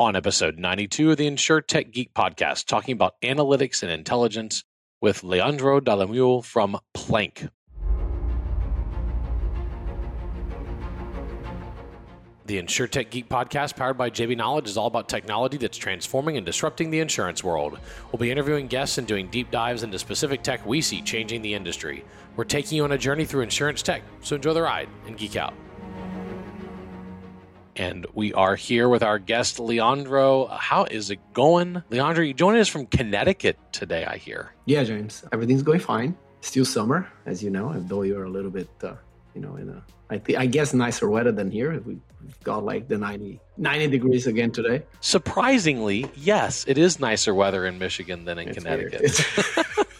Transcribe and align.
on 0.00 0.16
episode 0.16 0.58
92 0.58 1.10
of 1.10 1.18
the 1.18 1.30
InsurTech 1.30 1.92
Geek 1.92 2.14
podcast, 2.14 2.64
talking 2.64 2.94
about 2.94 3.20
analytics 3.20 3.82
and 3.82 3.92
intelligence 3.92 4.64
with 5.02 5.22
Leandro 5.22 5.78
DalleMule 5.78 6.42
from 6.42 6.78
Planck. 6.96 7.50
The 12.46 12.62
InsurTech 12.62 13.10
Geek 13.10 13.28
podcast, 13.28 13.76
powered 13.76 13.98
by 13.98 14.08
JB 14.08 14.38
Knowledge, 14.38 14.68
is 14.68 14.78
all 14.78 14.86
about 14.86 15.06
technology 15.06 15.58
that's 15.58 15.76
transforming 15.76 16.38
and 16.38 16.46
disrupting 16.46 16.90
the 16.90 17.00
insurance 17.00 17.44
world. 17.44 17.78
We'll 18.10 18.20
be 18.20 18.30
interviewing 18.30 18.68
guests 18.68 18.96
and 18.96 19.06
doing 19.06 19.28
deep 19.28 19.50
dives 19.50 19.82
into 19.82 19.98
specific 19.98 20.42
tech 20.42 20.64
we 20.64 20.80
see 20.80 21.02
changing 21.02 21.42
the 21.42 21.52
industry. 21.52 22.06
We're 22.36 22.44
taking 22.44 22.78
you 22.78 22.84
on 22.84 22.92
a 22.92 22.98
journey 22.98 23.26
through 23.26 23.42
insurance 23.42 23.82
tech, 23.82 24.02
so 24.22 24.36
enjoy 24.36 24.54
the 24.54 24.62
ride 24.62 24.88
and 25.06 25.18
geek 25.18 25.36
out. 25.36 25.52
And 27.76 28.06
we 28.14 28.32
are 28.34 28.56
here 28.56 28.88
with 28.88 29.02
our 29.02 29.18
guest, 29.18 29.60
Leandro. 29.60 30.46
How 30.46 30.84
is 30.84 31.10
it 31.10 31.20
going? 31.32 31.82
Leandro, 31.90 32.24
you 32.24 32.34
joining 32.34 32.60
us 32.60 32.68
from 32.68 32.86
Connecticut 32.86 33.58
today, 33.72 34.04
I 34.04 34.16
hear. 34.16 34.52
Yeah, 34.66 34.84
James. 34.84 35.24
Everything's 35.32 35.62
going 35.62 35.80
fine. 35.80 36.16
Still 36.40 36.64
summer, 36.64 37.08
as 37.26 37.42
you 37.42 37.50
know, 37.50 37.72
though 37.78 38.02
you're 38.02 38.24
a 38.24 38.30
little 38.30 38.50
bit, 38.50 38.68
uh, 38.82 38.94
you 39.34 39.40
know, 39.40 39.56
in 39.56 39.68
a, 39.68 39.84
I, 40.08 40.18
th- 40.18 40.38
I 40.38 40.46
guess, 40.46 40.74
nicer 40.74 41.08
weather 41.08 41.32
than 41.32 41.50
here. 41.50 41.80
We've 41.80 42.00
got 42.42 42.64
like 42.64 42.88
the 42.88 42.98
90, 42.98 43.40
90 43.56 43.86
degrees 43.88 44.26
again 44.26 44.50
today. 44.50 44.82
Surprisingly, 45.00 46.10
yes, 46.16 46.64
it 46.66 46.78
is 46.78 46.98
nicer 46.98 47.34
weather 47.34 47.66
in 47.66 47.78
Michigan 47.78 48.24
than 48.24 48.38
in 48.38 48.48
it's 48.48 48.58
Connecticut. 48.58 49.86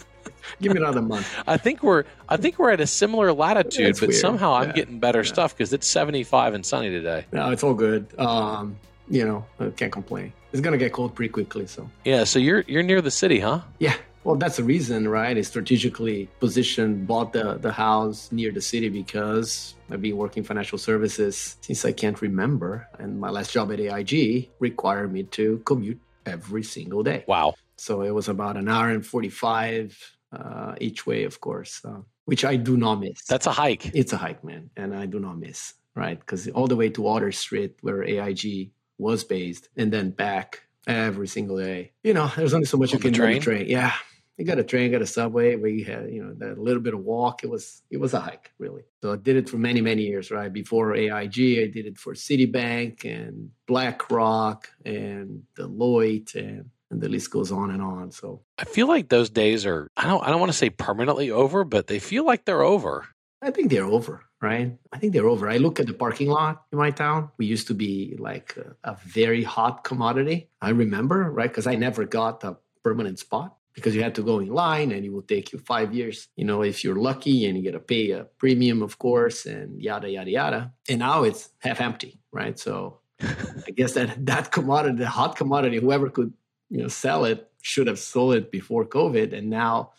Give 0.61 0.73
me 0.73 0.81
another 0.81 1.03
month. 1.03 1.27
I 1.47 1.57
think 1.57 1.83
we're 1.83 2.05
I 2.29 2.37
think 2.37 2.59
we're 2.59 2.71
at 2.71 2.81
a 2.81 2.87
similar 2.87 3.33
latitude, 3.33 3.87
That's 3.87 4.01
but 4.01 4.11
weird. 4.11 4.21
somehow 4.21 4.55
I'm 4.55 4.73
getting 4.73 4.99
better 4.99 5.21
yeah. 5.21 5.33
stuff 5.33 5.57
because 5.57 5.73
it's 5.73 5.87
75 5.87 6.55
and 6.55 6.65
sunny 6.65 6.91
today. 6.91 7.27
No, 7.33 7.51
it's 7.51 7.63
all 7.63 7.75
good. 7.75 8.07
Um, 8.19 8.77
you 9.09 9.25
know, 9.25 9.45
I 9.59 9.71
can't 9.71 9.93
complain. 9.93 10.33
It's 10.53 10.61
gonna 10.61 10.79
get 10.79 10.93
cold 10.93 11.15
pretty 11.15 11.33
quickly, 11.33 11.67
so. 11.67 11.89
Yeah, 12.05 12.25
so 12.25 12.39
you're 12.39 12.65
you're 12.67 12.83
near 12.83 13.01
the 13.01 13.11
city, 13.11 13.41
huh? 13.41 13.61
Yeah. 13.79 13.95
Well, 14.23 14.37
that's 14.37 14.59
the 14.59 14.65
reason, 14.65 15.09
right? 15.09 15.35
It's 15.35 15.49
strategically 15.49 16.29
positioned, 16.41 17.07
bought 17.07 17.33
the, 17.33 17.55
the 17.55 17.73
house 17.73 18.31
near 18.31 18.53
the 18.53 18.61
city 18.61 18.91
because 18.91 19.75
I've 19.91 20.03
been 20.03 20.19
working 20.19 20.43
financial 20.45 20.77
services 20.77 21.57
since 21.63 21.87
I 21.87 21.93
can't 21.93 22.21
remember. 22.21 22.87
And 22.99 23.19
my 23.19 23.31
last 23.31 23.51
job 23.51 23.73
at 23.73 23.81
AIG 23.81 24.51
required 24.59 25.11
me 25.11 25.23
to 25.23 25.63
commute 25.65 26.01
every 26.27 26.63
single 26.63 27.03
day. 27.03 27.25
Wow. 27.27 27.55
So 27.77 28.03
it 28.03 28.11
was 28.11 28.29
about 28.29 28.59
an 28.59 28.69
hour 28.69 28.91
and 28.91 29.05
45 29.07 30.19
uh, 30.33 30.75
each 30.81 31.07
way, 31.07 31.25
of 31.25 31.41
course, 31.41 31.81
uh, 31.85 32.01
which 32.25 32.45
I 32.45 32.57
do 32.57 32.77
not 32.77 33.01
miss. 33.01 33.25
That's 33.29 33.47
a 33.47 33.53
hike. 33.53 33.91
It's 33.95 34.13
a 34.13 34.17
hike, 34.17 34.45
man, 34.45 34.71
and 34.77 34.95
I 34.95 35.07
do 35.07 35.19
not 35.19 35.39
miss. 35.39 35.75
Right, 35.97 36.19
because 36.19 36.47
all 36.49 36.69
the 36.69 36.77
way 36.77 36.89
to 36.91 37.03
Water 37.03 37.33
Street, 37.33 37.77
where 37.81 38.05
AIG 38.05 38.71
was 38.97 39.25
based, 39.25 39.69
and 39.77 39.93
then 39.93 40.11
back 40.11 40.63
every 40.87 41.27
single 41.27 41.59
day. 41.59 41.93
You 42.05 42.15
know, 42.15 42.31
there's 42.37 42.55
only 42.55 42.67
so 42.67 42.77
much 42.77 42.93
on 42.93 42.99
you 42.99 43.03
can 43.03 43.13
do 43.13 43.25
on 43.25 43.41
train. 43.41 43.67
Yeah, 43.69 43.93
you 44.41 44.47
got 44.47 44.59
a 44.59 44.65
train, 44.65 44.91
got 44.91 45.03
a 45.03 45.07
subway. 45.07 45.57
We 45.57 45.83
had, 45.83 46.11
you 46.11 46.25
know, 46.25 46.35
that 46.39 46.59
little 46.59 46.83
bit 46.83 46.95
of 46.95 47.01
walk. 47.01 47.45
It 47.45 47.51
was, 47.51 47.83
it 47.91 47.99
was 47.99 48.15
a 48.15 48.21
hike, 48.21 48.53
really. 48.59 48.85
So 49.03 49.13
I 49.13 49.17
did 49.17 49.37
it 49.37 49.51
for 49.51 49.59
many, 49.59 49.83
many 49.83 50.05
years. 50.05 50.31
Right 50.31 50.51
before 50.51 50.95
AIG, 50.95 51.11
I 51.11 51.67
did 51.67 51.85
it 51.85 51.99
for 51.99 52.15
Citibank 52.15 53.05
and 53.05 53.51
BlackRock 53.67 54.71
and 54.85 55.43
Deloitte 55.59 56.37
and 56.37 56.71
and 56.91 57.01
the 57.01 57.09
list 57.09 57.31
goes 57.31 57.53
on 57.53 57.71
and 57.71 57.83
on. 57.83 58.11
So 58.11 58.43
I 58.59 58.65
feel 58.65 58.87
like 58.87 59.09
those 59.09 59.31
days 59.31 59.67
are 59.67 59.89
I 59.97 60.07
don't 60.07 60.25
I 60.25 60.31
don't 60.31 60.41
want 60.41 60.53
to 60.53 60.59
say 60.59 60.71
permanently 60.71 61.31
over, 61.31 61.65
but 61.65 61.87
they 61.87 61.99
feel 61.99 62.25
like 62.25 62.45
they're 62.45 62.63
over. 62.63 63.07
I 63.43 63.51
think 63.51 63.71
they're 63.71 63.87
over, 63.87 64.23
right? 64.43 64.77
I 64.93 64.99
think 64.99 65.15
they're 65.15 65.29
over. 65.29 65.49
I 65.49 65.57
look 65.57 65.81
at 65.81 65.87
the 65.87 65.95
parking 65.95 66.29
lot 66.29 66.65
in 66.73 66.79
my 66.79 66.91
town. 66.91 67.31
We 67.39 67.47
used 67.47 67.69
to 67.69 67.75
be 67.75 68.17
like 68.19 68.57
a, 68.57 68.77
a 68.91 68.97
very 69.07 69.43
hot 69.43 69.83
commodity. 69.83 70.51
I 70.61 70.71
remember, 70.71 71.31
right? 71.31 71.49
Because 71.49 71.67
I 71.67 71.75
never 71.75 72.05
got 72.05 72.45
a 72.45 72.59
permanent 72.83 73.19
spot 73.19 73.57
because 73.73 73.95
you 73.95 74.03
had 74.03 74.15
to 74.17 74.23
go 74.23 74.41
in 74.41 74.49
line 74.49 74.93
and 74.93 75.05
it 75.05 75.13
will 75.13 75.23
take 75.23 75.53
you 75.53 75.59
five 75.59 75.95
years, 75.95 76.29
you 76.37 76.45
know, 76.45 76.63
if 76.63 76.85
you're 76.85 76.97
lucky 76.97 77.47
and 77.47 77.57
you 77.57 77.63
get 77.63 77.73
to 77.73 77.81
pay 77.81 78.11
a 78.11 78.25
premium, 78.39 78.83
of 78.83 78.99
course, 78.99 79.47
and 79.47 79.81
yada, 79.81 80.11
yada, 80.11 80.31
yada. 80.31 80.73
And 80.89 80.99
now 80.99 81.23
it's 81.23 81.51
half 81.61 81.81
empty, 81.81 82.21
right? 82.33 82.59
So 82.59 83.01
I 83.21 83.71
guess 83.75 83.93
that 83.95 84.27
that 84.27 84.51
commodity, 84.51 84.99
the 84.99 85.09
hot 85.09 85.37
commodity, 85.37 85.79
whoever 85.79 86.11
could 86.11 86.33
you 86.71 86.79
know 86.79 86.89
sell 86.89 87.25
it 87.25 87.51
should 87.63 87.87
have 87.87 87.99
sold 87.99 88.35
it 88.35 88.51
before 88.51 88.85
COVID, 88.87 89.33
and 89.33 89.51
now 89.51 89.93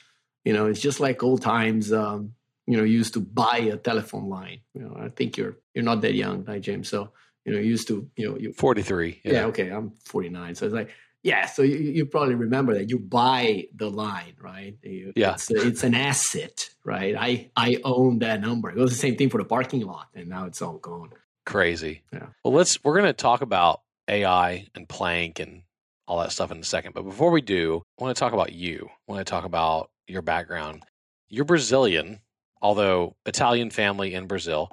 you 0.44 0.54
know 0.54 0.68
it's 0.68 0.82
just 0.82 1.00
like 1.00 1.24
old 1.24 1.42
times. 1.42 1.92
Um, 1.94 2.34
you 2.68 2.78
know, 2.78 2.84
used 2.84 3.16
to 3.16 3.20
buy 3.20 3.70
a 3.72 3.76
telephone 3.76 4.30
line. 4.30 4.60
You 4.74 4.84
know, 4.84 4.96
I 4.98 5.10
think 5.10 5.36
you're 5.36 5.58
you're 5.74 5.84
not 5.84 6.02
that 6.02 6.14
young, 6.14 6.46
right, 6.46 6.62
James? 6.62 6.88
So 6.88 7.12
you 7.44 7.54
know, 7.54 7.60
used 7.60 7.88
to 7.90 8.10
you 8.16 8.30
know 8.30 8.38
you 8.38 8.54
43. 8.54 9.22
Yeah. 9.24 9.34
yeah, 9.34 9.46
okay, 9.46 9.70
I'm 9.70 9.94
49. 10.06 10.56
So 10.56 10.66
it's 10.66 10.76
like 10.76 10.92
yeah, 11.24 11.46
so 11.46 11.62
you, 11.62 11.78
you 11.78 12.06
probably 12.06 12.36
remember 12.36 12.74
that 12.74 12.90
you 12.90 12.98
buy 12.98 13.68
the 13.76 13.90
line, 13.92 14.34
right? 14.40 14.76
You, 14.82 15.14
yeah, 15.16 15.34
it's, 15.34 15.52
it's 15.52 15.84
an 15.84 15.94
asset, 15.94 16.70
right? 16.84 17.16
I 17.18 17.52
I 17.56 17.78
own 17.84 18.20
that 18.20 18.42
number. 18.42 18.70
It 18.70 18.78
was 18.78 18.92
the 18.92 18.98
same 18.98 19.18
thing 19.18 19.30
for 19.30 19.38
the 19.38 19.46
parking 19.46 19.82
lot, 19.82 20.08
and 20.16 20.30
now 20.30 20.46
it's 20.46 20.62
all 20.62 20.78
gone. 20.78 21.12
Crazy. 21.46 22.04
Yeah. 22.12 22.28
Well, 22.44 22.54
let's 22.54 22.84
we're 22.84 22.94
going 22.96 23.06
to 23.06 23.14
talk 23.14 23.42
about 23.42 23.82
AI 24.08 24.68
and 24.74 24.88
Planck 24.88 25.40
and 25.40 25.64
all 26.08 26.20
that 26.20 26.32
stuff 26.32 26.52
in 26.52 26.58
a 26.58 26.64
second. 26.64 26.94
But 26.94 27.04
before 27.04 27.32
we 27.32 27.42
do, 27.42 27.84
I 28.00 28.04
want 28.04 28.16
to 28.16 28.20
talk 28.20 28.34
about 28.34 28.54
you. 28.54 28.90
I 29.08 29.12
want 29.12 29.26
to 29.26 29.30
talk 29.30 29.46
about 29.46 29.90
your 30.08 30.22
background. 30.22 30.84
You're 31.30 31.46
Brazilian, 31.46 32.20
although 32.62 33.16
Italian 33.26 33.70
family 33.70 34.14
in 34.14 34.28
Brazil. 34.28 34.72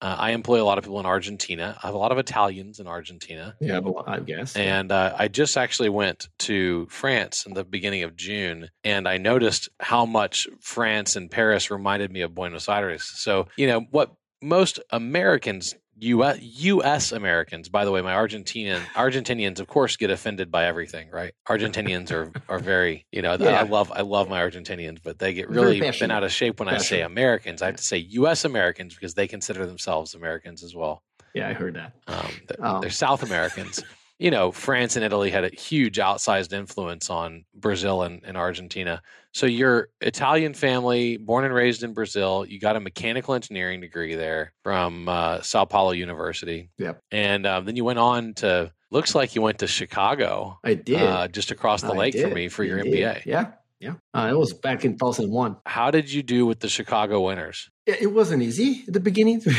Uh, 0.00 0.16
I 0.18 0.30
employ 0.32 0.60
a 0.60 0.64
lot 0.64 0.78
of 0.78 0.84
people 0.84 0.98
in 0.98 1.06
Argentina. 1.06 1.78
I 1.80 1.86
have 1.86 1.94
a 1.94 1.98
lot 1.98 2.10
of 2.10 2.18
Italians 2.18 2.80
in 2.80 2.88
Argentina. 2.88 3.54
Yeah, 3.60 3.80
I 4.04 4.18
guess. 4.18 4.56
And 4.56 4.90
uh, 4.90 5.14
I 5.16 5.28
just 5.28 5.56
actually 5.56 5.90
went 5.90 6.28
to 6.40 6.88
France 6.90 7.46
in 7.46 7.54
the 7.54 7.62
beginning 7.62 8.02
of 8.02 8.16
June, 8.16 8.68
and 8.82 9.06
I 9.06 9.18
noticed 9.18 9.68
how 9.78 10.04
much 10.04 10.48
France 10.60 11.14
and 11.14 11.30
Paris 11.30 11.70
reminded 11.70 12.10
me 12.10 12.22
of 12.22 12.34
Buenos 12.34 12.68
Aires. 12.68 13.04
So, 13.04 13.46
you 13.56 13.68
know, 13.68 13.82
what 13.92 14.12
most 14.42 14.80
Americans 14.90 15.76
US, 16.02 16.38
US 16.40 17.12
Americans, 17.12 17.68
by 17.68 17.84
the 17.84 17.92
way, 17.92 18.02
my 18.02 18.12
Argentinian 18.12 18.80
Argentinians, 18.94 19.60
of 19.60 19.68
course, 19.68 19.96
get 19.96 20.10
offended 20.10 20.50
by 20.50 20.66
everything, 20.66 21.08
right? 21.10 21.32
Argentinians 21.48 22.10
are 22.10 22.32
are 22.48 22.58
very, 22.58 23.06
you 23.12 23.22
know, 23.22 23.36
yeah. 23.38 23.60
I 23.60 23.62
love 23.62 23.92
I 23.92 24.02
love 24.02 24.28
my 24.28 24.40
Argentinians, 24.40 24.98
but 25.02 25.18
they 25.18 25.32
get 25.32 25.48
really 25.48 25.80
bent 25.80 26.02
out 26.10 26.24
of 26.24 26.32
shape 26.32 26.58
when 26.58 26.68
I 26.68 26.78
say 26.78 27.02
Americans. 27.02 27.62
I 27.62 27.66
have 27.66 27.76
to 27.76 27.82
say 27.82 27.98
U.S. 27.98 28.44
Americans 28.44 28.94
because 28.94 29.14
they 29.14 29.28
consider 29.28 29.64
themselves 29.64 30.14
Americans 30.14 30.64
as 30.64 30.74
well. 30.74 31.02
Yeah, 31.34 31.48
I 31.48 31.52
heard 31.52 31.74
that. 31.74 31.92
Um, 32.08 32.30
they're, 32.48 32.66
um. 32.66 32.80
they're 32.80 32.90
South 32.90 33.22
Americans. 33.22 33.82
you 34.22 34.30
know, 34.30 34.52
France 34.52 34.94
and 34.94 35.04
Italy 35.04 35.32
had 35.32 35.42
a 35.42 35.48
huge 35.48 35.96
outsized 35.96 36.52
influence 36.52 37.10
on 37.10 37.44
Brazil 37.56 38.02
and, 38.02 38.22
and, 38.24 38.36
Argentina. 38.36 39.02
So 39.32 39.46
you're 39.46 39.88
Italian 40.00 40.54
family, 40.54 41.16
born 41.16 41.44
and 41.44 41.52
raised 41.52 41.82
in 41.82 41.92
Brazil. 41.92 42.46
You 42.46 42.60
got 42.60 42.76
a 42.76 42.80
mechanical 42.80 43.34
engineering 43.34 43.80
degree 43.80 44.14
there 44.14 44.52
from 44.62 45.08
uh, 45.08 45.40
Sao 45.40 45.64
Paulo 45.64 45.90
University. 45.90 46.70
Yep. 46.78 47.02
And 47.10 47.46
um, 47.46 47.64
then 47.64 47.74
you 47.74 47.84
went 47.84 47.98
on 47.98 48.34
to, 48.34 48.70
looks 48.92 49.16
like 49.16 49.34
you 49.34 49.42
went 49.42 49.58
to 49.58 49.66
Chicago. 49.66 50.56
I 50.62 50.74
did. 50.74 51.02
Uh, 51.02 51.26
just 51.26 51.50
across 51.50 51.82
the 51.82 51.92
I 51.92 51.96
lake 51.96 52.12
did. 52.12 52.22
from 52.22 52.34
me 52.34 52.48
for 52.48 52.62
I 52.62 52.66
your 52.66 52.82
did. 52.84 52.94
MBA. 52.94 53.24
Yeah. 53.26 53.50
Yeah. 53.80 53.94
Uh, 54.14 54.28
it 54.30 54.38
was 54.38 54.52
back 54.52 54.84
in 54.84 54.92
2001. 54.92 55.56
How 55.66 55.90
did 55.90 56.12
you 56.12 56.22
do 56.22 56.46
with 56.46 56.60
the 56.60 56.68
Chicago 56.68 57.26
Winters? 57.26 57.68
It 57.86 58.12
wasn't 58.12 58.44
easy 58.44 58.84
at 58.86 58.94
the 58.94 59.00
beginning, 59.00 59.40
to 59.40 59.50
be 59.50 59.56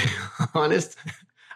honest. 0.56 0.96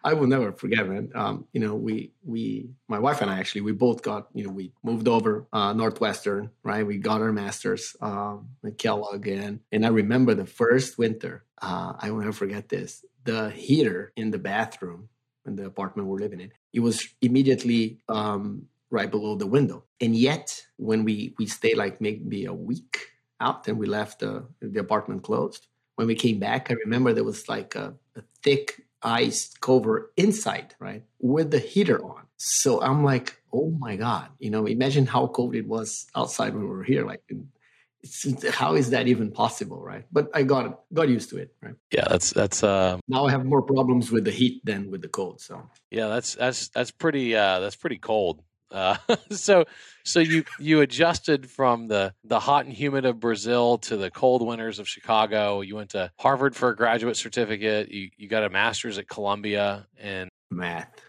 I 0.04 0.14
will 0.14 0.28
never 0.28 0.52
forget, 0.52 0.88
man. 0.88 1.10
Um, 1.16 1.46
you 1.54 1.60
know, 1.60 1.76
we 1.76 2.12
we 2.24 2.70
my 2.88 3.00
wife 3.00 3.22
and 3.22 3.30
I 3.30 3.40
actually 3.40 3.62
we 3.62 3.72
both 3.72 4.02
got 4.02 4.28
you 4.34 4.44
know 4.44 4.52
we 4.52 4.72
moved 4.84 5.08
over 5.08 5.48
uh, 5.54 5.74
Northwestern, 5.74 6.50
right? 6.64 6.86
We 6.86 6.98
got 6.98 7.22
our 7.22 7.32
masters 7.32 7.96
um, 8.02 8.48
at 8.66 8.78
Kellogg, 8.78 9.28
and 9.28 9.60
and 9.72 9.86
I 9.86 9.90
remember 9.90 10.34
the 10.34 10.46
first 10.46 10.98
winter. 10.98 11.44
Uh, 11.62 11.94
I 12.00 12.12
will 12.12 12.20
never 12.20 12.34
forget 12.34 12.70
this. 12.70 13.06
The 13.24 13.50
heater 13.52 14.14
in 14.16 14.32
the 14.32 14.40
bathroom 14.40 15.10
in 15.46 15.56
the 15.56 15.66
apartment 15.66 16.08
we're 16.08 16.20
living 16.20 16.42
in, 16.42 16.52
it 16.74 16.80
was 16.82 17.08
immediately 17.22 18.00
um, 18.10 18.64
right 18.90 19.10
below 19.10 19.36
the 19.36 19.48
window, 19.48 19.84
and 20.02 20.16
yet 20.16 20.62
when 20.78 21.04
we 21.04 21.34
we 21.38 21.46
stayed 21.46 21.78
like 21.78 22.00
maybe 22.02 22.46
a 22.46 22.54
week 22.54 23.00
out, 23.42 23.68
and 23.68 23.78
we 23.78 23.88
left 23.88 24.20
the 24.20 24.46
the 24.62 24.80
apartment 24.80 25.24
closed. 25.24 25.68
When 25.96 26.06
we 26.06 26.14
came 26.14 26.38
back, 26.38 26.70
I 26.70 26.76
remember 26.76 27.12
there 27.12 27.24
was 27.24 27.50
like 27.50 27.74
a, 27.74 27.92
a 28.16 28.22
thick 28.44 28.87
ice 29.02 29.54
cover 29.62 30.12
inside, 30.18 30.76
right, 30.80 31.04
with 31.20 31.52
the 31.52 31.60
heater 31.60 32.04
on. 32.04 32.24
So 32.38 32.82
I'm 32.82 33.04
like, 33.04 33.42
oh 33.52 33.72
my 33.72 33.96
god, 33.96 34.30
you 34.40 34.50
know, 34.50 34.66
imagine 34.66 35.06
how 35.06 35.28
cold 35.28 35.56
it 35.56 35.68
was 35.68 36.08
outside 36.16 36.54
when 36.54 36.64
we 36.64 36.70
were 36.70 36.84
here. 36.84 37.06
Like, 37.06 37.22
how 38.52 38.76
is 38.76 38.92
that 38.92 39.08
even 39.08 39.32
possible, 39.32 39.82
right? 39.82 40.06
But 40.12 40.30
I 40.34 40.44
got 40.44 40.82
got 40.94 41.10
used 41.10 41.30
to 41.32 41.38
it, 41.38 41.54
right? 41.62 41.76
Yeah, 41.92 42.06
that's 42.08 42.32
that's. 42.32 42.64
Uh, 42.64 43.00
now 43.08 43.26
I 43.26 43.32
have 43.32 43.46
more 43.46 43.62
problems 43.62 44.12
with 44.12 44.26
the 44.26 44.32
heat 44.32 44.64
than 44.64 44.92
with 44.92 45.02
the 45.02 45.08
cold. 45.08 45.42
So 45.42 45.70
yeah, 45.90 46.08
that's 46.08 46.36
that's 46.36 46.70
that's 46.70 46.92
pretty 46.92 47.36
uh, 47.36 47.60
that's 47.60 47.76
pretty 47.76 47.98
cold. 47.98 48.42
Uh, 48.72 48.98
so 49.32 49.66
so 50.04 50.20
you 50.20 50.44
you 50.60 50.82
adjusted 50.82 51.50
from 51.50 51.88
the 51.88 52.14
the 52.24 52.40
hot 52.40 52.66
and 52.66 52.74
humid 52.74 53.06
of 53.06 53.20
Brazil 53.20 53.78
to 53.80 53.98
the 53.98 54.12
cold 54.12 54.46
winters 54.46 54.80
of 54.80 54.88
Chicago. 54.88 55.62
You 55.62 55.76
went 55.76 55.92
to 55.92 56.12
Harvard 56.20 56.56
for 56.56 56.70
a 56.70 56.76
graduate 56.76 57.18
certificate. 57.18 57.90
You 57.90 58.10
you 58.18 58.28
got 58.28 58.44
a 58.44 58.50
master's 58.50 58.98
at 58.98 59.08
Columbia 59.08 59.88
in 60.02 60.30
math 60.50 61.02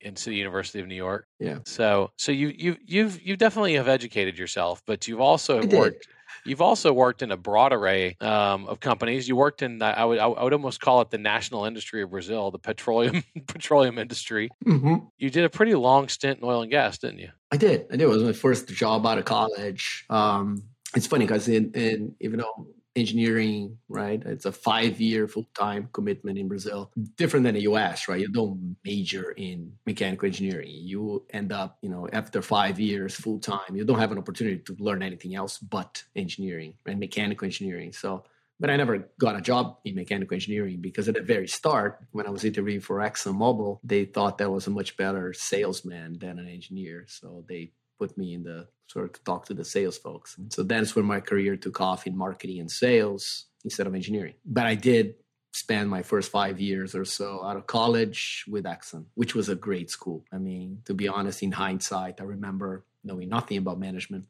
into 0.00 0.30
the 0.30 0.36
University 0.36 0.80
of 0.80 0.86
New 0.86 0.94
York. 0.94 1.26
Yeah. 1.40 1.58
So 1.64 2.10
so 2.16 2.30
you 2.32 2.52
you 2.56 2.76
you've 2.84 3.20
you 3.22 3.36
definitely 3.36 3.74
have 3.74 3.88
educated 3.88 4.38
yourself, 4.38 4.82
but 4.86 5.08
you've 5.08 5.20
also 5.20 5.64
worked 5.66 6.06
You've 6.44 6.60
also 6.60 6.92
worked 6.92 7.22
in 7.22 7.30
a 7.30 7.36
broad 7.36 7.72
array 7.72 8.16
um, 8.20 8.66
of 8.66 8.80
companies. 8.80 9.28
You 9.28 9.36
worked 9.36 9.62
in, 9.62 9.80
I 9.82 10.04
would, 10.04 10.18
I 10.18 10.26
would 10.26 10.52
almost 10.52 10.80
call 10.80 11.00
it 11.00 11.10
the 11.10 11.18
national 11.18 11.64
industry 11.64 12.02
of 12.02 12.10
Brazil, 12.10 12.50
the 12.50 12.58
petroleum 12.58 13.22
petroleum 13.46 13.98
industry. 13.98 14.50
Mhm. 14.64 15.10
You 15.18 15.30
did 15.30 15.44
a 15.44 15.50
pretty 15.50 15.74
long 15.74 16.08
stint 16.08 16.38
in 16.38 16.44
oil 16.44 16.62
and 16.62 16.70
gas, 16.70 16.98
didn't 16.98 17.18
you? 17.18 17.30
I 17.50 17.56
did. 17.56 17.86
I 17.90 17.96
did. 17.96 18.02
It 18.02 18.08
was 18.08 18.22
my 18.22 18.32
first 18.32 18.68
job 18.68 19.06
out 19.06 19.18
of 19.18 19.24
college. 19.24 20.04
Um, 20.10 20.64
it's 20.96 21.06
funny 21.06 21.24
because 21.24 21.48
in, 21.48 21.72
in 21.72 22.14
even 22.20 22.38
though 22.40 22.66
engineering, 22.96 23.76
right, 23.88 24.22
it's 24.24 24.44
a 24.44 24.52
five 24.52 25.00
year 25.00 25.26
full 25.26 25.48
time 25.54 25.88
commitment 25.92 26.38
in 26.38 26.48
Brazil, 26.48 26.90
different 27.16 27.44
than 27.44 27.54
the 27.54 27.62
US, 27.62 28.08
right? 28.08 28.20
You 28.20 28.28
don't 28.28 28.76
major 28.84 29.32
in 29.32 29.72
mechanical 29.86 30.26
engineering. 30.26 30.70
You 30.70 31.24
end 31.30 31.52
up, 31.52 31.78
you 31.82 31.88
know, 31.88 32.08
after 32.12 32.40
five 32.42 32.78
years 32.78 33.14
full 33.14 33.38
time, 33.38 33.74
you 33.74 33.84
don't 33.84 33.98
have 33.98 34.12
an 34.12 34.18
opportunity 34.18 34.58
to 34.58 34.76
learn 34.78 35.02
anything 35.02 35.34
else 35.34 35.58
but 35.58 36.02
engineering 36.14 36.74
and 36.86 37.00
mechanical 37.00 37.44
engineering. 37.44 37.92
So, 37.92 38.24
but 38.60 38.70
I 38.70 38.76
never 38.76 39.10
got 39.18 39.36
a 39.36 39.40
job 39.40 39.78
in 39.84 39.96
mechanical 39.96 40.34
engineering 40.34 40.80
because 40.80 41.08
at 41.08 41.14
the 41.14 41.22
very 41.22 41.48
start, 41.48 41.98
when 42.12 42.26
I 42.26 42.30
was 42.30 42.44
interviewing 42.44 42.80
for 42.80 42.98
ExxonMobil, 42.98 43.80
they 43.82 44.04
thought 44.04 44.38
that 44.38 44.50
was 44.50 44.68
a 44.68 44.70
much 44.70 44.96
better 44.96 45.32
salesman 45.32 46.18
than 46.20 46.38
an 46.38 46.48
engineer. 46.48 47.04
So 47.08 47.44
they 47.48 47.72
put 47.98 48.16
me 48.16 48.34
in 48.34 48.44
the 48.44 48.68
sort 48.86 49.06
of 49.06 49.12
to 49.14 49.24
talk 49.24 49.46
to 49.46 49.54
the 49.54 49.64
sales 49.64 49.98
folks. 49.98 50.36
So 50.50 50.62
that's 50.62 50.94
where 50.94 51.04
my 51.04 51.20
career 51.20 51.56
took 51.56 51.80
off 51.80 52.06
in 52.06 52.16
marketing 52.16 52.60
and 52.60 52.70
sales 52.70 53.46
instead 53.64 53.86
of 53.86 53.94
engineering. 53.94 54.34
But 54.44 54.66
I 54.66 54.74
did 54.74 55.14
spend 55.52 55.88
my 55.88 56.02
first 56.02 56.30
five 56.32 56.60
years 56.60 56.94
or 56.94 57.04
so 57.04 57.44
out 57.44 57.56
of 57.56 57.66
college 57.66 58.44
with 58.48 58.64
Exxon, 58.64 59.04
which 59.14 59.34
was 59.34 59.48
a 59.48 59.54
great 59.54 59.88
school. 59.88 60.24
I 60.32 60.38
mean, 60.38 60.82
to 60.84 60.94
be 60.94 61.08
honest, 61.08 61.42
in 61.42 61.52
hindsight, 61.52 62.20
I 62.20 62.24
remember 62.24 62.84
knowing 63.04 63.28
nothing 63.28 63.58
about 63.58 63.78
management. 63.78 64.26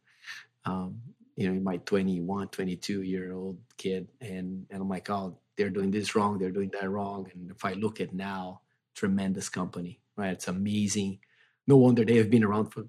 Um, 0.67 1.01
you 1.37 1.51
know, 1.51 1.61
my 1.61 1.79
21, 1.79 2.49
22 2.49 3.03
year 3.03 3.33
old 3.33 3.59
kid, 3.77 4.09
and 4.21 4.67
and 4.71 4.83
I'm 4.83 4.89
like, 4.89 5.11
oh, 5.11 5.39
they're 5.57 5.71
doing 5.71 5.91
this 5.91 6.15
wrong, 6.15 6.39
they're 6.39 6.51
doing 6.51 6.71
that 6.79 6.89
wrong. 6.89 7.27
And 7.33 7.51
if 7.51 7.65
I 7.65 7.73
look 7.73 8.01
at 8.01 8.15
now, 8.15 8.61
tremendous 8.95 9.49
company, 9.49 10.01
right? 10.17 10.33
It's 10.33 10.49
amazing. 10.49 11.19
No 11.67 11.77
wonder 11.77 12.05
they 12.05 12.19
have 12.19 12.31
been 12.31 12.45
around 12.45 12.67
for 12.67 12.85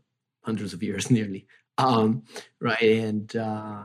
hundreds 0.45 0.73
of 0.73 0.83
years 0.83 1.09
nearly 1.17 1.45
um, 1.77 2.23
right 2.59 2.81
and 2.81 3.35
uh, 3.35 3.83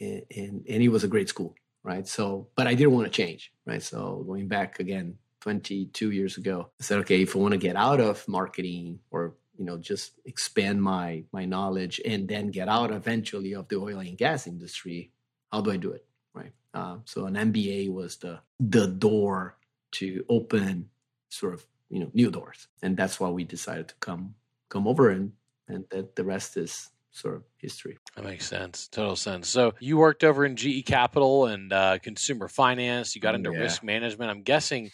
and 0.00 0.64
and 0.68 0.82
it 0.82 0.88
was 0.88 1.04
a 1.04 1.08
great 1.08 1.28
school 1.28 1.54
right? 1.84 2.06
So 2.06 2.48
but 2.56 2.66
i 2.66 2.74
didn't 2.74 2.92
want 2.92 3.06
to 3.06 3.22
change 3.22 3.52
right? 3.66 3.82
So 3.82 4.24
going 4.26 4.48
back 4.48 4.80
again 4.80 5.16
22 5.40 6.12
years 6.12 6.36
ago 6.36 6.68
i 6.80 6.84
said 6.84 6.98
okay 6.98 7.22
if 7.22 7.34
i 7.34 7.38
want 7.38 7.50
to 7.50 7.58
get 7.58 7.74
out 7.74 7.98
of 8.00 8.26
marketing 8.28 9.00
or 9.10 9.34
you 9.58 9.64
know 9.64 9.76
just 9.76 10.12
expand 10.24 10.80
my 10.80 11.24
my 11.32 11.44
knowledge 11.44 12.00
and 12.04 12.28
then 12.28 12.50
get 12.50 12.68
out 12.68 12.92
eventually 12.92 13.52
of 13.52 13.66
the 13.68 13.76
oil 13.76 13.98
and 13.98 14.16
gas 14.16 14.46
industry 14.46 15.10
how 15.50 15.60
do 15.60 15.70
i 15.70 15.76
do 15.76 15.90
it? 15.90 16.04
Right 16.34 16.52
uh, 16.74 16.96
so 17.04 17.26
an 17.26 17.34
mba 17.34 17.92
was 17.92 18.16
the 18.16 18.40
the 18.60 18.86
door 18.86 19.56
to 19.92 20.24
open 20.28 20.88
sort 21.28 21.54
of 21.54 21.66
you 21.90 22.00
know 22.00 22.10
new 22.14 22.30
doors 22.30 22.68
and 22.82 22.96
that's 22.96 23.18
why 23.20 23.28
we 23.28 23.44
decided 23.44 23.88
to 23.88 23.94
come 23.96 24.34
come 24.68 24.86
over 24.86 25.10
and 25.10 25.32
and 25.68 25.84
that 25.90 26.14
the 26.16 26.24
rest 26.24 26.56
is 26.56 26.90
sort 27.10 27.34
of 27.36 27.42
history. 27.58 27.98
That 28.16 28.24
makes 28.24 28.46
sense. 28.46 28.88
Total 28.88 29.16
sense. 29.16 29.48
So 29.48 29.74
you 29.80 29.98
worked 29.98 30.24
over 30.24 30.44
in 30.46 30.56
GE 30.56 30.84
Capital 30.86 31.46
and 31.46 31.72
uh, 31.72 31.98
consumer 31.98 32.48
finance. 32.48 33.14
You 33.14 33.20
got 33.20 33.34
into 33.34 33.52
Yeah. 33.52 33.58
risk 33.60 33.82
management. 33.82 34.30
I'm 34.30 34.42
guessing 34.42 34.90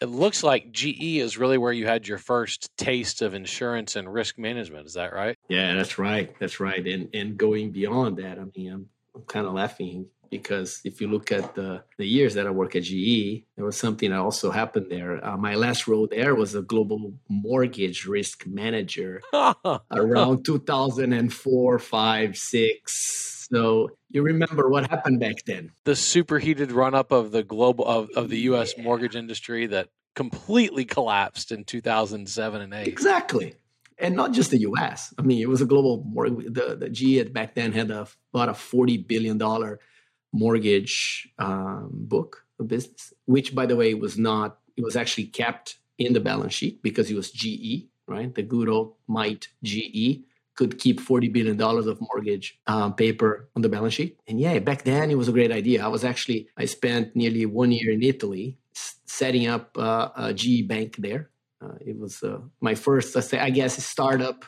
it 0.00 0.06
looks 0.10 0.42
like 0.44 0.70
GE 0.72 1.18
is 1.18 1.38
really 1.38 1.56
where 1.58 1.72
you 1.72 1.86
had 1.86 2.06
your 2.06 2.18
first 2.18 2.68
taste 2.76 3.22
of 3.22 3.34
insurance 3.34 3.96
and 3.96 4.12
risk 4.12 4.38
management. 4.38 4.86
Is 4.86 4.94
that 4.94 5.12
right? 5.14 5.36
Yeah, 5.48 5.74
that's 5.74 5.98
right. 5.98 6.34
That's 6.38 6.60
right. 6.60 6.86
And 6.86 7.08
and 7.14 7.36
going 7.38 7.70
beyond 7.70 8.18
that, 8.18 8.38
I 8.38 8.44
mean, 8.56 8.70
I'm, 8.72 8.88
I'm 9.14 9.22
kind 9.22 9.46
of 9.46 9.54
laughing 9.54 10.06
because 10.30 10.80
if 10.84 11.00
you 11.00 11.08
look 11.08 11.30
at 11.32 11.54
the 11.54 11.82
the 11.96 12.06
years 12.06 12.34
that 12.34 12.46
I 12.46 12.50
work 12.50 12.76
at 12.76 12.82
GE, 12.84 13.44
there 13.56 13.64
was 13.64 13.76
something 13.76 14.10
that 14.10 14.18
also 14.18 14.50
happened 14.50 14.86
there. 14.90 15.24
Uh, 15.24 15.36
my 15.36 15.54
last 15.54 15.86
role 15.88 16.06
there 16.06 16.34
was 16.34 16.54
a 16.54 16.62
global 16.62 17.14
mortgage 17.28 18.06
risk 18.06 18.46
manager 18.46 19.22
around 19.90 20.44
2004, 20.44 21.78
five, 21.78 22.36
six. 22.36 23.46
So 23.50 23.90
you 24.10 24.22
remember 24.22 24.68
what 24.68 24.90
happened 24.90 25.20
back 25.20 25.44
then? 25.46 25.70
the 25.84 25.96
superheated 25.96 26.70
run 26.72 26.94
up 26.94 27.12
of 27.12 27.30
the 27.32 27.42
global 27.42 27.86
of, 27.86 28.10
of 28.14 28.28
the 28.28 28.38
US 28.50 28.74
Yeah. 28.76 28.84
mortgage 28.84 29.16
industry 29.16 29.66
that 29.66 29.88
completely 30.14 30.84
collapsed 30.84 31.52
in 31.52 31.64
2007 31.64 32.60
and 32.60 32.74
8. 32.74 32.86
Exactly. 32.86 33.54
And 34.00 34.14
not 34.14 34.32
just 34.32 34.50
the 34.50 34.58
US. 34.60 35.12
I 35.18 35.22
mean, 35.22 35.40
it 35.40 35.48
was 35.48 35.60
a 35.60 35.66
global 35.66 36.04
mortgage. 36.04 36.52
The, 36.52 36.76
the 36.76 36.88
GE 36.90 37.32
back 37.32 37.54
then 37.54 37.72
had 37.72 37.90
a, 37.90 38.06
about 38.34 38.48
a 38.48 38.52
$40 38.52 39.06
billion 39.06 39.38
mortgage 40.32 41.28
um, 41.38 41.90
book 41.92 42.44
of 42.58 42.68
business, 42.68 43.12
which, 43.26 43.54
by 43.54 43.66
the 43.66 43.76
way, 43.76 43.94
was 43.94 44.18
not, 44.18 44.58
it 44.76 44.84
was 44.84 44.96
actually 44.96 45.26
kept 45.26 45.78
in 45.98 46.12
the 46.12 46.20
balance 46.20 46.54
sheet 46.54 46.82
because 46.82 47.10
it 47.10 47.16
was 47.16 47.30
GE, 47.30 47.88
right? 48.06 48.34
The 48.34 48.42
good 48.42 48.68
old 48.68 48.94
might 49.06 49.48
GE 49.62 50.24
could 50.54 50.78
keep 50.78 51.00
$40 51.00 51.32
billion 51.32 51.60
of 51.60 52.00
mortgage 52.00 52.58
um, 52.66 52.94
paper 52.94 53.48
on 53.54 53.62
the 53.62 53.68
balance 53.68 53.94
sheet. 53.94 54.18
And 54.26 54.40
yeah, 54.40 54.58
back 54.58 54.82
then 54.82 55.08
it 55.10 55.16
was 55.16 55.28
a 55.28 55.32
great 55.32 55.52
idea. 55.52 55.84
I 55.84 55.88
was 55.88 56.04
actually, 56.04 56.48
I 56.56 56.64
spent 56.64 57.14
nearly 57.14 57.46
one 57.46 57.70
year 57.70 57.92
in 57.92 58.02
Italy 58.02 58.58
setting 58.72 59.46
up 59.46 59.78
uh, 59.78 60.08
a 60.16 60.34
GE 60.34 60.66
bank 60.66 60.96
there. 60.96 61.30
Uh, 61.60 61.74
it 61.80 61.96
was 61.96 62.22
uh, 62.24 62.38
my 62.60 62.74
first, 62.74 63.16
I 63.34 63.50
guess, 63.50 63.82
startup 63.84 64.44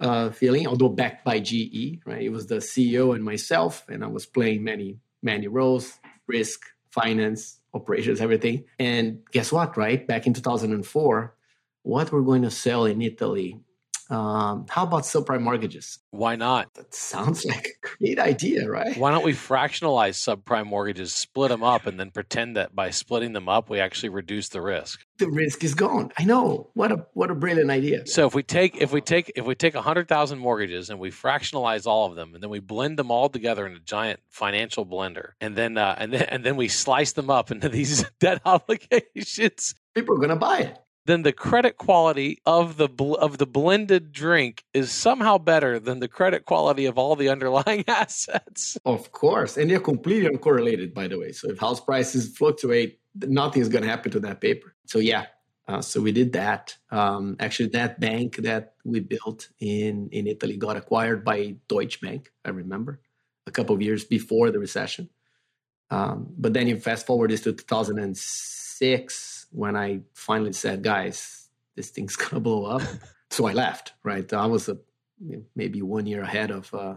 uh, 0.00 0.30
feeling, 0.30 0.66
although 0.66 0.88
backed 0.88 1.24
by 1.24 1.40
GE, 1.40 2.00
right? 2.04 2.22
It 2.22 2.30
was 2.30 2.46
the 2.46 2.56
CEO 2.56 3.14
and 3.14 3.24
myself, 3.24 3.84
and 3.88 4.04
I 4.04 4.08
was 4.08 4.26
playing 4.26 4.64
many, 4.64 4.98
many 5.26 5.48
roles 5.48 5.98
risk, 6.26 6.66
finance, 6.90 7.60
operations, 7.74 8.20
everything. 8.20 8.64
And 8.78 9.22
guess 9.30 9.52
what, 9.52 9.76
right? 9.76 10.06
Back 10.06 10.26
in 10.26 10.34
2004, 10.34 11.34
what 11.82 12.10
we're 12.10 12.22
going 12.22 12.42
to 12.42 12.50
sell 12.50 12.84
in 12.84 13.02
Italy. 13.02 13.60
Um, 14.08 14.66
how 14.68 14.84
about 14.84 15.02
subprime 15.02 15.42
mortgages? 15.42 15.98
Why 16.10 16.36
not? 16.36 16.72
That 16.74 16.94
sounds 16.94 17.44
like 17.46 17.66
a 17.66 17.86
great 17.98 18.18
idea, 18.18 18.68
right? 18.68 18.96
Why 18.96 19.10
don't 19.10 19.24
we 19.24 19.32
fractionalize 19.32 20.16
subprime 20.16 20.66
mortgages, 20.66 21.14
split 21.14 21.50
them 21.50 21.62
up, 21.62 21.86
and 21.86 21.98
then 21.98 22.10
pretend 22.10 22.56
that 22.56 22.74
by 22.74 22.90
splitting 22.90 23.32
them 23.32 23.48
up, 23.48 23.68
we 23.68 23.80
actually 23.80 24.10
reduce 24.10 24.48
the 24.48 24.60
risk? 24.60 25.04
The 25.18 25.28
risk 25.28 25.64
is 25.64 25.74
gone. 25.74 26.12
I 26.18 26.24
know. 26.24 26.70
What 26.74 26.92
a 26.92 27.06
what 27.14 27.30
a 27.30 27.34
brilliant 27.34 27.70
idea. 27.70 28.06
So 28.06 28.26
if 28.26 28.34
we 28.34 28.42
take 28.42 28.76
if 28.76 28.92
we 28.92 29.00
take 29.00 29.32
if 29.34 29.44
we 29.44 29.54
take 29.54 29.74
hundred 29.74 30.08
thousand 30.08 30.38
mortgages 30.38 30.90
and 30.90 30.98
we 30.98 31.10
fractionalize 31.10 31.86
all 31.86 32.06
of 32.06 32.16
them, 32.16 32.34
and 32.34 32.42
then 32.42 32.50
we 32.50 32.60
blend 32.60 32.98
them 32.98 33.10
all 33.10 33.28
together 33.28 33.66
in 33.66 33.74
a 33.74 33.80
giant 33.80 34.20
financial 34.28 34.86
blender, 34.86 35.30
and 35.40 35.56
then 35.56 35.78
uh, 35.78 35.94
and 35.98 36.12
then 36.12 36.22
and 36.22 36.44
then 36.44 36.56
we 36.56 36.68
slice 36.68 37.12
them 37.12 37.30
up 37.30 37.50
into 37.50 37.68
these 37.68 38.04
debt 38.20 38.42
obligations, 38.44 39.74
People 39.96 40.16
are 40.16 40.18
gonna 40.18 40.36
buy 40.36 40.58
it. 40.58 40.78
Then 41.06 41.22
the 41.22 41.32
credit 41.32 41.76
quality 41.76 42.40
of 42.44 42.76
the 42.76 42.88
bl- 42.88 43.14
of 43.14 43.38
the 43.38 43.46
blended 43.46 44.12
drink 44.12 44.64
is 44.74 44.90
somehow 44.90 45.38
better 45.38 45.78
than 45.78 46.00
the 46.00 46.08
credit 46.08 46.44
quality 46.44 46.84
of 46.86 46.98
all 46.98 47.16
the 47.16 47.28
underlying 47.34 47.84
assets. 47.86 48.76
Of 48.84 49.12
course. 49.12 49.56
And 49.56 49.70
they're 49.70 49.80
completely 49.80 50.28
uncorrelated, 50.28 50.92
by 50.92 51.08
the 51.08 51.18
way. 51.18 51.32
So 51.32 51.48
if 51.48 51.58
house 51.58 51.80
prices 51.80 52.36
fluctuate, 52.36 52.98
nothing 53.14 53.62
is 53.62 53.68
going 53.68 53.84
to 53.84 53.88
happen 53.88 54.10
to 54.12 54.20
that 54.20 54.40
paper. 54.40 54.74
So, 54.86 54.98
yeah. 54.98 55.26
Uh, 55.68 55.80
so 55.80 56.00
we 56.00 56.12
did 56.12 56.32
that. 56.32 56.76
Um, 56.90 57.36
actually, 57.40 57.70
that 57.70 57.98
bank 57.98 58.36
that 58.36 58.74
we 58.84 59.00
built 59.00 59.48
in, 59.58 60.08
in 60.12 60.28
Italy 60.28 60.56
got 60.56 60.76
acquired 60.76 61.24
by 61.24 61.56
Deutsche 61.66 62.00
Bank, 62.00 62.30
I 62.44 62.50
remember, 62.50 63.00
a 63.48 63.50
couple 63.50 63.74
of 63.74 63.82
years 63.82 64.04
before 64.04 64.52
the 64.52 64.60
recession. 64.60 65.10
Um, 65.90 66.28
but 66.36 66.52
then 66.52 66.68
you 66.68 66.78
fast 66.78 67.06
forward 67.06 67.30
this 67.30 67.40
to 67.42 67.52
2006 67.52 69.45
when 69.50 69.76
I 69.76 70.00
finally 70.14 70.52
said, 70.52 70.82
guys, 70.82 71.48
this 71.74 71.90
thing's 71.90 72.16
going 72.16 72.30
to 72.30 72.40
blow 72.40 72.64
up. 72.64 72.82
so 73.30 73.46
I 73.46 73.52
left, 73.52 73.92
right? 74.02 74.30
I 74.32 74.46
was 74.46 74.68
a, 74.68 74.78
maybe 75.54 75.82
one 75.82 76.06
year 76.06 76.22
ahead 76.22 76.50
of 76.50 76.72
uh, 76.74 76.96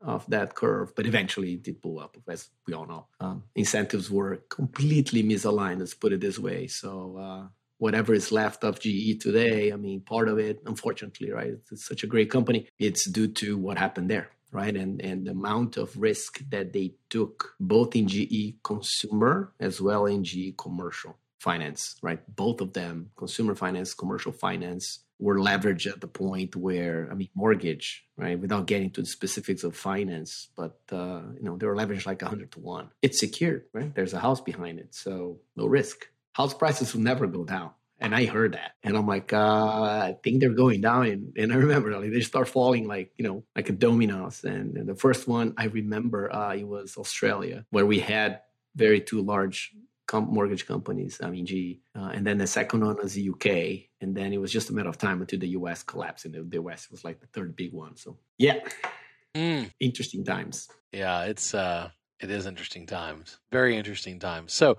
of 0.00 0.26
that 0.28 0.54
curve, 0.54 0.94
but 0.96 1.06
eventually 1.06 1.54
it 1.54 1.62
did 1.62 1.80
blow 1.80 1.98
up, 1.98 2.16
as 2.28 2.50
we 2.66 2.74
all 2.74 2.86
know. 2.86 3.06
Um, 3.20 3.44
incentives 3.54 4.10
were 4.10 4.38
completely 4.48 5.22
misaligned, 5.22 5.78
let's 5.78 5.94
put 5.94 6.12
it 6.12 6.20
this 6.20 6.38
way. 6.38 6.66
So 6.66 7.16
uh, 7.18 7.48
whatever 7.78 8.12
is 8.12 8.32
left 8.32 8.64
of 8.64 8.80
GE 8.80 9.20
today, 9.20 9.72
I 9.72 9.76
mean, 9.76 10.00
part 10.00 10.28
of 10.28 10.38
it, 10.38 10.60
unfortunately, 10.66 11.30
right? 11.30 11.52
It's 11.70 11.86
such 11.86 12.02
a 12.02 12.08
great 12.08 12.30
company. 12.30 12.68
It's 12.78 13.04
due 13.04 13.28
to 13.28 13.56
what 13.56 13.78
happened 13.78 14.10
there, 14.10 14.30
right? 14.50 14.74
And 14.74 15.00
and 15.00 15.26
the 15.26 15.32
amount 15.32 15.76
of 15.76 15.96
risk 15.96 16.40
that 16.50 16.72
they 16.72 16.94
took, 17.08 17.54
both 17.60 17.94
in 17.94 18.08
GE 18.08 18.62
consumer 18.62 19.52
as 19.60 19.80
well 19.80 20.06
in 20.06 20.24
GE 20.24 20.56
commercial 20.56 21.16
finance, 21.42 21.96
right? 22.02 22.20
Both 22.36 22.60
of 22.60 22.72
them, 22.72 23.10
consumer 23.16 23.54
finance, 23.54 23.94
commercial 23.94 24.32
finance, 24.32 25.00
were 25.18 25.38
leveraged 25.38 25.86
at 25.86 26.00
the 26.00 26.06
point 26.08 26.54
where 26.56 27.08
I 27.10 27.14
mean 27.14 27.28
mortgage, 27.34 28.04
right? 28.16 28.38
Without 28.38 28.66
getting 28.66 28.90
to 28.92 29.02
the 29.02 29.06
specifics 29.06 29.62
of 29.64 29.76
finance, 29.76 30.48
but 30.56 30.78
uh, 30.90 31.22
you 31.36 31.44
know 31.44 31.56
they 31.56 31.66
were 31.66 31.76
leveraged 31.76 32.06
like 32.06 32.22
hundred 32.22 32.50
to 32.52 32.60
one. 32.60 32.90
It's 33.02 33.18
secured, 33.20 33.64
right? 33.72 33.94
There's 33.94 34.14
a 34.14 34.20
house 34.20 34.40
behind 34.40 34.78
it, 34.78 34.94
so 34.94 35.38
no 35.56 35.66
risk. 35.66 36.08
House 36.32 36.54
prices 36.54 36.94
will 36.94 37.02
never 37.02 37.26
go 37.26 37.44
down 37.44 37.70
And 38.02 38.14
I 38.14 38.24
heard 38.24 38.52
that, 38.54 38.72
and 38.82 38.96
I'm 38.96 39.06
like, 39.06 39.32
uh, 39.32 40.10
I 40.10 40.16
think 40.22 40.40
they're 40.40 40.60
going 40.64 40.80
down. 40.80 41.06
And, 41.06 41.22
and 41.36 41.52
I 41.52 41.56
remember 41.56 41.88
like 41.98 42.10
they 42.10 42.20
start 42.22 42.48
falling 42.48 42.88
like 42.88 43.12
you 43.18 43.24
know 43.26 43.44
like 43.54 43.68
a 43.68 43.72
dominoes. 43.72 44.42
And, 44.42 44.76
and 44.78 44.88
the 44.88 44.96
first 44.96 45.28
one 45.28 45.54
I 45.56 45.66
remember 45.66 46.20
uh, 46.32 46.54
it 46.54 46.66
was 46.66 46.96
Australia, 46.96 47.64
where 47.70 47.86
we 47.86 48.00
had 48.00 48.40
very 48.74 49.00
two 49.00 49.20
large 49.22 49.70
com- 50.12 50.28
mortgage 50.38 50.64
companies. 50.66 51.20
I 51.22 51.28
mean, 51.30 51.46
uh, 51.98 52.10
and 52.14 52.22
then 52.26 52.36
the 52.38 52.46
second 52.46 52.84
one 52.84 52.96
was 53.02 53.14
the 53.14 53.24
UK, 53.32 53.46
and 54.02 54.14
then 54.14 54.32
it 54.32 54.40
was 54.44 54.52
just 54.52 54.70
a 54.70 54.72
matter 54.74 54.88
of 54.90 54.98
time 54.98 55.20
until 55.22 55.38
the 55.40 55.48
US 55.60 55.82
collapsed, 55.82 56.24
and 56.26 56.34
the, 56.34 56.42
the 56.42 56.60
West 56.60 56.90
was 56.90 57.02
like 57.06 57.18
the 57.20 57.26
third 57.34 57.56
big 57.56 57.72
one. 57.72 57.96
So 57.96 58.18
yeah, 58.38 58.58
Mm. 59.34 59.70
interesting 59.80 60.24
times. 60.24 60.68
Yeah, 60.92 61.24
it's 61.24 61.54
uh 61.54 61.88
it 62.20 62.30
is 62.30 62.44
interesting 62.46 62.86
times. 62.86 63.38
Very 63.50 63.76
interesting 63.78 64.18
times. 64.20 64.52
So 64.52 64.76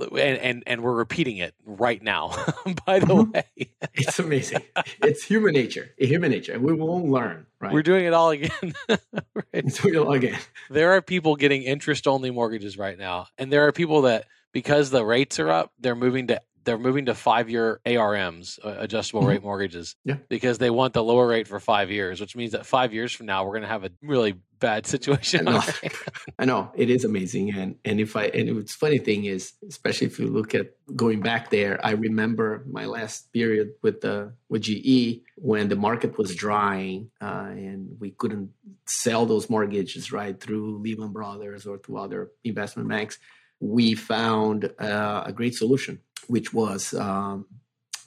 and 0.00 0.38
and, 0.48 0.62
and 0.66 0.82
we're 0.82 0.94
repeating 1.06 1.36
it 1.36 1.54
right 1.64 2.02
now, 2.02 2.28
by 2.86 2.98
the 2.98 3.06
Mhm. 3.14 3.32
way. 3.32 3.70
It's 3.94 4.18
amazing. 4.18 4.62
it's 5.02 5.22
human 5.22 5.52
nature. 5.54 5.86
Human 5.98 6.30
nature. 6.32 6.54
And 6.54 6.64
we 6.64 6.72
won't 6.72 7.08
learn, 7.10 7.46
right? 7.60 7.72
We're 7.72 7.84
doing 7.84 8.04
it 8.06 8.12
all 8.12 8.30
again. 8.30 8.74
Right. 9.34 9.64
It's 9.66 9.84
real 9.84 10.10
again. 10.12 10.38
There 10.70 10.90
are 10.92 11.02
people 11.02 11.36
getting 11.36 11.62
interest 11.62 12.06
only 12.06 12.30
mortgages 12.30 12.76
right 12.78 12.98
now. 12.98 13.28
And 13.38 13.52
there 13.52 13.66
are 13.66 13.72
people 13.72 14.02
that 14.02 14.26
because 14.52 14.90
the 14.90 15.04
rates 15.04 15.38
are 15.38 15.50
up, 15.50 15.72
they're 15.78 15.94
moving 15.96 16.28
to 16.28 16.40
they're 16.64 16.78
moving 16.78 17.06
to 17.06 17.14
five 17.14 17.50
year 17.50 17.80
ARMs, 17.84 18.60
uh, 18.64 18.76
adjustable 18.78 19.22
Mhm. 19.24 19.28
rate 19.30 19.42
mortgages, 19.42 19.96
Yeah. 20.04 20.18
because 20.28 20.58
they 20.58 20.70
want 20.70 20.94
the 20.94 21.02
lower 21.02 21.26
rate 21.26 21.48
for 21.48 21.58
five 21.58 21.90
years, 21.90 22.20
which 22.20 22.36
means 22.36 22.52
that 22.52 22.64
five 22.64 22.94
years 22.94 23.10
from 23.12 23.26
now 23.26 23.44
we're 23.44 23.50
going 23.50 23.62
to 23.62 23.68
have 23.68 23.82
a 23.82 23.90
really 24.00 24.34
bad 24.60 24.86
situation. 24.86 25.48
I 25.48 25.52
know. 25.54 25.60
I 26.38 26.44
know 26.44 26.70
it 26.76 26.88
is 26.88 27.04
amazing, 27.04 27.50
and 27.52 27.74
and 27.84 27.98
if 27.98 28.14
I 28.14 28.26
and 28.26 28.48
it's 28.60 28.76
funny 28.76 28.98
thing 28.98 29.24
is, 29.24 29.54
especially 29.68 30.06
if 30.06 30.20
you 30.20 30.28
look 30.28 30.54
at 30.54 30.66
going 30.94 31.18
back 31.20 31.50
there, 31.50 31.84
I 31.84 31.92
remember 31.92 32.64
my 32.70 32.86
last 32.86 33.32
period 33.32 33.72
with 33.82 34.00
the 34.02 34.32
with 34.48 34.62
GE 34.62 35.22
when 35.34 35.68
the 35.68 35.74
market 35.74 36.16
was 36.16 36.32
drying 36.36 37.10
uh, 37.20 37.48
and 37.50 37.96
we 37.98 38.12
couldn't 38.12 38.50
sell 38.86 39.26
those 39.26 39.50
mortgages 39.50 40.12
right 40.12 40.38
through 40.38 40.78
Lehman 40.78 41.10
Brothers 41.12 41.66
or 41.66 41.78
through 41.78 41.96
other 41.98 42.30
investment 42.44 42.88
banks. 42.88 43.18
We 43.62 43.94
found 43.94 44.70
uh, 44.78 45.22
a 45.24 45.32
great 45.32 45.54
solution, 45.54 46.00
which 46.26 46.52
was 46.52 46.92
um, 46.94 47.46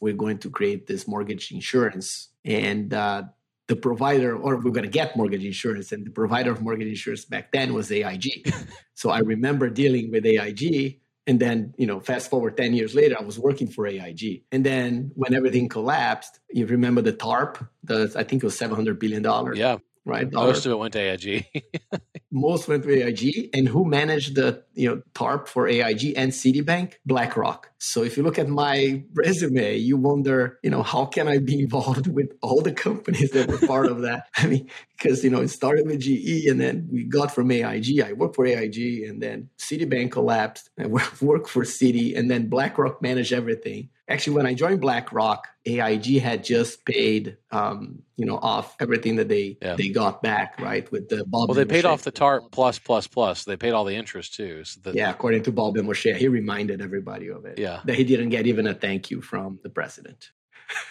we're 0.02 0.14
going 0.14 0.40
to 0.40 0.50
create 0.50 0.86
this 0.86 1.08
mortgage 1.08 1.52
insurance 1.52 2.30
and. 2.44 2.94
Uh, 2.94 3.24
the 3.68 3.76
provider, 3.76 4.36
or 4.36 4.58
we're 4.58 4.72
going 4.72 4.84
to 4.84 4.90
get 4.90 5.18
mortgage 5.18 5.44
insurance, 5.44 5.92
and 5.92 6.06
the 6.06 6.12
provider 6.12 6.52
of 6.52 6.62
mortgage 6.62 6.88
insurance 6.88 7.26
back 7.26 7.52
then 7.52 7.74
was 7.74 7.92
AIG. 7.92 8.54
so 8.94 9.10
I 9.10 9.20
remember 9.20 9.70
dealing 9.70 10.12
with 10.12 10.24
AIG, 10.26 11.00
and 11.26 11.40
then 11.40 11.74
you 11.78 11.88
know, 11.88 12.00
fast 12.00 12.30
forward 12.30 12.58
ten 12.58 12.74
years 12.74 12.94
later, 12.94 13.16
I 13.20 13.24
was 13.24 13.40
working 13.40 13.68
for 13.68 13.88
AIG, 13.88 14.44
and 14.52 14.64
then 14.64 15.12
when 15.16 15.34
everything 15.34 15.68
collapsed, 15.68 16.40
you 16.52 16.68
remember 16.68 17.02
the 17.02 17.14
TARP, 17.14 17.68
the 17.84 18.14
I 18.16 18.24
think 18.24 18.44
it 18.44 18.46
was 18.46 18.56
seven 18.58 18.76
hundred 18.76 19.00
billion 19.00 19.24
dollars, 19.24 19.58
Yeah, 19.58 19.78
right? 20.06 20.30
Dollar. 20.30 20.48
most 20.48 20.68
of 20.68 20.72
it 20.72 20.78
went 20.78 20.94
to 20.94 21.00
AIG. 21.00 21.46
Most 22.36 22.68
went 22.68 22.84
to 22.84 22.92
AIG, 22.92 23.50
and 23.54 23.66
who 23.66 23.86
managed 23.86 24.36
the 24.36 24.62
you 24.74 24.90
know 24.90 25.02
TARP 25.14 25.48
for 25.48 25.70
AIG 25.70 26.16
and 26.18 26.34
Citibank? 26.34 26.96
BlackRock. 27.06 27.72
So 27.78 28.04
if 28.04 28.18
you 28.18 28.24
look 28.24 28.38
at 28.38 28.50
my 28.50 29.04
resume, 29.14 29.78
you 29.78 29.96
wonder, 29.96 30.60
you 30.62 30.70
know, 30.70 30.84
how 30.84 31.06
can 31.06 31.30
I 31.30 31.38
be 31.38 31.62
involved 31.62 32.08
with 32.08 32.34
all 32.42 32.60
the 32.62 32.74
companies 32.74 33.32
that 33.32 33.48
were 33.48 33.66
part 33.66 33.86
of 33.86 34.02
that? 34.02 34.28
I 34.36 34.48
mean, 34.48 34.70
because 34.98 35.24
you 35.24 35.30
know 35.30 35.40
it 35.40 35.48
started 35.48 35.88
with 35.88 36.02
GE, 36.02 36.48
and 36.48 36.60
then 36.60 36.90
we 36.92 37.06
got 37.06 37.34
from 37.34 37.50
AIG. 37.50 38.02
I 38.02 38.12
worked 38.12 38.36
for 38.36 38.46
AIG, 38.46 39.04
and 39.08 39.24
then 39.24 39.50
Citibank 39.58 40.12
collapsed. 40.12 40.70
I 40.78 40.88
worked 41.22 41.48
for 41.48 41.64
Citi, 41.64 42.18
and 42.18 42.30
then 42.30 42.50
BlackRock 42.50 43.02
managed 43.02 43.32
everything. 43.32 43.90
Actually, 44.08 44.36
when 44.36 44.46
I 44.46 44.54
joined 44.54 44.82
BlackRock, 44.82 45.48
AIG 45.66 46.20
had 46.22 46.44
just 46.44 46.86
paid, 46.86 47.38
um, 47.52 48.04
you 48.18 48.26
know, 48.28 48.38
off 48.38 48.76
everything 48.80 49.16
that 49.16 49.28
they 49.30 49.58
Yeah. 49.62 49.76
they 49.76 49.90
got 49.90 50.22
back, 50.22 50.60
right, 50.62 50.90
with 50.92 51.10
the 51.10 51.26
Bob. 51.26 51.50
well, 51.50 51.56
they 51.56 51.66
paid 51.66 51.86
off 51.86 52.04
the 52.04 52.12
TARP 52.12 52.52
plus 52.52 52.78
plus 52.78 53.08
plus. 53.08 53.46
They 53.46 53.58
paid 53.58 53.72
all 53.72 53.84
the 53.84 53.96
interest 53.96 54.36
too. 54.36 54.64
So 54.64 54.80
that, 54.84 54.94
Yeah, 54.96 55.10
according 55.10 55.42
to 55.44 55.52
Bob 55.52 55.76
Benmosche, 55.76 56.16
he 56.16 56.28
reminded 56.28 56.82
everybody 56.82 57.30
of 57.30 57.46
it. 57.46 57.58
Yeah. 57.58 57.82
that 57.86 57.96
he 57.96 58.04
didn't 58.04 58.30
get 58.30 58.46
even 58.46 58.68
a 58.68 58.76
thank 58.76 59.10
you 59.10 59.22
from 59.22 59.60
the 59.64 59.70
president. 59.70 60.30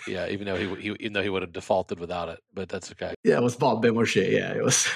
Yeah. 0.07 0.29
Even 0.29 0.47
though 0.47 0.57
he, 0.57 0.81
he 0.81 0.97
even 1.01 1.13
though 1.13 1.23
he 1.23 1.29
would 1.29 1.43
have 1.43 1.53
defaulted 1.53 1.99
without 1.99 2.29
it, 2.29 2.41
but 2.53 2.69
that's 2.69 2.91
okay. 2.93 3.15
Yeah, 3.25 3.37
it 3.39 3.43
was 3.43 3.57
Bob 3.57 3.83
Benmosche. 3.83 4.31
Yeah, 4.31 4.53
it 4.53 4.63
was. 4.63 4.87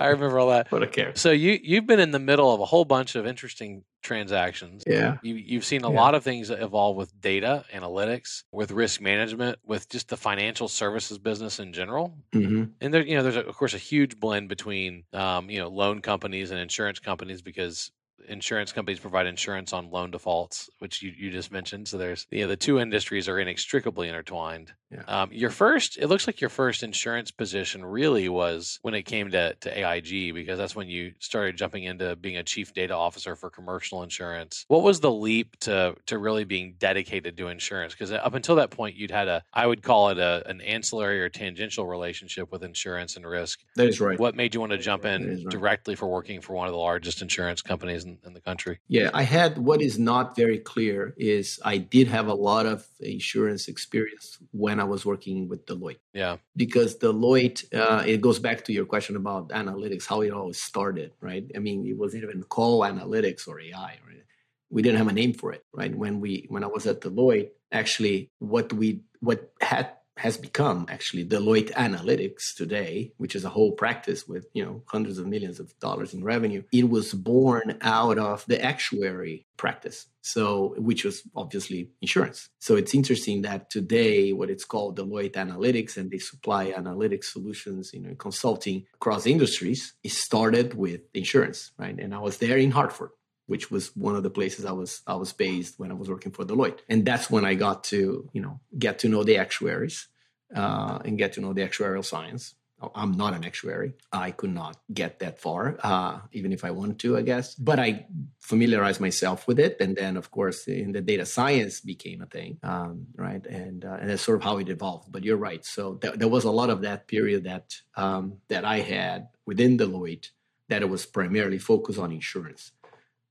I 0.00 0.08
remember 0.08 0.38
all 0.38 0.50
that. 0.50 0.66
what 0.72 0.82
a 0.82 0.86
care. 0.86 1.14
So 1.14 1.30
you 1.30 1.58
you've 1.62 1.86
been 1.86 2.00
in 2.00 2.10
the 2.10 2.18
middle 2.18 2.52
of 2.52 2.60
a 2.60 2.64
whole 2.64 2.84
bunch 2.84 3.14
of 3.14 3.26
interesting 3.26 3.84
transactions. 4.02 4.82
Yeah, 4.86 5.18
You, 5.22 5.36
you've 5.36 5.64
seen 5.64 5.84
a 5.84 5.90
Yeah. 5.90 6.00
lot 6.00 6.14
of 6.14 6.24
things 6.24 6.48
that 6.48 6.60
evolve 6.60 6.96
with 6.96 7.18
data 7.20 7.64
analytics, 7.72 8.42
with 8.52 8.72
risk 8.72 9.00
management, 9.00 9.58
with 9.64 9.88
just 9.88 10.08
the 10.08 10.16
financial 10.16 10.66
services 10.68 11.18
business 11.18 11.60
in 11.60 11.72
general. 11.72 12.14
hmm 12.32 12.64
And 12.80 12.92
there, 12.92 13.06
you 13.06 13.16
know, 13.16 13.22
there's 13.22 13.36
a, 13.36 13.46
of 13.46 13.54
course 13.56 13.74
a 13.74 13.78
huge 13.78 14.18
blend 14.18 14.48
between, 14.48 15.04
um, 15.12 15.48
you 15.50 15.58
know, 15.60 15.68
loan 15.68 16.00
companies 16.00 16.50
and 16.50 16.58
insurance 16.58 16.98
companies 16.98 17.42
because 17.42 17.92
insurance 18.28 18.72
companies 18.72 19.00
provide 19.00 19.26
insurance 19.26 19.72
on 19.72 19.90
loan 19.90 20.10
defaults, 20.10 20.68
which 20.78 21.02
you, 21.02 21.12
you 21.16 21.30
just 21.30 21.52
mentioned. 21.52 21.88
So 21.88 21.98
there's, 21.98 22.26
you 22.30 22.42
know, 22.42 22.48
the 22.48 22.56
two 22.56 22.78
industries 22.78 23.28
are 23.28 23.38
inextricably 23.38 24.08
intertwined. 24.08 24.72
Yeah. 24.92 25.02
Um, 25.06 25.30
your 25.32 25.50
first, 25.50 25.96
it 25.98 26.08
looks 26.08 26.26
like 26.26 26.40
your 26.40 26.50
first 26.50 26.82
insurance 26.82 27.30
position 27.30 27.84
really 27.84 28.28
was 28.28 28.78
when 28.82 28.94
it 28.94 29.04
came 29.04 29.30
to, 29.30 29.54
to 29.54 29.78
AIG 29.78 30.34
because 30.34 30.58
that's 30.58 30.76
when 30.76 30.88
you 30.88 31.12
started 31.18 31.56
jumping 31.56 31.84
into 31.84 32.14
being 32.16 32.36
a 32.36 32.42
chief 32.42 32.74
data 32.74 32.94
officer 32.94 33.34
for 33.36 33.48
commercial 33.48 34.02
insurance. 34.02 34.64
What 34.68 34.82
was 34.82 35.00
the 35.00 35.10
leap 35.10 35.58
to 35.60 35.94
to 36.06 36.18
really 36.18 36.44
being 36.44 36.74
dedicated 36.78 37.36
to 37.38 37.48
insurance? 37.48 37.94
Because 37.94 38.12
up 38.12 38.34
until 38.34 38.56
that 38.56 38.70
point, 38.70 38.96
you'd 38.96 39.10
had 39.10 39.28
a, 39.28 39.42
I 39.52 39.66
would 39.66 39.82
call 39.82 40.10
it 40.10 40.18
a, 40.18 40.42
an 40.48 40.60
ancillary 40.60 41.20
or 41.20 41.28
tangential 41.28 41.86
relationship 41.86 42.52
with 42.52 42.62
insurance 42.62 43.16
and 43.16 43.26
risk. 43.26 43.60
that 43.76 43.88
is 43.88 44.00
right. 44.00 44.18
What 44.18 44.34
made 44.34 44.54
you 44.54 44.60
want 44.60 44.72
to 44.72 44.78
jump 44.78 45.04
in 45.04 45.28
right. 45.28 45.48
directly 45.48 45.94
for 45.94 46.06
working 46.06 46.40
for 46.40 46.54
one 46.54 46.66
of 46.66 46.72
the 46.72 46.78
largest 46.78 47.22
insurance 47.22 47.62
companies 47.62 48.04
in, 48.04 48.18
in 48.26 48.34
the 48.34 48.40
country? 48.40 48.78
Yeah, 48.88 49.10
I 49.14 49.22
had 49.22 49.58
what 49.58 49.80
is 49.80 49.98
not 49.98 50.36
very 50.36 50.58
clear 50.58 51.14
is 51.16 51.60
I 51.64 51.78
did 51.78 52.08
have 52.08 52.28
a 52.28 52.34
lot 52.34 52.66
of 52.66 52.86
insurance 53.00 53.68
experience 53.68 54.38
when 54.52 54.80
I 54.82 54.84
was 54.84 55.06
working 55.12 55.48
with 55.48 55.60
Deloitte. 55.66 56.02
Yeah, 56.12 56.36
because 56.56 56.98
Deloitte, 56.98 57.60
uh, 57.74 58.02
it 58.12 58.20
goes 58.20 58.38
back 58.38 58.58
to 58.66 58.72
your 58.72 58.86
question 58.92 59.16
about 59.16 59.48
analytics, 59.50 60.06
how 60.06 60.20
it 60.22 60.32
all 60.32 60.52
started, 60.52 61.12
right? 61.20 61.44
I 61.56 61.58
mean, 61.66 61.86
it 61.86 61.96
wasn't 61.96 62.24
even 62.24 62.42
called 62.42 62.82
analytics 62.92 63.48
or 63.48 63.60
AI, 63.60 63.92
right? 64.08 64.24
We 64.70 64.82
didn't 64.82 64.98
have 64.98 65.08
a 65.08 65.12
name 65.22 65.34
for 65.40 65.52
it, 65.52 65.64
right? 65.72 65.94
When 66.02 66.20
we 66.20 66.46
when 66.48 66.64
I 66.64 66.70
was 66.76 66.86
at 66.86 67.00
Deloitte, 67.00 67.50
actually, 67.70 68.30
what 68.38 68.72
we 68.72 68.88
what 69.20 69.52
had 69.60 69.86
has 70.18 70.36
become 70.36 70.86
actually 70.88 71.24
Deloitte 71.24 71.72
Analytics 71.72 72.54
today, 72.54 73.12
which 73.16 73.34
is 73.34 73.44
a 73.44 73.48
whole 73.48 73.72
practice 73.72 74.28
with 74.28 74.46
you 74.52 74.64
know 74.64 74.82
hundreds 74.86 75.18
of 75.18 75.26
millions 75.26 75.58
of 75.58 75.78
dollars 75.78 76.14
in 76.14 76.22
revenue. 76.22 76.62
It 76.72 76.88
was 76.88 77.12
born 77.14 77.78
out 77.80 78.18
of 78.18 78.44
the 78.46 78.62
actuary 78.62 79.46
practice, 79.56 80.06
so 80.20 80.74
which 80.78 81.04
was 81.04 81.22
obviously 81.34 81.90
insurance. 82.00 82.50
So 82.58 82.76
it's 82.76 82.94
interesting 82.94 83.42
that 83.42 83.70
today 83.70 84.32
what 84.32 84.50
it's 84.50 84.64
called 84.64 84.98
Deloitte 84.98 85.32
Analytics 85.32 85.96
and 85.96 86.10
they 86.10 86.18
supply 86.18 86.72
analytics 86.72 87.24
solutions, 87.24 87.92
you 87.94 88.00
know, 88.00 88.14
consulting 88.14 88.84
across 88.94 89.26
industries. 89.26 89.94
It 90.04 90.12
started 90.12 90.74
with 90.74 91.00
insurance, 91.14 91.72
right? 91.78 91.98
And 91.98 92.14
I 92.14 92.18
was 92.18 92.38
there 92.38 92.58
in 92.58 92.70
Hartford 92.70 93.10
which 93.52 93.70
was 93.70 93.94
one 93.94 94.16
of 94.16 94.22
the 94.22 94.30
places 94.38 94.64
I 94.64 94.72
was 94.72 95.02
I 95.06 95.14
was 95.14 95.34
based 95.34 95.78
when 95.78 95.90
I 95.90 95.94
was 96.02 96.08
working 96.08 96.32
for 96.32 96.42
Deloitte, 96.42 96.80
and 96.88 97.04
that's 97.04 97.30
when 97.34 97.44
I 97.44 97.52
got 97.66 97.84
to 97.92 97.98
you 98.32 98.42
know 98.44 98.54
get 98.84 98.94
to 99.00 99.10
know 99.10 99.22
the 99.24 99.36
actuaries 99.44 100.08
uh, 100.56 100.98
and 101.04 101.18
get 101.18 101.34
to 101.34 101.42
know 101.42 101.52
the 101.52 101.60
actuarial 101.68 102.02
science. 102.12 102.54
I'm 103.00 103.12
not 103.12 103.34
an 103.34 103.44
actuary. 103.44 103.92
I 104.10 104.30
could 104.38 104.54
not 104.62 104.76
get 105.00 105.12
that 105.20 105.38
far, 105.38 105.78
uh, 105.84 106.14
even 106.32 106.50
if 106.56 106.64
I 106.64 106.72
wanted 106.78 106.98
to, 107.00 107.16
I 107.20 107.22
guess. 107.22 107.54
But 107.54 107.78
I 107.78 108.06
familiarized 108.40 109.00
myself 109.00 109.46
with 109.46 109.60
it, 109.66 109.76
and 109.82 109.94
then, 110.00 110.16
of 110.16 110.26
course, 110.30 110.66
in 110.66 110.90
the 110.96 111.02
data 111.12 111.26
science 111.36 111.74
became 111.92 112.22
a 112.22 112.26
thing, 112.36 112.58
um, 112.62 113.06
right? 113.26 113.44
And 113.46 113.84
uh, 113.84 113.98
and 114.00 114.08
that's 114.08 114.22
sort 114.22 114.38
of 114.40 114.44
how 114.48 114.56
it 114.62 114.70
evolved. 114.76 115.12
But 115.12 115.24
you're 115.26 115.44
right. 115.50 115.62
So 115.76 115.82
th- 116.02 116.18
there 116.20 116.32
was 116.36 116.44
a 116.44 116.56
lot 116.60 116.70
of 116.70 116.80
that 116.88 117.06
period 117.06 117.44
that 117.44 117.66
um, 118.04 118.24
that 118.48 118.64
I 118.64 118.78
had 118.96 119.28
within 119.50 119.76
Deloitte 119.76 120.28
that 120.70 120.80
it 120.80 120.88
was 120.88 121.04
primarily 121.04 121.58
focused 121.58 121.98
on 121.98 122.10
insurance 122.12 122.72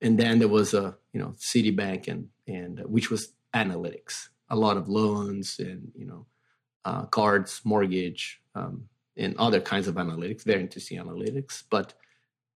and 0.01 0.17
then 0.17 0.39
there 0.39 0.47
was 0.47 0.73
a 0.73 0.97
you 1.13 1.19
know 1.19 1.35
Citibank 1.37 2.07
and 2.07 2.29
and 2.47 2.79
uh, 2.79 2.83
which 2.83 3.09
was 3.09 3.33
analytics, 3.53 4.29
a 4.49 4.55
lot 4.55 4.77
of 4.77 4.89
loans 4.89 5.57
and 5.59 5.91
you 5.95 6.05
know 6.05 6.25
uh, 6.85 7.05
cards, 7.05 7.61
mortgage, 7.63 8.41
um, 8.55 8.85
and 9.17 9.35
other 9.37 9.61
kinds 9.61 9.87
of 9.87 9.95
analytics. 9.95 10.43
Very 10.43 10.61
interesting 10.61 10.97
analytics. 10.97 11.63
But 11.69 11.93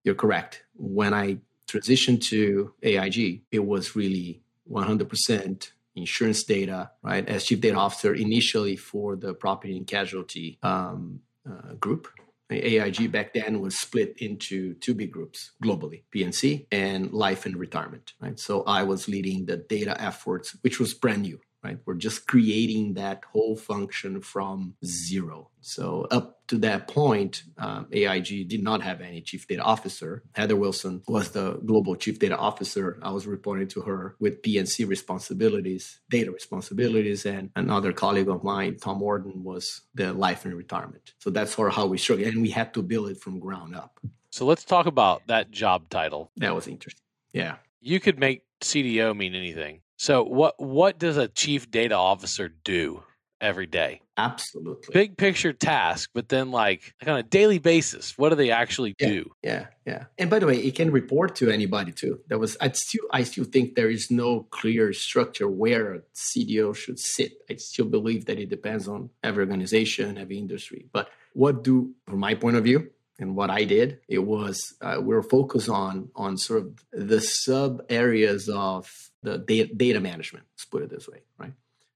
you're 0.04 0.16
correct. 0.16 0.64
When 0.76 1.14
I 1.14 1.38
transitioned 1.68 2.22
to 2.30 2.74
AIG, 2.84 3.44
it 3.52 3.66
was 3.66 3.96
really 3.96 4.42
100% 4.72 5.72
insurance 5.96 6.44
data, 6.44 6.92
right? 7.02 7.28
As 7.28 7.46
chief 7.46 7.62
data 7.62 7.78
officer 7.78 8.14
initially 8.14 8.76
for 8.76 9.16
the 9.16 9.34
property 9.34 9.78
and 9.78 9.88
casualty 9.88 10.60
um, 10.62 11.22
uh, 11.50 11.74
group. 11.76 12.08
AIG 12.52 13.12
back 13.12 13.34
then 13.34 13.60
was 13.60 13.80
split 13.80 14.16
into 14.18 14.76
two 14.76 14.94
big 14.94 15.12
groups 15.12 15.52
globally, 15.64 16.04
P&C 16.12 16.68
and 16.72 17.12
life 17.12 17.46
and 17.46 17.58
retirement, 17.58 18.14
right? 18.22 18.40
So 18.40 18.64
I 18.64 18.84
was 18.84 19.08
leading 19.08 19.46
the 19.46 19.58
data 19.58 20.00
efforts, 20.00 20.56
which 20.62 20.80
was 20.80 20.94
brand 20.94 21.24
new, 21.24 21.40
right? 21.66 21.80
We're 21.86 21.96
just 21.96 22.28
creating 22.28 22.94
that 22.94 23.24
whole 23.32 23.56
function 23.56 24.22
from 24.22 24.76
zero. 24.86 25.50
So 25.62 26.08
up 26.12 26.48
to 26.50 26.60
that 26.60 26.88
point, 26.88 27.42
um, 27.58 27.88
AIG 27.92 28.48
did 28.48 28.62
not 28.62 28.84
have 28.84 29.02
any 29.02 29.22
chief 29.22 29.48
data 29.48 29.64
officer. 29.64 30.22
Heather 30.34 30.56
Wilson 30.56 31.02
was 31.08 31.32
the 31.32 31.54
global 31.66 31.96
chief 31.96 32.20
data 32.20 32.38
officer. 32.38 33.00
I 33.02 33.12
was 33.12 33.26
reporting 33.26 33.68
to 33.70 33.82
her 33.82 34.16
with 34.20 34.44
P&C 34.44 34.86
responsibilities, 34.86 36.00
data 36.10 36.32
responsibilities, 36.32 37.26
and 37.26 37.50
another 37.56 37.92
colleague 37.94 38.30
of 38.30 38.44
mine, 38.44 38.78
Tom 38.80 39.00
Warden, 39.00 39.44
was 39.44 39.82
the 39.96 40.14
life 40.14 40.46
and 40.46 40.54
retirement. 40.54 41.14
So 41.18 41.32
that's 41.32 41.56
sort 41.56 41.70
of 41.70 41.76
how 41.76 41.88
we 41.88 41.98
struggled, 41.98 42.28
and 42.28 42.44
we 42.44 42.52
had 42.52 42.76
to 42.76 42.84
build 42.84 43.10
it 43.10 43.20
from 43.20 43.40
ground 43.40 43.76
up. 43.76 44.00
So 44.30 44.46
let's 44.46 44.66
talk 44.66 44.86
about 44.86 45.26
that 45.28 45.50
job 45.50 45.90
title. 45.90 46.30
That 46.38 46.54
was 46.54 46.68
interesting. 46.68 47.02
Yeah. 47.34 47.56
You 47.82 48.00
could 48.00 48.20
make 48.20 48.44
CDO 48.62 49.18
mean 49.18 49.34
anything. 49.34 49.82
So 49.98 50.24
what 50.24 50.62
what 50.62 51.00
does 51.00 51.18
a 51.18 51.28
chief 51.28 51.72
data 51.72 51.96
officer 51.96 52.50
do 52.64 53.04
every 53.42 53.66
day? 53.66 54.02
Absolutely. 54.18 54.94
Big 54.94 55.18
picture 55.18 55.52
task, 55.52 56.10
but 56.14 56.30
then 56.30 56.52
like, 56.52 56.94
like 57.02 57.10
on 57.10 57.18
a 57.18 57.24
daily 57.24 57.60
basis, 57.60 58.18
what 58.18 58.30
do 58.30 58.36
they 58.36 58.50
actually 58.50 58.96
yeah, 59.00 59.08
do? 59.08 59.32
Yeah, 59.44 59.66
yeah. 59.86 60.06
And 60.18 60.30
by 60.30 60.40
the 60.40 60.48
way, 60.48 60.58
it 60.58 60.76
can 60.76 60.90
report 60.92 61.36
to 61.38 61.50
anybody 61.50 61.92
too. 61.92 62.20
That 62.30 62.40
was 62.40 62.56
I 62.62 62.72
still 62.72 63.04
I 63.12 63.24
still 63.24 63.44
think 63.44 63.76
there 63.76 63.90
is 63.90 64.10
no 64.10 64.48
clear 64.52 64.94
structure 64.94 65.50
where 65.50 65.94
a 65.96 66.00
CDO 66.16 66.76
should 66.76 67.00
sit. 67.00 67.34
I 67.50 67.56
still 67.56 67.86
believe 67.86 68.26
that 68.26 68.40
it 68.40 68.50
depends 68.50 68.88
on 68.88 69.10
every 69.24 69.44
organization, 69.44 70.18
every 70.18 70.38
industry. 70.38 70.88
But 70.92 71.10
what 71.34 71.64
do 71.64 71.94
from 72.08 72.20
my 72.20 72.36
point 72.36 72.56
of 72.56 72.64
view, 72.64 72.90
and 73.18 73.36
what 73.36 73.50
I 73.50 73.64
did, 73.64 74.00
it 74.08 74.20
was 74.20 74.74
uh, 74.82 74.98
we 75.00 75.16
were 75.16 75.24
focused 75.24 75.70
on 75.70 76.10
on 76.16 76.38
sort 76.38 76.62
of 76.62 76.86
the 76.92 77.22
sub 77.22 77.84
areas 77.90 78.50
of 78.50 79.12
the 79.24 79.38
data, 79.38 79.74
data 79.74 80.00
management. 80.00 80.46
Let's 80.54 80.66
put 80.66 80.84
it 80.84 80.90
this 80.90 81.08
way, 81.08 81.22
right? 81.38 81.54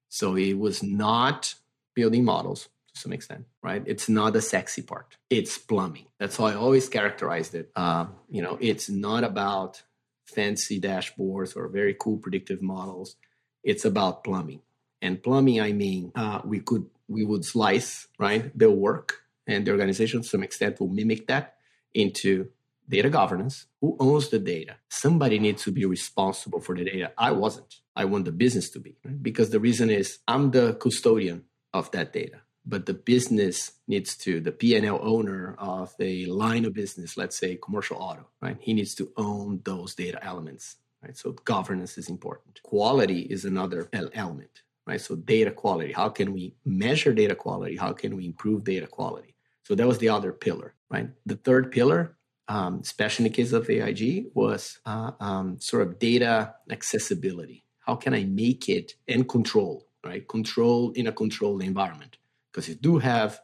So 0.08 0.36
it 0.36 0.54
was 0.54 0.82
not 0.82 1.56
building 1.94 2.24
models 2.24 2.70
to 2.94 3.00
some 3.00 3.14
extent, 3.14 3.46
right? 3.62 3.84
It's 3.86 4.08
not 4.10 4.34
the 4.34 4.42
sexy 4.42 4.82
part. 4.82 5.18
It's 5.30 5.58
plumbing. 5.58 6.08
That's 6.20 6.38
how 6.38 6.46
I 6.46 6.56
always 6.56 6.88
characterized 6.90 7.54
it. 7.54 7.72
Uh, 7.76 8.08
you 8.30 8.42
know, 8.42 8.58
it's 8.62 8.90
not 8.90 9.24
about 9.24 9.84
fancy 10.26 10.80
dashboards 10.80 11.56
or 11.56 11.68
very 11.68 11.96
cool 12.00 12.18
predictive 12.18 12.62
models. 12.62 13.16
It's 13.64 13.86
about 13.86 14.24
plumbing. 14.24 14.62
And 15.02 15.22
plumbing, 15.22 15.62
I 15.62 15.74
mean, 15.74 16.12
uh, 16.16 16.42
we 16.44 16.60
could 16.60 16.86
we 17.08 17.26
would 17.26 17.44
slice 17.44 18.08
right 18.18 18.58
the 18.58 18.72
work 18.72 19.24
and 19.50 19.66
the 19.66 19.72
organization 19.72 20.22
to 20.22 20.28
some 20.28 20.44
extent 20.44 20.80
will 20.80 20.90
mimic 20.90 21.28
that 21.28 21.56
into 21.94 22.50
data 22.88 23.10
governance. 23.10 23.68
Who 23.82 23.96
owns 24.00 24.30
the 24.30 24.40
data? 24.40 24.76
Somebody 24.90 25.40
needs 25.40 25.64
to 25.64 25.72
be 25.72 25.86
responsible 25.86 26.60
for 26.60 26.76
the 26.76 26.86
data. 26.86 27.12
I 27.18 27.32
wasn't. 27.32 27.76
I 27.96 28.06
want 28.06 28.26
the 28.26 28.32
business 28.32 28.70
to 28.72 28.80
be, 28.80 28.98
right? 29.04 29.22
because 29.22 29.50
the 29.50 29.60
reason 29.60 29.90
is 29.90 30.20
I'm 30.28 30.52
the 30.52 30.74
custodian 30.76 31.44
of 31.74 31.92
that 31.92 32.14
data. 32.14 32.42
But 32.66 32.86
the 32.86 32.94
business 32.94 33.72
needs 33.88 34.16
to, 34.18 34.40
the 34.40 34.52
P&L 34.52 35.00
owner 35.02 35.56
of 35.58 35.94
a 36.00 36.26
line 36.28 36.66
of 36.66 36.74
business, 36.74 37.18
let's 37.18 37.38
say 37.38 37.56
commercial 37.56 37.98
auto, 37.98 38.28
right? 38.42 38.58
He 38.60 38.74
needs 38.74 38.94
to 38.96 39.12
own 39.18 39.62
those 39.64 39.96
data 39.96 40.24
elements, 40.24 40.76
right? 41.02 41.18
So 41.18 41.32
governance 41.32 41.98
is 41.98 42.10
important. 42.10 42.62
Quality 42.64 43.22
is 43.22 43.44
another 43.44 43.90
element, 44.14 44.62
right? 44.86 45.02
So 45.02 45.16
data 45.16 45.52
quality. 45.52 45.94
How 45.94 46.10
can 46.10 46.32
we 46.32 46.54
measure 46.64 47.14
data 47.14 47.34
quality? 47.34 47.76
How 47.76 47.94
can 47.94 48.16
we 48.16 48.26
improve 48.26 48.64
data 48.64 48.88
quality? 48.88 49.36
So 49.70 49.76
that 49.76 49.88
was 49.88 50.00
the 50.00 50.10
other 50.10 50.32
pillar, 50.32 50.74
right? 50.90 51.12
The 51.28 51.36
third 51.36 51.72
pillar, 51.72 52.18
um, 52.48 52.80
especially 52.82 53.28
in 53.28 53.32
the 53.32 53.36
case 53.36 53.54
of 53.54 53.70
AIG, 53.70 54.32
was 54.34 54.80
uh, 54.84 55.12
um, 55.20 55.60
sort 55.60 55.84
of 55.84 56.00
data 56.00 56.56
accessibility. 56.72 57.64
How 57.80 57.96
can 57.96 58.16
I 58.16 58.24
make 58.24 58.68
it 58.68 58.96
and 59.08 59.30
control, 59.30 59.86
right? 60.04 60.28
Control 60.28 60.92
in 60.94 61.06
a 61.06 61.12
controlled 61.12 61.62
environment. 61.62 62.18
Because 62.52 62.68
you 62.68 62.74
do 62.74 62.98
have 62.98 63.40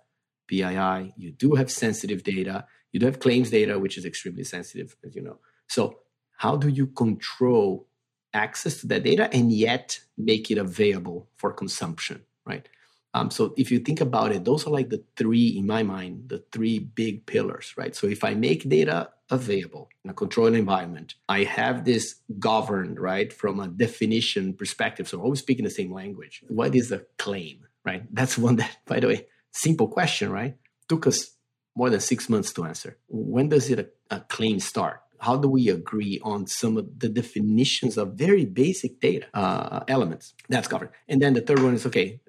PII, 0.48 1.14
you 1.16 1.32
do 1.32 1.54
have 1.54 1.70
sensitive 1.70 2.24
data, 2.24 2.66
you 2.92 3.00
do 3.00 3.06
have 3.06 3.20
claims 3.20 3.52
data, 3.52 3.78
which 3.78 3.96
is 3.96 4.04
extremely 4.04 4.44
sensitive, 4.44 4.96
as 5.06 5.16
you 5.16 5.22
know. 5.22 5.38
So, 5.68 6.00
how 6.38 6.56
do 6.58 6.70
you 6.70 6.88
control 6.88 7.88
access 8.34 8.82
to 8.82 8.88
that 8.88 9.04
data 9.04 9.30
and 9.32 9.52
yet 9.52 10.00
make 10.18 10.50
it 10.50 10.58
available 10.58 11.30
for 11.38 11.54
consumption, 11.54 12.24
right? 12.46 12.68
Um, 13.16 13.32
so 13.32 13.54
if 13.56 13.72
you 13.72 13.80
think 13.80 14.02
about 14.02 14.34
it, 14.34 14.44
those 14.44 14.68
are 14.68 14.72
like 14.72 14.90
the 14.90 15.02
three, 15.16 15.48
in 15.48 15.66
my 15.66 15.84
mind, 15.84 16.28
the 16.28 16.44
three 16.52 16.80
big 16.80 17.26
pillars, 17.26 17.74
right? 17.78 17.96
So 17.96 18.08
if 18.08 18.26
I 18.26 18.34
make 18.34 18.68
data 18.68 19.10
available 19.30 19.88
in 20.04 20.10
a 20.10 20.14
controlled 20.14 20.54
environment, 20.54 21.16
I 21.30 21.46
have 21.46 21.86
this 21.86 22.16
governed, 22.40 23.00
right, 23.00 23.32
from 23.32 23.62
a 23.62 23.70
definition 23.70 24.54
perspective. 24.54 25.08
So 25.08 25.22
always 25.22 25.40
speaking 25.40 25.64
the 25.64 25.72
same 25.72 25.94
language. 25.94 26.44
What 26.50 26.76
is 26.76 26.92
a 26.92 27.04
claim, 27.18 27.66
right? 27.86 28.04
That's 28.14 28.38
one 28.38 28.58
that, 28.58 28.80
by 28.86 29.00
the 29.00 29.08
way, 29.08 29.28
simple 29.54 29.88
question, 29.88 30.30
right? 30.30 30.58
Took 30.90 31.08
us 31.08 31.38
more 31.74 31.90
than 31.90 32.02
six 32.02 32.28
months 32.28 32.52
to 32.54 32.66
answer. 32.66 32.98
When 33.08 33.48
does 33.48 33.70
it 33.70 33.80
a, 33.80 34.16
a 34.18 34.20
claim 34.20 34.60
start? 34.60 35.00
How 35.20 35.38
do 35.38 35.48
we 35.48 35.70
agree 35.70 36.20
on 36.22 36.48
some 36.48 36.76
of 36.76 37.00
the 37.00 37.08
definitions 37.08 37.98
of 37.98 38.16
very 38.16 38.44
basic 38.44 39.00
data 39.00 39.28
uh, 39.34 39.86
elements? 39.88 40.34
That's 40.50 40.68
covered. 40.68 40.90
And 41.08 41.22
then 41.22 41.34
the 41.34 41.42
third 41.42 41.64
one 41.64 41.76
is 41.76 41.86
okay, 41.86 42.20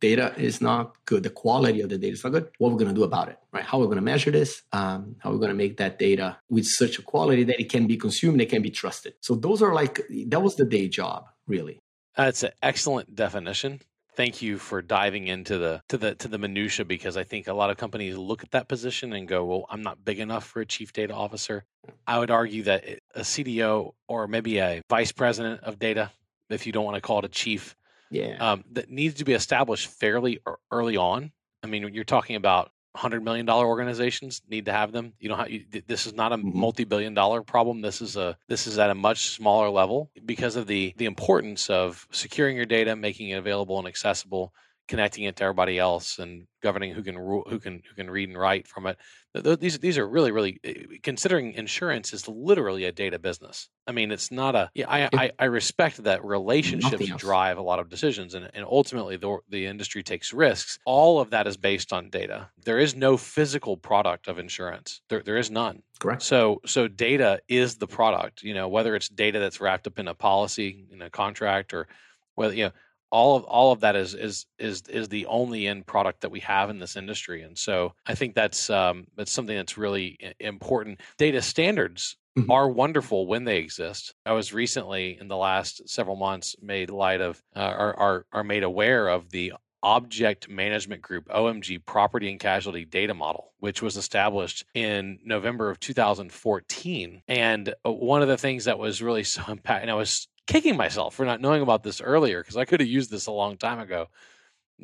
data 0.00 0.34
is 0.36 0.60
not 0.60 0.96
good, 1.04 1.22
the 1.22 1.30
quality 1.30 1.80
of 1.80 1.88
the 1.88 1.98
data 1.98 2.12
is 2.12 2.24
not 2.24 2.30
good, 2.30 2.50
what 2.58 2.70
we're 2.70 2.78
going 2.78 2.88
to 2.88 2.94
do 2.94 3.04
about 3.04 3.28
it, 3.28 3.38
right? 3.52 3.64
How 3.64 3.78
we're 3.78 3.86
going 3.86 3.96
to 3.96 4.02
measure 4.02 4.30
this, 4.30 4.62
um, 4.72 5.16
how 5.18 5.30
we're 5.30 5.38
going 5.38 5.50
to 5.50 5.56
make 5.56 5.76
that 5.78 5.98
data 5.98 6.38
with 6.48 6.66
such 6.66 6.98
a 6.98 7.02
quality 7.02 7.44
that 7.44 7.60
it 7.60 7.70
can 7.70 7.86
be 7.86 7.96
consumed, 7.96 8.40
it 8.40 8.50
can 8.50 8.62
be 8.62 8.70
trusted. 8.70 9.14
So 9.20 9.34
those 9.34 9.62
are 9.62 9.74
like, 9.74 10.00
that 10.28 10.42
was 10.42 10.56
the 10.56 10.64
day 10.64 10.88
job, 10.88 11.26
really. 11.46 11.80
That's 12.16 12.42
an 12.42 12.52
excellent 12.62 13.14
definition. 13.14 13.80
Thank 14.14 14.40
you 14.40 14.56
for 14.56 14.80
diving 14.80 15.26
into 15.26 15.58
the 15.58 15.82
to 15.90 15.98
the 15.98 16.14
to 16.14 16.28
the 16.28 16.38
minutia 16.38 16.86
because 16.86 17.18
I 17.18 17.22
think 17.22 17.48
a 17.48 17.52
lot 17.52 17.68
of 17.68 17.76
companies 17.76 18.16
look 18.16 18.42
at 18.42 18.52
that 18.52 18.66
position 18.66 19.12
and 19.12 19.28
go, 19.28 19.44
"Well, 19.44 19.66
I'm 19.68 19.82
not 19.82 20.06
big 20.06 20.20
enough 20.20 20.44
for 20.46 20.62
a 20.62 20.64
chief 20.64 20.94
data 20.94 21.12
officer." 21.12 21.66
I 22.06 22.18
would 22.18 22.30
argue 22.30 22.62
that 22.62 22.86
a 23.14 23.20
CDO 23.20 23.92
or 24.08 24.26
maybe 24.26 24.56
a 24.56 24.80
vice 24.88 25.12
president 25.12 25.60
of 25.64 25.78
data, 25.78 26.12
if 26.48 26.66
you 26.66 26.72
don't 26.72 26.86
want 26.86 26.94
to 26.94 27.02
call 27.02 27.18
it 27.18 27.26
a 27.26 27.28
chief, 27.28 27.76
yeah. 28.10 28.36
um, 28.52 28.64
that 28.72 28.90
needs 28.90 29.14
to 29.16 29.24
be 29.24 29.32
established 29.32 29.88
fairly 29.88 30.40
early 30.70 30.96
on. 30.96 31.32
I 31.62 31.66
mean, 31.66 31.92
you're 31.94 32.04
talking 32.04 32.36
about 32.36 32.70
hundred 32.94 33.22
million 33.22 33.44
dollar 33.44 33.66
organizations 33.66 34.40
need 34.48 34.64
to 34.66 34.72
have 34.72 34.90
them. 34.90 35.12
You 35.20 35.28
know, 35.28 35.34
how 35.34 35.46
you, 35.46 35.64
this 35.86 36.06
is 36.06 36.14
not 36.14 36.32
a 36.32 36.38
Mhm. 36.38 36.54
multi 36.54 36.84
billion 36.84 37.12
dollar 37.14 37.42
problem. 37.42 37.82
This 37.82 38.00
is 38.00 38.16
a 38.16 38.38
this 38.48 38.66
is 38.66 38.78
at 38.78 38.90
a 38.90 38.94
much 38.94 39.28
smaller 39.30 39.68
level 39.68 40.10
because 40.24 40.56
of 40.56 40.66
the 40.66 40.94
the 40.96 41.04
importance 41.04 41.68
of 41.68 42.06
securing 42.10 42.56
your 42.56 42.66
data, 42.66 42.96
making 42.96 43.28
it 43.30 43.34
available 43.36 43.78
and 43.78 43.86
accessible, 43.86 44.54
connecting 44.88 45.24
it 45.24 45.36
to 45.36 45.44
everybody 45.44 45.78
else, 45.78 46.18
and 46.18 46.46
governing 46.62 46.92
who 46.92 47.02
can 47.02 47.18
ru- 47.18 47.44
who 47.48 47.58
can 47.58 47.82
who 47.88 47.94
can 47.94 48.10
read 48.10 48.28
and 48.28 48.38
write 48.38 48.66
from 48.66 48.86
it. 48.86 48.98
Th- 49.34 49.44
th- 49.44 49.58
These 49.58 49.78
these 49.78 49.98
are 49.98 50.08
really 50.08 50.32
really 50.32 50.58
eh, 50.64 50.84
considering 51.02 51.52
insurance 51.52 52.12
is 52.12 52.28
literally 52.28 52.84
a 52.84 52.92
data 52.92 53.18
business. 53.18 53.68
I 53.86 53.92
mean, 53.92 54.10
it's 54.10 54.30
not 54.30 54.54
a. 54.54 54.70
Yeah, 54.74 54.86
I 54.88 55.08
I, 55.12 55.30
I 55.38 55.44
respect 55.46 56.02
that 56.04 56.24
relationships 56.24 57.06
drive 57.16 57.58
a 57.58 57.62
lot 57.62 57.78
of 57.78 57.88
decisions, 57.88 58.34
and 58.34 58.50
and 58.54 58.64
ultimately 58.64 59.16
the 59.16 59.38
the 59.48 59.66
industry 59.66 60.02
takes 60.02 60.32
risks. 60.32 60.78
All 60.84 61.20
of 61.20 61.30
that 61.30 61.46
is 61.46 61.56
based 61.56 61.92
on 61.92 62.10
data. 62.10 62.50
There 62.64 62.78
is 62.78 62.94
no 62.94 63.16
physical 63.16 63.76
product 63.76 64.28
of 64.28 64.38
insurance. 64.38 65.02
There 65.08 65.22
there 65.22 65.36
is 65.36 65.50
none. 65.50 65.82
Correct. 65.98 66.22
So 66.22 66.60
so 66.66 66.88
data 66.88 67.40
is 67.48 67.76
the 67.76 67.86
product. 67.86 68.42
You 68.42 68.54
know, 68.54 68.68
whether 68.68 68.94
it's 68.94 69.08
data 69.08 69.38
that's 69.38 69.60
wrapped 69.60 69.86
up 69.86 69.98
in 69.98 70.08
a 70.08 70.14
policy, 70.14 70.86
in 70.90 71.02
a 71.02 71.10
contract, 71.10 71.74
or 71.74 71.88
whether 72.34 72.54
you 72.54 72.64
know 72.64 72.72
all 73.10 73.36
of 73.36 73.44
all 73.44 73.72
of 73.72 73.80
that 73.80 73.96
is 73.96 74.14
is 74.14 74.46
is 74.58 74.82
is 74.88 75.08
the 75.08 75.26
only 75.26 75.66
end 75.66 75.86
product 75.86 76.20
that 76.22 76.30
we 76.30 76.40
have 76.40 76.70
in 76.70 76.78
this 76.78 76.96
industry. 76.96 77.42
And 77.42 77.56
so 77.56 77.92
I 78.06 78.14
think 78.14 78.34
that's 78.34 78.70
um, 78.70 79.06
that's 79.16 79.32
something 79.32 79.56
that's 79.56 79.78
really 79.78 80.18
important. 80.40 81.00
Data 81.18 81.42
standards 81.42 82.16
Mhm. 82.36 82.50
are 82.50 82.68
wonderful 82.68 83.26
when 83.26 83.44
they 83.44 83.56
exist. 83.56 84.14
I 84.26 84.32
was 84.32 84.52
recently 84.52 85.16
in 85.18 85.26
the 85.28 85.38
last 85.38 85.88
several 85.88 86.16
months 86.16 86.54
made 86.60 86.90
light 86.90 87.22
of 87.22 87.42
uh, 87.54 87.60
are, 87.60 87.98
are 87.98 88.26
are 88.30 88.44
made 88.44 88.62
aware 88.62 89.08
of 89.08 89.30
the 89.30 89.54
Object 89.82 90.48
Management 90.48 91.00
Group 91.00 91.28
OMG 91.28 91.78
Property 91.86 92.30
and 92.30 92.40
Casualty 92.40 92.84
Data 92.84 93.14
Model, 93.14 93.52
which 93.60 93.80
was 93.80 93.96
established 93.96 94.64
in 94.74 95.18
November 95.24 95.70
of 95.70 95.78
2014. 95.80 97.22
And 97.28 97.74
uh, 97.86 97.92
one 97.92 98.20
of 98.20 98.28
the 98.28 98.36
things 98.36 98.64
that 98.64 98.78
was 98.78 99.00
really 99.00 99.24
so 99.24 99.40
impactful, 99.44 99.82
and 99.82 99.90
I 99.90 99.94
was 99.94 100.28
kicking 100.46 100.76
myself 100.76 101.14
for 101.14 101.24
not 101.24 101.40
knowing 101.40 101.62
about 101.62 101.82
this 101.82 102.00
earlier 102.00 102.40
because 102.42 102.56
I 102.56 102.64
could 102.64 102.80
have 102.80 102.88
used 102.88 103.10
this 103.10 103.26
a 103.26 103.32
long 103.32 103.56
time 103.56 103.78
ago. 103.80 104.06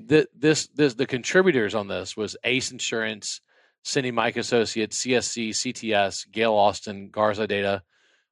Th- 0.09 0.27
This, 0.35 0.69
this, 0.69 0.95
the 0.95 1.07
contributors 1.07 1.75
on 1.75 1.89
this 1.89 2.17
was 2.17 2.37
Ace 2.45 2.71
Insurance, 2.73 3.41
Cindy 3.85 4.11
Mike 4.11 4.37
Associates, 4.37 5.01
CSC, 5.05 5.51
CTS, 5.51 6.31
Gale 6.31 6.55
Austin, 6.55 7.11
Garza 7.11 7.47
Data, 7.47 7.83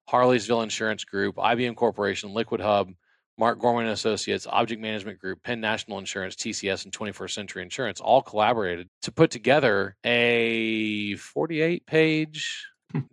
Harleysville 0.08 0.62
Insurance 0.62 1.04
Group, 1.04 1.36
IBM 1.36 1.76
Corporation, 1.76 2.32
Liquid 2.32 2.60
Hub, 2.60 2.90
Mark 3.38 3.58
Gorman 3.58 3.86
Associates, 3.86 4.46
Object 4.46 4.82
Management 4.82 5.18
Group, 5.18 5.42
Penn 5.42 5.60
National 5.60 5.98
Insurance, 5.98 6.34
TCS, 6.36 6.84
and 6.84 6.92
21st 6.92 7.30
Century 7.30 7.62
Insurance 7.62 8.00
all 8.00 8.20
collaborated 8.22 8.88
to 9.02 9.12
put 9.12 9.30
together 9.30 9.96
a 10.04 11.14
48 11.16 11.86
page. 11.86 12.66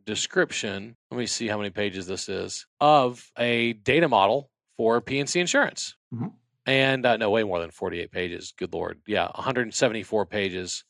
Description. 0.05 0.95
Let 1.11 1.17
me 1.17 1.25
see 1.25 1.47
how 1.47 1.57
many 1.57 1.69
pages 1.69 2.07
this 2.07 2.29
is 2.29 2.65
of 2.79 3.29
a 3.37 3.73
data 3.73 4.07
model 4.07 4.49
for 4.77 5.01
P&C 5.01 5.39
Insurance. 5.39 5.95
Mhm. 6.13 6.33
And 6.65 7.05
uh, 7.05 7.17
no, 7.17 7.29
way 7.29 7.43
more 7.43 7.59
than 7.59 7.71
48 7.71 8.11
pages. 8.11 8.53
Good 8.57 8.73
Lord. 8.73 8.99
Yeah, 9.07 9.27
174 9.35 10.25
pages 10.25 10.83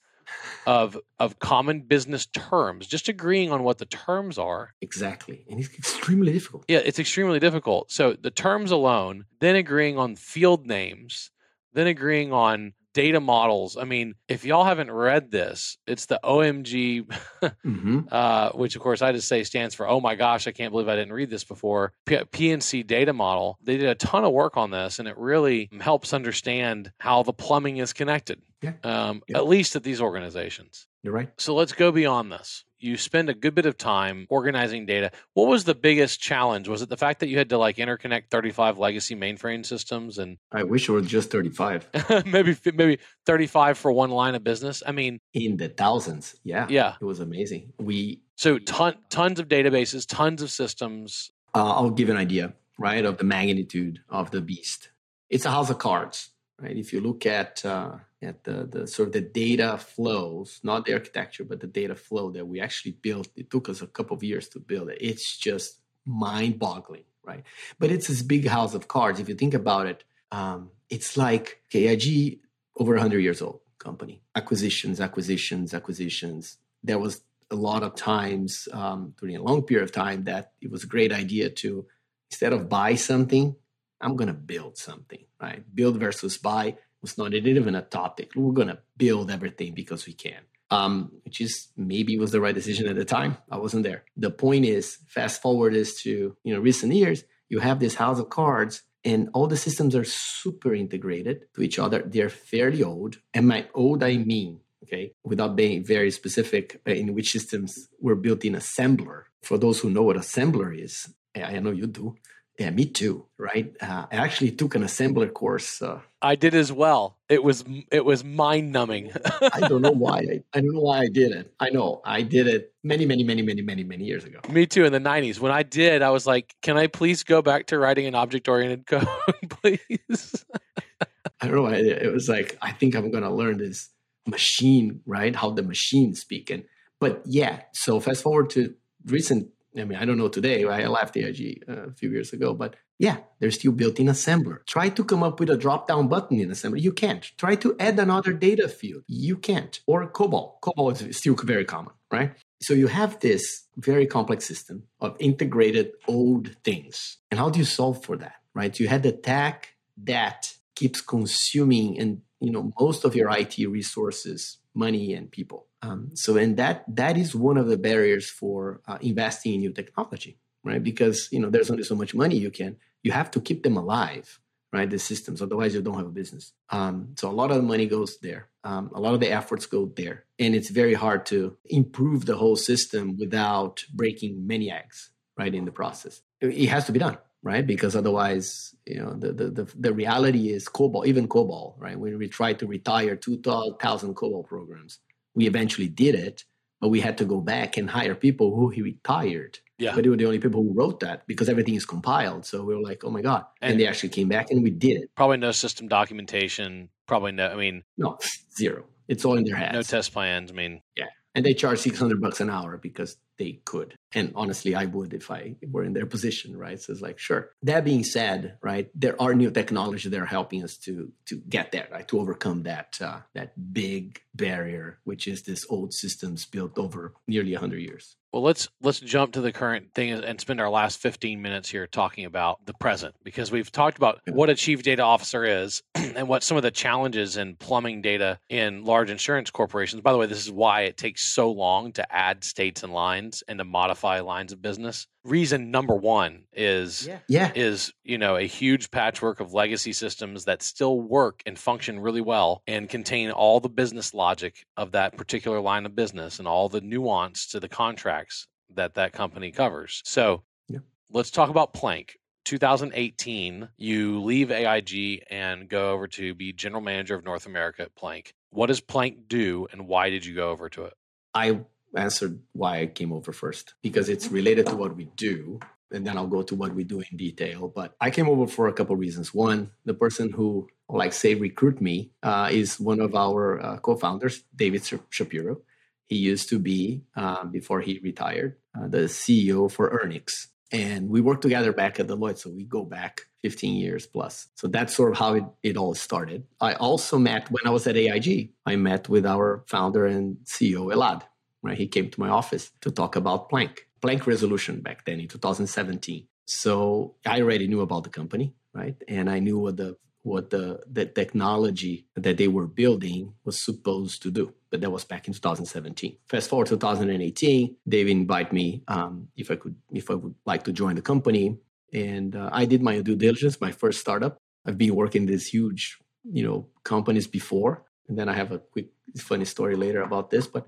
of 0.65 0.97
of 1.19 1.39
common 1.39 1.81
business 1.81 2.25
terms, 2.25 2.87
just 2.87 3.07
agreeing 3.07 3.51
on 3.51 3.63
what 3.63 3.77
the 3.77 3.85
terms 3.85 4.37
are. 4.37 4.73
Exactly. 4.81 5.45
And 5.49 5.59
it's 5.59 5.73
extremely 5.73 6.33
difficult. 6.33 6.65
Yeah, 6.67 6.79
it's 6.83 6.99
extremely 6.99 7.39
difficult. 7.39 7.91
So 7.91 8.13
the 8.13 8.31
terms 8.31 8.71
alone, 8.71 9.25
then 9.39 9.55
agreeing 9.55 9.97
on 9.97 10.15
field 10.15 10.65
names, 10.67 11.31
then 11.73 11.87
agreeing 11.87 12.33
on 12.33 12.73
data 12.97 13.19
models. 13.19 13.77
I 13.77 13.83
mean, 13.83 14.15
if 14.27 14.43
y'all 14.43 14.63
haven't 14.63 14.89
read 14.89 15.29
this, 15.29 15.77
it's 15.85 16.07
the 16.07 16.19
OMG, 16.23 17.05
mm-hmm. 17.43 17.99
uh, 18.11 18.49
which 18.53 18.75
of 18.75 18.81
course 18.81 19.03
I 19.03 19.11
just 19.11 19.27
say 19.27 19.43
stands 19.43 19.75
for 19.75 19.87
Oh 19.87 20.01
my 20.01 20.15
gosh, 20.15 20.47
I 20.47 20.51
can't 20.51 20.71
believe 20.71 20.89
I 20.89 20.95
didn't 20.95 21.13
read 21.13 21.29
this 21.29 21.43
before. 21.43 21.93
P- 22.07 22.25
P&C 22.31 22.81
data 22.81 23.13
model. 23.13 23.59
They 23.61 23.77
did 23.77 23.87
a 23.87 23.93
ton 23.93 24.25
of 24.25 24.33
work 24.33 24.57
on 24.57 24.71
this, 24.71 24.97
and 24.97 25.07
it 25.07 25.15
really 25.15 25.69
helps 25.79 26.11
understand 26.11 26.91
how 26.99 27.21
the 27.21 27.33
plumbing 27.33 27.77
is 27.77 27.93
connected. 27.93 28.41
Yeah. 28.63 28.73
Um, 28.83 29.21
yeah. 29.27 29.37
At 29.37 29.47
least 29.47 29.75
at 29.75 29.83
these 29.83 30.01
organizations. 30.01 30.87
You're 31.03 31.13
right. 31.13 31.29
So 31.37 31.53
let's 31.53 31.73
go 31.73 31.91
beyond 31.91 32.31
this 32.31 32.65
you 32.79 32.97
spend 32.97 33.29
a 33.29 33.33
good 33.33 33.55
bit 33.55 33.65
of 33.65 33.77
time 33.77 34.27
organizing 34.29 34.85
data. 34.85 35.11
What 35.33 35.47
was 35.47 35.63
the 35.63 35.75
biggest 35.75 36.19
challenge? 36.19 36.67
Was 36.67 36.81
it 36.81 36.89
the 36.89 36.97
fact 36.97 37.19
that 37.19 37.27
you 37.27 37.37
had 37.37 37.49
to 37.49 37.57
like 37.57 37.77
interconnect 37.77 38.29
35 38.29 38.77
legacy 38.77 39.15
mainframe 39.15 39.65
systems 39.65 40.17
and 40.17 40.37
I 40.51 40.63
wish 40.63 40.87
it 40.87 40.91
were 40.91 41.01
just 41.01 41.31
35. 41.31 41.89
maybe 42.25 42.55
maybe 42.65 42.99
35 43.25 43.77
for 43.77 43.91
one 43.91 44.11
line 44.11 44.35
of 44.35 44.43
business. 44.43 44.83
I 44.85 44.91
mean, 44.91 45.19
in 45.33 45.57
the 45.57 45.69
thousands. 45.69 46.35
Yeah. 46.43 46.67
Yeah. 46.69 46.95
It 46.99 47.05
was 47.05 47.19
amazing. 47.19 47.73
We 47.79 48.21
So 48.35 48.59
ton, 48.59 48.95
tons 49.09 49.39
of 49.39 49.47
databases, 49.47 50.05
tons 50.07 50.41
of 50.41 50.51
systems. 50.51 51.31
Uh, 51.55 51.71
I'll 51.71 51.89
give 51.89 52.09
an 52.09 52.17
idea, 52.17 52.53
right, 52.77 53.03
of 53.03 53.17
the 53.17 53.23
magnitude 53.23 53.99
of 54.09 54.31
the 54.31 54.41
beast. 54.41 54.89
It's 55.29 55.45
a 55.45 55.51
house 55.51 55.69
of 55.69 55.79
cards, 55.79 56.29
right? 56.61 56.75
If 56.77 56.93
you 56.93 57.01
look 57.01 57.25
at 57.25 57.65
uh, 57.65 57.95
at 58.21 58.43
the, 58.43 58.65
the 58.65 58.87
sort 58.87 59.09
of 59.09 59.13
the 59.13 59.21
data 59.21 59.77
flows, 59.77 60.59
not 60.63 60.85
the 60.85 60.93
architecture, 60.93 61.43
but 61.43 61.59
the 61.59 61.67
data 61.67 61.95
flow 61.95 62.31
that 62.31 62.47
we 62.47 62.59
actually 62.59 62.93
built. 62.93 63.29
It 63.35 63.49
took 63.49 63.69
us 63.69 63.81
a 63.81 63.87
couple 63.87 64.15
of 64.15 64.23
years 64.23 64.47
to 64.49 64.59
build 64.59 64.89
it. 64.89 64.97
It's 64.99 65.37
just 65.37 65.79
mind 66.05 66.57
boggling, 66.57 67.03
right? 67.23 67.43
But 67.79 67.91
it's 67.91 68.07
this 68.07 68.23
big 68.23 68.47
house 68.47 68.73
of 68.73 68.87
cards. 68.87 69.19
If 69.19 69.29
you 69.29 69.35
think 69.35 69.53
about 69.53 69.85
it, 69.85 70.03
um, 70.31 70.71
it's 70.89 71.17
like 71.17 71.61
AIG, 71.73 72.39
over 72.75 72.93
100 72.93 73.19
years 73.19 73.41
old 73.41 73.59
company, 73.77 74.21
acquisitions, 74.35 74.99
acquisitions, 74.99 75.73
acquisitions. 75.73 76.57
There 76.83 76.99
was 76.99 77.21
a 77.51 77.55
lot 77.55 77.83
of 77.83 77.95
times 77.95 78.67
um, 78.73 79.13
during 79.19 79.35
a 79.35 79.41
long 79.41 79.63
period 79.63 79.83
of 79.83 79.91
time 79.91 80.23
that 80.25 80.53
it 80.61 80.71
was 80.71 80.83
a 80.83 80.87
great 80.87 81.13
idea 81.13 81.49
to, 81.49 81.85
instead 82.31 82.53
of 82.53 82.67
buy 82.67 82.95
something, 82.95 83.55
I'm 84.01 84.15
going 84.15 84.27
to 84.27 84.33
build 84.33 84.77
something, 84.77 85.25
right? 85.41 85.63
Build 85.73 85.97
versus 85.97 86.37
buy 86.37 86.77
was 87.01 87.17
not 87.17 87.33
even 87.33 87.75
a 87.75 87.81
topic. 87.81 88.31
We're 88.35 88.53
going 88.53 88.69
to 88.69 88.79
build 88.97 89.31
everything 89.31 89.73
because 89.73 90.05
we 90.05 90.13
can, 90.13 90.41
um, 90.69 91.11
which 91.23 91.41
is 91.41 91.67
maybe 91.77 92.17
was 92.17 92.31
the 92.31 92.41
right 92.41 92.55
decision 92.55 92.87
at 92.87 92.95
the 92.95 93.05
time. 93.05 93.37
I 93.51 93.57
wasn't 93.57 93.83
there. 93.83 94.03
The 94.15 94.31
point 94.31 94.65
is, 94.65 94.97
fast 95.07 95.41
forward 95.41 95.75
is 95.75 96.01
to 96.01 96.35
you 96.43 96.53
know 96.53 96.59
recent 96.59 96.93
years. 96.93 97.23
You 97.49 97.59
have 97.59 97.79
this 97.79 97.95
house 97.95 98.19
of 98.19 98.29
cards, 98.29 98.83
and 99.03 99.29
all 99.33 99.47
the 99.47 99.57
systems 99.57 99.95
are 99.95 100.03
super 100.03 100.73
integrated 100.73 101.45
to 101.55 101.61
each 101.61 101.79
other. 101.79 102.03
They're 102.05 102.29
fairly 102.29 102.83
old, 102.83 103.19
and 103.33 103.47
by 103.47 103.67
old 103.73 104.03
I 104.03 104.17
mean 104.17 104.61
okay, 104.83 105.11
without 105.23 105.55
being 105.55 105.83
very 105.83 106.11
specific 106.11 106.81
uh, 106.87 106.91
in 106.91 107.13
which 107.13 107.31
systems 107.31 107.89
were 107.99 108.15
built 108.15 108.45
in 108.45 108.53
assembler. 108.53 109.23
For 109.41 109.57
those 109.57 109.79
who 109.79 109.89
know 109.89 110.03
what 110.03 110.17
assembler 110.17 110.77
is, 110.77 111.13
I 111.35 111.59
know 111.59 111.71
you 111.71 111.87
do. 111.87 112.15
Yeah, 112.57 112.71
me 112.71 112.85
too. 112.85 113.25
Right. 113.37 113.75
Uh, 113.79 114.07
I 114.11 114.15
actually 114.15 114.51
took 114.51 114.73
an 114.73 114.81
assembler 114.81 115.31
course. 115.31 115.79
Uh, 115.79 115.99
I 116.23 116.35
did 116.35 116.55
as 116.55 116.71
well. 116.71 117.17
It 117.29 117.43
was 117.43 117.63
it 117.91 118.03
was 118.03 118.23
mind 118.23 118.71
numbing. 118.71 119.11
I 119.53 119.59
don't 119.67 119.83
know 119.83 119.91
why. 119.91 120.17
I, 120.17 120.43
I 120.53 120.61
don't 120.61 120.73
know 120.73 120.81
why 120.81 121.01
I 121.01 121.07
did 121.07 121.33
it. 121.33 121.53
I 121.59 121.69
know 121.69 122.01
I 122.03 122.23
did 122.23 122.47
it 122.47 122.73
many, 122.83 123.05
many, 123.05 123.23
many, 123.23 123.43
many, 123.43 123.61
many, 123.61 123.83
many 123.83 124.05
years 124.05 124.23
ago. 124.23 124.39
Me 124.49 124.65
too. 124.65 124.85
In 124.85 124.91
the 124.91 124.99
'90s, 124.99 125.39
when 125.39 125.51
I 125.51 125.61
did, 125.61 126.01
I 126.01 126.09
was 126.09 126.25
like, 126.25 126.55
"Can 126.63 126.77
I 126.77 126.87
please 126.87 127.23
go 127.23 127.43
back 127.43 127.67
to 127.67 127.77
writing 127.77 128.07
an 128.07 128.15
object 128.15 128.47
oriented 128.47 128.85
code, 128.87 129.07
please?" 129.49 130.45
I 131.41 131.45
don't 131.45 131.55
know. 131.55 131.63
Why 131.63 131.75
it 131.75 132.11
was 132.11 132.27
like 132.27 132.57
I 132.59 132.71
think 132.71 132.95
I'm 132.95 133.11
going 133.11 133.23
to 133.23 133.29
learn 133.29 133.59
this 133.59 133.89
machine, 134.25 135.01
right? 135.05 135.35
How 135.35 135.51
the 135.51 135.61
machine 135.61 136.15
speak, 136.15 136.49
and 136.49 136.63
but 136.99 137.21
yeah. 137.25 137.61
So 137.73 137.99
fast 137.99 138.23
forward 138.23 138.49
to 138.51 138.73
recent 139.05 139.49
I 139.79 139.85
mean, 139.85 139.97
I 139.97 140.05
don't 140.05 140.17
know 140.17 140.27
today. 140.29 140.63
Right? 140.63 140.83
I 140.83 140.87
left 140.87 141.17
AIG 141.17 141.63
uh, 141.67 141.87
a 141.87 141.91
few 141.91 142.09
years 142.09 142.33
ago, 142.33 142.53
but 142.53 142.75
yeah, 142.99 143.17
they're 143.39 143.51
still 143.51 143.71
built 143.71 143.99
in 143.99 144.07
assembler. 144.07 144.65
Try 144.65 144.89
to 144.89 145.03
come 145.03 145.23
up 145.23 145.39
with 145.39 145.49
a 145.49 145.57
drop 145.57 145.87
down 145.87 146.07
button 146.07 146.39
in 146.39 146.49
assembler. 146.49 146.81
You 146.81 146.91
can't. 146.91 147.23
Try 147.37 147.55
to 147.55 147.75
add 147.79 147.99
another 147.99 148.33
data 148.33 148.67
field. 148.67 149.03
You 149.07 149.37
can't. 149.37 149.79
Or 149.85 150.09
COBOL. 150.09 150.59
COBOL 150.61 151.09
is 151.09 151.17
still 151.17 151.35
very 151.35 151.65
common, 151.65 151.93
right? 152.11 152.31
So 152.61 152.73
you 152.73 152.87
have 152.87 153.19
this 153.19 153.65
very 153.77 154.07
complex 154.07 154.45
system 154.45 154.83
of 154.99 155.15
integrated 155.19 155.91
old 156.07 156.55
things. 156.63 157.17
And 157.29 157.39
how 157.39 157.49
do 157.49 157.59
you 157.59 157.65
solve 157.65 158.03
for 158.03 158.17
that, 158.17 158.35
right? 158.53 158.77
You 158.79 158.87
had 158.87 159.03
the 159.03 159.11
tech 159.11 159.75
that 160.03 160.53
keeps 160.75 161.01
consuming 161.01 161.99
and 161.99 162.21
you 162.39 162.51
know 162.51 162.71
most 162.79 163.03
of 163.03 163.15
your 163.15 163.29
IT 163.31 163.57
resources, 163.57 164.57
money 164.73 165.13
and 165.13 165.31
people. 165.31 165.67
Um, 165.81 166.11
so, 166.13 166.37
and 166.37 166.57
that 166.57 166.83
that 166.95 167.17
is 167.17 167.35
one 167.35 167.57
of 167.57 167.67
the 167.67 167.77
barriers 167.77 168.29
for 168.29 168.81
uh, 168.87 168.97
investing 169.01 169.53
in 169.53 169.59
new 169.59 169.71
technology, 169.71 170.37
right? 170.63 170.83
Because 170.83 171.29
you 171.31 171.39
know 171.39 171.49
there's 171.49 171.69
only 171.69 171.83
so 171.83 171.95
much 171.95 172.15
money 172.15 172.35
you 172.35 172.51
can. 172.51 172.77
You 173.03 173.11
have 173.11 173.29
to 173.31 173.41
keep 173.41 173.63
them 173.63 173.77
alive, 173.77 174.39
right? 174.73 174.89
The 174.89 174.97
systems, 174.97 175.41
otherwise 175.41 175.75
you 175.75 175.81
don't 175.81 175.97
have 175.97 176.07
a 176.07 176.11
business. 176.11 176.53
Um, 176.71 177.09
so 177.15 177.29
a 177.29 177.31
lot 177.31 177.51
of 177.51 177.57
the 177.57 177.63
money 177.63 177.85
goes 177.85 178.17
there. 178.19 178.49
Um, 178.63 178.89
a 178.93 178.99
lot 178.99 179.13
of 179.13 179.19
the 179.19 179.31
efforts 179.31 179.65
go 179.65 179.91
there, 179.95 180.25
and 180.39 180.55
it's 180.55 180.69
very 180.69 180.95
hard 180.95 181.25
to 181.27 181.55
improve 181.65 182.25
the 182.25 182.37
whole 182.37 182.55
system 182.55 183.15
without 183.17 183.85
breaking 183.93 184.47
many 184.47 184.71
eggs, 184.71 185.11
right? 185.37 185.53
In 185.53 185.65
the 185.65 185.71
process, 185.71 186.21
it 186.41 186.69
has 186.69 186.85
to 186.85 186.91
be 186.91 186.99
done, 186.99 187.19
right? 187.43 187.65
Because 187.65 187.95
otherwise, 187.95 188.73
you 188.87 188.99
know, 188.99 189.13
the 189.13 189.31
the 189.31 189.49
the, 189.51 189.73
the 189.77 189.93
reality 189.93 190.49
is 190.49 190.67
COBOL, 190.67 191.05
even 191.05 191.27
COBOL, 191.27 191.75
right? 191.77 191.99
When 191.99 192.17
we 192.17 192.27
try 192.27 192.53
to 192.53 192.65
retire 192.65 193.15
two 193.15 193.37
thousand 193.37 194.15
COBOL 194.15 194.47
programs 194.47 194.97
we 195.37 195.45
eventually 195.45 195.87
did 195.87 196.15
it, 196.15 196.43
but 196.81 196.89
we 196.89 196.99
had 196.99 197.19
to 197.19 197.25
go 197.25 197.39
back 197.39 197.77
and 197.77 197.89
hire 197.89 198.15
people 198.15 198.55
who 198.55 198.69
he 198.69 198.81
retired. 198.81 199.59
Yeah. 199.77 199.93
But 199.93 200.03
they 200.03 200.09
were 200.09 200.17
the 200.17 200.25
only 200.25 200.39
people 200.39 200.63
who 200.63 200.73
wrote 200.73 201.01
that 201.01 201.27
because 201.27 201.47
everything 201.47 201.75
is 201.75 201.85
compiled. 201.85 202.43
So 202.47 202.63
we 202.63 202.75
were 202.75 202.81
like, 202.81 203.03
oh 203.03 203.11
my 203.11 203.21
God. 203.21 203.45
And, 203.61 203.73
and 203.73 203.79
they 203.79 203.85
actually 203.85 204.09
came 204.09 204.27
back 204.27 204.49
and 204.49 204.63
we 204.63 204.71
did 204.71 204.99
it. 205.03 205.11
Probably 205.15 205.37
no 205.37 205.51
system 205.51 205.87
documentation. 205.87 206.89
Probably 207.05 207.33
no, 207.33 207.49
I 207.49 207.55
mean, 207.55 207.83
no, 207.97 208.17
zero. 208.57 208.85
It's 209.07 209.23
all 209.23 209.37
in 209.37 209.43
their 209.43 209.55
heads. 209.55 209.73
No 209.73 209.83
test 209.83 210.11
plans. 210.11 210.51
I 210.51 210.55
mean, 210.55 210.81
yeah. 210.95 211.05
And 211.35 211.45
they 211.45 211.53
charge 211.53 211.77
600 211.79 212.19
bucks 212.19 212.41
an 212.41 212.49
hour 212.49 212.77
because 212.77 213.17
they 213.37 213.61
could. 213.63 213.93
And 214.13 214.31
honestly, 214.35 214.73
I 214.75 214.85
would 214.85 215.13
if 215.13 215.29
I 215.29 215.55
were 215.69 215.83
in 215.83 215.93
their 215.93 216.05
position, 216.05 216.55
right? 216.55 216.79
So 216.79 216.93
it's 216.93 217.01
like, 217.01 217.19
sure. 217.19 217.51
That 217.63 217.83
being 217.83 218.03
said, 218.03 218.57
right, 218.61 218.89
there 218.95 219.21
are 219.21 219.33
new 219.33 219.51
technologies 219.51 220.11
that 220.11 220.19
are 220.19 220.25
helping 220.25 220.63
us 220.63 220.77
to 220.77 221.11
to 221.25 221.37
get 221.49 221.71
there, 221.71 221.87
right, 221.91 222.07
to 222.07 222.19
overcome 222.19 222.63
that 222.63 222.97
uh, 223.01 223.19
that 223.33 223.73
big 223.73 224.21
barrier, 224.33 224.99
which 225.03 225.27
is 225.27 225.43
this 225.43 225.65
old 225.69 225.93
systems 225.93 226.45
built 226.45 226.77
over 226.77 227.13
nearly 227.27 227.51
100 227.51 227.79
years. 227.79 228.15
Well, 228.33 228.43
let's 228.43 228.67
let's 228.81 228.99
jump 228.99 229.33
to 229.33 229.41
the 229.41 229.53
current 229.53 229.93
thing 229.93 230.11
and 230.11 230.39
spend 230.39 230.61
our 230.61 230.69
last 230.69 230.99
15 230.99 231.41
minutes 231.41 231.69
here 231.69 231.87
talking 231.87 232.25
about 232.25 232.63
the 232.65 232.73
present 232.73 233.15
because 233.23 233.51
we've 233.51 233.71
talked 233.71 233.97
about 233.97 234.19
what 234.27 234.49
a 234.49 234.55
chief 234.55 234.83
data 234.83 235.01
officer 235.01 235.43
is 235.43 235.81
and 235.95 236.27
what 236.27 236.43
some 236.43 236.57
of 236.57 236.63
the 236.63 236.69
challenges 236.69 237.37
in 237.37 237.55
plumbing 237.55 238.01
data 238.01 238.37
in 238.49 238.83
large 238.83 239.09
insurance 239.09 239.49
corporations. 239.49 240.01
By 240.01 240.11
the 240.11 240.17
way, 240.17 240.27
this 240.27 240.45
is 240.45 240.51
why 240.51 240.81
it 240.81 240.97
takes 240.97 241.23
so 241.33 241.51
long 241.51 241.93
to 241.93 242.15
add 242.15 242.43
states 242.43 242.83
and 242.83 242.93
lines 242.93 243.43
and 243.47 243.57
to 243.59 243.63
modify 243.65 243.96
lines 244.03 244.51
of 244.51 244.61
business. 244.61 245.07
Reason 245.23 245.71
number 245.71 245.95
1 245.95 246.43
is 246.53 247.05
yeah. 247.05 247.19
yeah. 247.27 247.51
is, 247.55 247.91
you 248.03 248.17
know, 248.17 248.37
a 248.37 248.43
huge 248.43 248.91
patchwork 248.91 249.39
of 249.39 249.53
legacy 249.53 249.93
systems 249.93 250.45
that 250.45 250.61
still 250.61 251.01
work 251.01 251.41
and 251.45 251.57
function 251.57 251.99
really 251.99 252.21
well 252.21 252.61
and 252.67 252.89
contain 252.89 253.31
all 253.31 253.59
the 253.59 253.69
business 253.69 254.13
logic 254.13 254.65
of 254.77 254.91
that 254.91 255.17
particular 255.17 255.59
line 255.59 255.85
of 255.85 255.95
business 255.95 256.39
and 256.39 256.47
all 256.47 256.69
the 256.69 256.81
nuance 256.81 257.47
to 257.47 257.59
the 257.59 257.69
contracts 257.69 258.47
that 258.75 258.93
that 258.95 259.13
company 259.13 259.51
covers. 259.51 260.01
So, 260.05 260.43
yeah. 260.67 260.79
let's 261.11 261.31
talk 261.31 261.49
about 261.49 261.73
Planck. 261.73 262.11
2018, 262.45 263.67
you 263.75 264.21
leave 264.23 264.51
AIG 264.51 265.23
and 265.29 265.67
go 265.67 265.91
over 265.91 266.07
to 266.07 266.33
be 266.33 266.53
general 266.53 266.81
manager 266.81 267.13
of 267.13 267.25
North 267.25 267.45
America 267.45 267.81
at 267.81 267.95
Planck. 267.95 268.31
What 268.51 268.67
does 268.67 268.79
Planck 268.79 269.27
do 269.27 269.67
and 269.73 269.85
why 269.85 270.09
did 270.09 270.25
you 270.25 270.33
go 270.33 270.49
over 270.49 270.69
to 270.69 270.85
it? 270.85 270.93
I 271.33 271.59
answered 271.97 272.39
why 272.53 272.81
I 272.81 272.85
came 272.87 273.11
over 273.11 273.31
first 273.31 273.73
because 273.81 274.09
it's 274.09 274.29
related 274.29 274.67
to 274.67 274.75
what 274.75 274.95
we 274.95 275.05
do. 275.15 275.59
And 275.91 276.05
then 276.05 276.17
I'll 276.17 276.27
go 276.27 276.41
to 276.43 276.55
what 276.55 276.73
we 276.75 276.83
do 276.83 276.99
in 276.99 277.17
detail. 277.17 277.69
But 277.73 277.95
I 278.01 278.09
came 278.11 278.27
over 278.27 278.45
for 278.45 278.67
a 278.67 278.73
couple 278.73 278.93
of 278.93 278.99
reasons. 278.99 279.33
One, 279.33 279.71
the 279.85 279.93
person 279.93 280.31
who, 280.31 280.67
like, 280.89 281.13
say, 281.13 281.33
recruit 281.35 281.79
me 281.79 282.11
uh, 282.23 282.49
is 282.51 282.79
one 282.79 282.99
of 282.99 283.15
our 283.15 283.61
uh, 283.61 283.77
co 283.77 283.95
founders, 283.95 284.43
David 284.53 284.83
Shapiro. 285.09 285.61
He 286.05 286.17
used 286.17 286.49
to 286.49 286.59
be, 286.59 287.03
uh, 287.15 287.45
before 287.45 287.81
he 287.81 287.99
retired, 287.99 288.57
uh, 288.77 288.87
the 288.87 289.03
CEO 289.07 289.71
for 289.71 289.89
Earnix. 289.89 290.47
And 290.71 291.09
we 291.09 291.21
worked 291.21 291.41
together 291.41 291.71
back 291.71 291.99
at 291.99 292.07
Deloitte. 292.07 292.39
So 292.39 292.49
we 292.49 292.65
go 292.65 292.83
back 292.83 293.21
15 293.43 293.75
years 293.75 294.05
plus. 294.05 294.47
So 294.55 294.67
that's 294.67 294.95
sort 294.95 295.11
of 295.11 295.17
how 295.17 295.33
it, 295.35 295.43
it 295.63 295.77
all 295.77 295.95
started. 295.95 296.43
I 296.59 296.73
also 296.73 297.17
met 297.17 297.49
when 297.49 297.65
I 297.65 297.69
was 297.69 297.87
at 297.87 297.95
AIG, 297.95 298.51
I 298.65 298.75
met 298.75 299.07
with 299.07 299.25
our 299.25 299.63
founder 299.67 300.05
and 300.05 300.37
CEO, 300.43 300.93
Elad. 300.93 301.23
Right? 301.67 301.77
He 301.77 301.87
came 301.87 302.09
to 302.09 302.19
my 302.19 302.29
office 302.29 302.71
to 302.81 302.91
talk 302.91 303.15
about 303.15 303.49
Planck, 303.49 303.79
Planck 304.01 304.25
resolution 304.25 304.81
back 304.81 305.05
then 305.05 305.19
in 305.19 305.27
2017. 305.27 306.27
So 306.45 307.15
I 307.25 307.41
already 307.41 307.67
knew 307.67 307.81
about 307.81 308.03
the 308.03 308.09
company, 308.09 308.53
right? 308.73 308.95
And 309.07 309.29
I 309.29 309.39
knew 309.39 309.59
what 309.59 309.77
the 309.77 309.97
what 310.27 310.49
the, 310.49 310.81
the 310.91 311.05
technology 311.05 312.05
that 312.15 312.37
they 312.37 312.49
were 312.49 312.67
building 312.67 313.33
was 313.45 313.63
supposed 313.63 314.21
to 314.23 314.29
do. 314.29 314.53
But 314.69 314.81
that 314.81 314.91
was 314.91 315.05
back 315.05 315.27
in 315.27 315.33
2017. 315.33 316.17
Fast 316.27 316.49
forward 316.49 316.67
2018, 316.67 317.75
they 317.85 318.01
invite 318.11 318.51
me 318.51 318.83
um, 318.89 319.29
if 319.37 319.49
I 319.49 319.55
could, 319.55 319.75
if 319.93 320.11
I 320.11 320.15
would 320.15 320.35
like 320.45 320.63
to 320.65 320.73
join 320.73 320.95
the 320.95 321.01
company, 321.01 321.57
and 321.93 322.35
uh, 322.35 322.49
I 322.51 322.65
did 322.65 322.81
my 322.81 322.99
due 322.99 323.15
diligence. 323.15 323.61
My 323.61 323.71
first 323.71 324.01
startup. 324.01 324.37
I've 324.65 324.77
been 324.77 324.95
working 324.95 325.25
these 325.25 325.47
huge, 325.47 325.97
you 326.29 326.43
know, 326.43 326.67
companies 326.83 327.27
before, 327.27 327.85
and 328.09 328.19
then 328.19 328.27
I 328.27 328.33
have 328.33 328.51
a 328.51 328.59
quick, 328.59 328.87
funny 329.17 329.45
story 329.45 329.77
later 329.77 330.01
about 330.01 330.29
this. 330.29 330.45
But, 330.45 330.67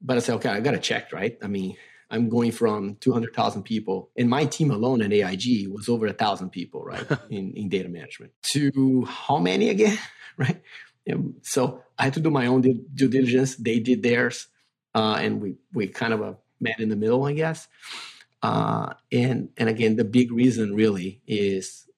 but 0.00 0.16
I 0.16 0.20
said, 0.20 0.34
okay, 0.36 0.48
I 0.48 0.60
got 0.60 0.72
to 0.72 0.78
check, 0.78 1.12
right? 1.12 1.38
I 1.42 1.46
mean, 1.46 1.76
I'm 2.10 2.28
going 2.28 2.52
from 2.52 2.96
200,000 2.96 3.62
people, 3.62 4.10
and 4.16 4.28
my 4.28 4.44
team 4.44 4.70
alone 4.70 5.00
at 5.00 5.12
AIG 5.12 5.68
was 5.68 5.88
over 5.88 6.06
a 6.06 6.12
thousand 6.12 6.50
people, 6.50 6.84
right, 6.84 7.06
in, 7.30 7.52
in 7.54 7.68
data 7.68 7.88
management. 7.88 8.32
To 8.52 9.04
how 9.06 9.38
many 9.38 9.70
again, 9.70 9.98
right? 10.36 10.60
So 11.42 11.82
I 11.98 12.04
had 12.04 12.14
to 12.14 12.20
do 12.20 12.30
my 12.30 12.46
own 12.46 12.60
due, 12.60 13.08
diligence. 13.08 13.56
They 13.56 13.80
did 13.80 14.02
theirs, 14.02 14.48
uh, 14.94 15.18
and 15.20 15.40
we 15.40 15.56
we 15.72 15.88
kind 15.88 16.12
of 16.12 16.22
uh, 16.22 16.34
met 16.60 16.78
in 16.80 16.90
the 16.90 16.96
middle, 16.96 17.24
I 17.24 17.32
guess. 17.32 17.66
Uh, 18.42 18.94
and 19.10 19.48
and 19.56 19.68
again, 19.68 19.96
the 19.96 20.04
big 20.04 20.32
reason 20.32 20.74
really 20.74 21.22
is 21.26 21.88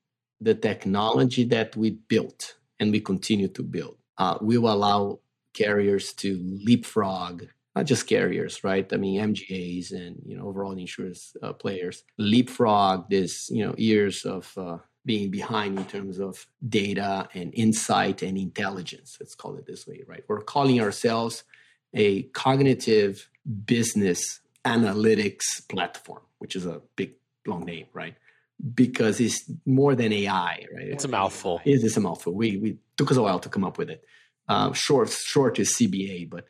the 0.41 0.55
technology 0.55 1.45
that 1.45 1.77
we 1.77 1.91
built 1.91 2.57
and 2.79 2.93
we 2.93 3.01
continue 3.01 3.49
to 3.49 3.63
build 3.63 3.97
uh, 4.19 4.39
will 4.41 4.69
allow 4.69 5.21
carriers 5.55 6.13
to 6.13 6.39
leapfrog 6.65 7.45
not 7.75 7.87
just 7.87 8.07
carriers, 8.07 8.63
right? 8.63 8.91
I 8.93 8.97
mean, 8.97 9.21
MGAs 9.21 9.93
and 9.93 10.23
you 10.25 10.37
know 10.37 10.47
overall 10.47 10.73
insurance 10.73 11.37
uh, 11.43 11.53
players 11.53 12.05
leapfrog 12.19 13.11
this 13.11 13.51
you 13.51 13.67
know 13.67 13.75
years 13.77 14.25
of 14.25 14.53
uh, 14.57 14.79
being 15.05 15.31
behind 15.31 15.79
in 15.79 15.85
terms 15.85 16.19
of 16.19 16.47
data 16.67 17.29
and 17.35 17.53
insight 17.55 18.23
and 18.23 18.39
intelligence. 18.39 19.17
Let's 19.21 19.35
call 19.35 19.57
it 19.57 19.67
this 19.67 19.87
way, 19.87 20.03
right? 20.07 20.25
We're 20.29 20.41
calling 20.41 20.81
ourselves 20.81 21.45
a 21.93 22.23
cognitive 22.23 23.29
business 23.67 24.41
analytics 24.65 25.67
platform, 25.69 26.23
which 26.39 26.57
is 26.57 26.65
a 26.65 26.81
big 26.97 27.13
long 27.47 27.65
name, 27.65 27.87
right? 27.93 28.15
Because 28.75 29.21
it's 29.21 29.51
more 29.67 29.95
than 29.95 30.13
AI, 30.13 30.65
right? 30.75 30.89
It's 30.89 31.05
a 31.05 31.09
mouthful. 31.09 31.61
It 31.65 31.85
is 31.85 31.97
a 31.97 32.01
mouthful. 32.01 32.35
We 32.35 32.57
we 32.57 32.79
took 32.97 33.11
us 33.11 33.17
a 33.17 33.23
while 33.23 33.41
to 33.41 33.49
come 33.49 33.65
up 33.65 33.79
with 33.79 33.91
it. 33.91 34.05
Um, 34.49 34.73
short 34.75 35.11
short 35.11 35.59
is 35.59 35.71
CBA, 35.71 36.31
but 36.31 36.47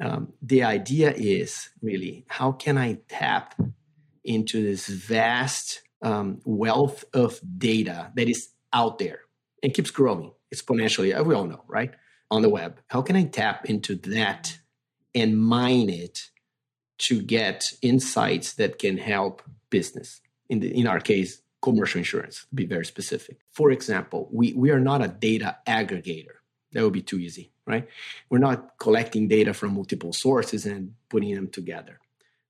um, 0.00 0.32
the 0.42 0.62
idea 0.62 1.12
is 1.12 1.70
really 1.80 2.24
how 2.28 2.52
can 2.52 2.76
I 2.78 2.98
tap 3.08 3.54
into 4.24 4.62
this 4.62 4.88
vast 4.88 5.82
um, 6.02 6.40
wealth 6.44 7.04
of 7.14 7.40
data 7.58 8.10
that 8.14 8.28
is 8.28 8.50
out 8.72 8.98
there 8.98 9.20
and 9.62 9.72
keeps 9.72 9.90
growing 9.90 10.32
exponentially. 10.54 11.18
Uh, 11.18 11.24
we 11.24 11.34
all 11.34 11.46
know, 11.46 11.64
right? 11.68 11.92
On 12.30 12.42
the 12.42 12.48
web. 12.48 12.80
How 12.88 13.02
can 13.02 13.16
I 13.16 13.24
tap 13.24 13.66
into 13.66 13.94
that 13.96 14.58
and 15.14 15.38
mine 15.38 15.88
it 15.88 16.30
to 16.98 17.22
get 17.22 17.64
insights 17.82 18.54
that 18.54 18.78
can 18.78 18.98
help 18.98 19.42
business? 19.70 20.20
In, 20.48 20.60
the, 20.60 20.78
in 20.78 20.86
our 20.86 21.00
case, 21.00 21.40
commercial 21.62 21.98
insurance, 21.98 22.46
to 22.50 22.54
be 22.54 22.66
very 22.66 22.84
specific. 22.84 23.38
For 23.50 23.70
example, 23.70 24.28
we, 24.30 24.52
we 24.52 24.70
are 24.70 24.80
not 24.80 25.02
a 25.02 25.08
data 25.08 25.56
aggregator. 25.66 26.33
That 26.74 26.84
would 26.84 26.92
be 26.92 27.02
too 27.02 27.18
easy 27.18 27.50
right? 27.66 27.88
We're 28.30 28.38
not 28.38 28.78
collecting 28.78 29.28
data 29.28 29.54
from 29.54 29.74
multiple 29.74 30.12
sources 30.12 30.66
and 30.66 30.94
putting 31.08 31.34
them 31.34 31.48
together. 31.48 32.00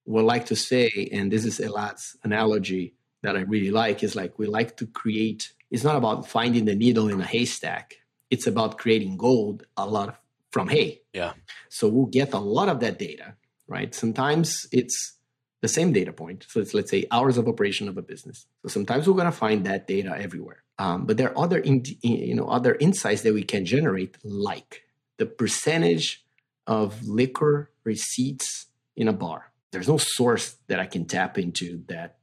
What 0.04 0.22
I 0.22 0.24
like 0.24 0.46
to 0.46 0.56
say, 0.56 1.08
and 1.12 1.32
this 1.32 1.44
is 1.44 1.60
Elad's 1.60 2.16
analogy 2.24 2.94
that 3.22 3.36
I 3.36 3.40
really 3.40 3.70
like, 3.70 4.02
is 4.02 4.16
like 4.16 4.38
we 4.38 4.46
like 4.46 4.76
to 4.78 4.86
create, 4.86 5.52
it's 5.70 5.84
not 5.84 5.96
about 5.96 6.28
finding 6.28 6.66
the 6.66 6.74
needle 6.74 7.08
in 7.08 7.20
a 7.20 7.24
haystack. 7.24 7.94
It's 8.30 8.46
about 8.46 8.78
creating 8.78 9.16
gold 9.16 9.64
a 9.76 9.86
lot 9.86 10.20
from 10.50 10.68
hay. 10.68 11.02
Yeah. 11.12 11.32
So 11.68 11.88
we'll 11.88 12.06
get 12.06 12.32
a 12.32 12.38
lot 12.38 12.68
of 12.68 12.80
that 12.80 12.98
data, 12.98 13.34
right? 13.66 13.94
Sometimes 13.94 14.66
it's 14.72 15.14
the 15.62 15.68
same 15.68 15.92
data 15.92 16.12
point. 16.12 16.44
So 16.48 16.60
it's 16.60 16.74
let's 16.74 16.90
say 16.90 17.06
hours 17.10 17.38
of 17.38 17.48
operation 17.48 17.88
of 17.88 17.96
a 17.96 18.02
business. 18.02 18.46
So 18.62 18.68
sometimes 18.68 19.08
we're 19.08 19.14
going 19.14 19.26
to 19.26 19.32
find 19.32 19.64
that 19.64 19.86
data 19.86 20.14
everywhere. 20.18 20.63
Um, 20.78 21.06
but 21.06 21.16
there 21.16 21.30
are 21.30 21.44
other 21.44 21.58
in, 21.58 21.84
you 22.02 22.34
know 22.34 22.48
other 22.48 22.74
insights 22.74 23.22
that 23.22 23.34
we 23.34 23.44
can 23.44 23.64
generate, 23.64 24.16
like 24.24 24.82
the 25.18 25.26
percentage 25.26 26.24
of 26.66 27.06
liquor 27.06 27.70
receipts 27.84 28.66
in 28.96 29.08
a 29.08 29.12
bar. 29.12 29.52
There's 29.70 29.88
no 29.88 29.98
source 29.98 30.56
that 30.68 30.80
I 30.80 30.86
can 30.86 31.04
tap 31.04 31.38
into 31.38 31.82
that 31.88 32.16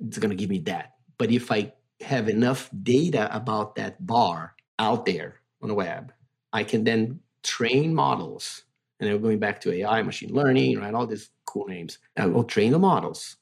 it's 0.00 0.18
going 0.18 0.30
to 0.30 0.36
give 0.36 0.50
me 0.50 0.58
that. 0.60 0.94
But 1.18 1.30
if 1.30 1.52
I 1.52 1.72
have 2.00 2.28
enough 2.28 2.70
data 2.82 3.34
about 3.34 3.74
that 3.76 4.04
bar 4.04 4.54
out 4.78 5.04
there 5.04 5.40
on 5.62 5.68
the 5.68 5.74
web, 5.74 6.12
I 6.52 6.64
can 6.64 6.84
then 6.84 7.20
train 7.42 7.94
models. 7.94 8.64
And 8.98 9.08
then 9.08 9.20
going 9.20 9.38
back 9.38 9.60
to 9.62 9.72
AI, 9.72 10.02
machine 10.02 10.32
learning, 10.32 10.78
right? 10.78 10.94
All 10.94 11.06
these 11.06 11.30
cool 11.46 11.66
names. 11.66 11.98
I 12.16 12.26
will 12.26 12.44
train 12.44 12.72
the 12.72 12.78
models, 12.78 13.36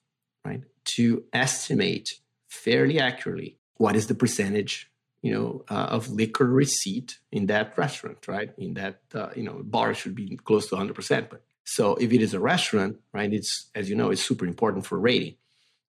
right, 0.44 0.62
to 0.97 1.25
estimate 1.33 2.21
fairly 2.49 2.99
accurately 2.99 3.59
what 3.79 3.97
is 3.97 4.07
the 4.07 4.14
percentage 4.14 4.91
you 5.23 5.33
know, 5.33 5.64
uh, 5.69 5.87
of 5.91 6.11
liquor 6.11 6.45
receipt 6.45 7.19
in 7.33 7.47
that 7.47 7.77
restaurant, 7.77 8.29
right? 8.29 8.53
In 8.57 8.75
that, 8.75 9.01
uh, 9.14 9.31
you 9.35 9.43
know, 9.43 9.61
bar 9.64 9.95
should 9.95 10.14
be 10.14 10.37
close 10.37 10.69
to 10.69 10.77
100%. 10.77 11.31
But 11.31 11.43
so 11.64 11.97
if 11.97 12.12
it 12.12 12.23
is 12.23 12.35
a 12.35 12.41
restaurant, 12.41 12.99
right, 13.12 13.33
it's, 13.33 13.69
as 13.75 13.91
you 13.91 13.97
know, 13.97 14.11
it's 14.11 14.23
super 14.23 14.47
important 14.47 14.87
for 14.87 14.99
rating. 14.99 15.35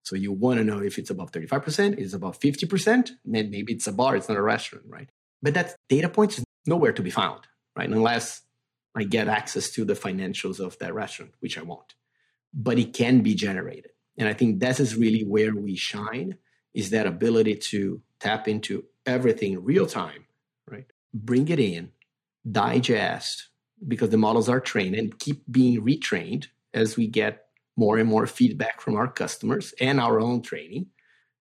So 0.03 0.15
you 0.15 0.31
want 0.31 0.57
to 0.57 0.63
know 0.63 0.79
if 0.79 0.97
it's 0.97 1.11
above 1.11 1.31
35%, 1.31 1.99
it's 1.99 2.13
above 2.13 2.39
50%, 2.39 3.11
then 3.25 3.51
maybe 3.51 3.73
it's 3.73 3.85
a 3.85 3.91
bar, 3.91 4.15
it's 4.15 4.29
not 4.29 4.37
a 4.37 4.41
restaurant, 4.41 4.85
right? 4.87 5.09
But 5.41 5.53
that 5.53 5.75
data 5.87 6.09
point 6.09 6.37
is 6.37 6.43
nowhere 6.65 6.93
to 6.93 7.03
be 7.03 7.11
found, 7.11 7.41
right? 7.75 7.89
Unless 7.89 8.41
I 8.95 9.03
get 9.03 9.27
access 9.27 9.69
to 9.71 9.85
the 9.85 9.93
financials 9.93 10.59
of 10.59 10.77
that 10.79 10.95
restaurant, 10.95 11.33
which 11.39 11.57
I 11.57 11.61
won't. 11.61 11.93
But 12.51 12.79
it 12.79 12.93
can 12.93 13.21
be 13.21 13.35
generated. 13.35 13.91
And 14.17 14.27
I 14.27 14.33
think 14.33 14.59
this 14.59 14.79
is 14.79 14.95
really 14.95 15.23
where 15.23 15.53
we 15.53 15.75
shine 15.75 16.37
is 16.73 16.91
that 16.91 17.07
ability 17.07 17.55
to 17.55 18.01
tap 18.19 18.47
into 18.47 18.85
everything 19.05 19.63
real 19.63 19.85
time, 19.85 20.25
right? 20.67 20.85
Bring 21.13 21.47
it 21.49 21.59
in, 21.59 21.91
digest, 22.49 23.49
because 23.87 24.09
the 24.09 24.17
models 24.17 24.49
are 24.49 24.59
trained 24.59 24.95
and 24.95 25.17
keep 25.19 25.43
being 25.49 25.81
retrained 25.81 26.47
as 26.73 26.97
we 26.97 27.07
get 27.07 27.45
more 27.75 27.97
and 27.97 28.09
more 28.09 28.27
feedback 28.27 28.81
from 28.81 28.95
our 28.95 29.07
customers 29.07 29.73
and 29.79 29.99
our 29.99 30.19
own 30.19 30.41
training, 30.41 30.87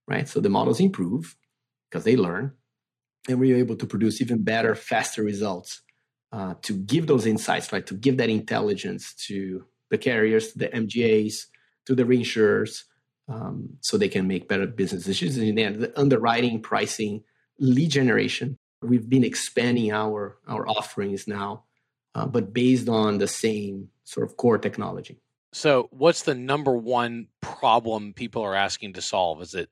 right? 0.06 0.28
So 0.28 0.40
the 0.40 0.48
models 0.48 0.80
improve 0.80 1.36
because 1.90 2.04
they 2.04 2.16
learn, 2.16 2.52
and 3.28 3.40
we're 3.40 3.56
able 3.56 3.76
to 3.76 3.86
produce 3.86 4.20
even 4.20 4.42
better, 4.42 4.74
faster 4.74 5.22
results 5.22 5.82
uh, 6.32 6.54
to 6.62 6.74
give 6.74 7.06
those 7.06 7.26
insights, 7.26 7.72
right? 7.72 7.86
To 7.86 7.94
give 7.94 8.18
that 8.18 8.30
intelligence 8.30 9.14
to 9.26 9.64
the 9.90 9.98
carriers, 9.98 10.52
to 10.52 10.58
the 10.58 10.68
MGAs, 10.68 11.46
to 11.86 11.94
the 11.94 12.04
reinsurers, 12.04 12.84
um, 13.28 13.76
so 13.80 13.96
they 13.96 14.08
can 14.08 14.26
make 14.26 14.48
better 14.48 14.66
business 14.66 15.04
decisions. 15.04 15.36
And 15.36 15.58
then 15.58 15.80
the 15.80 16.00
underwriting, 16.00 16.62
pricing, 16.62 17.22
lead 17.58 17.90
generation. 17.90 18.58
We've 18.80 19.08
been 19.08 19.24
expanding 19.24 19.92
our 19.92 20.38
our 20.46 20.66
offerings 20.68 21.26
now, 21.26 21.64
uh, 22.14 22.26
but 22.26 22.52
based 22.52 22.88
on 22.88 23.18
the 23.18 23.28
same 23.28 23.88
sort 24.04 24.28
of 24.28 24.36
core 24.36 24.58
technology. 24.58 25.18
So, 25.52 25.88
what's 25.90 26.22
the 26.22 26.34
number 26.34 26.76
one 26.76 27.28
problem 27.40 28.12
people 28.12 28.42
are 28.42 28.54
asking 28.54 28.94
to 28.94 29.02
solve? 29.02 29.42
Is 29.42 29.54
it 29.54 29.68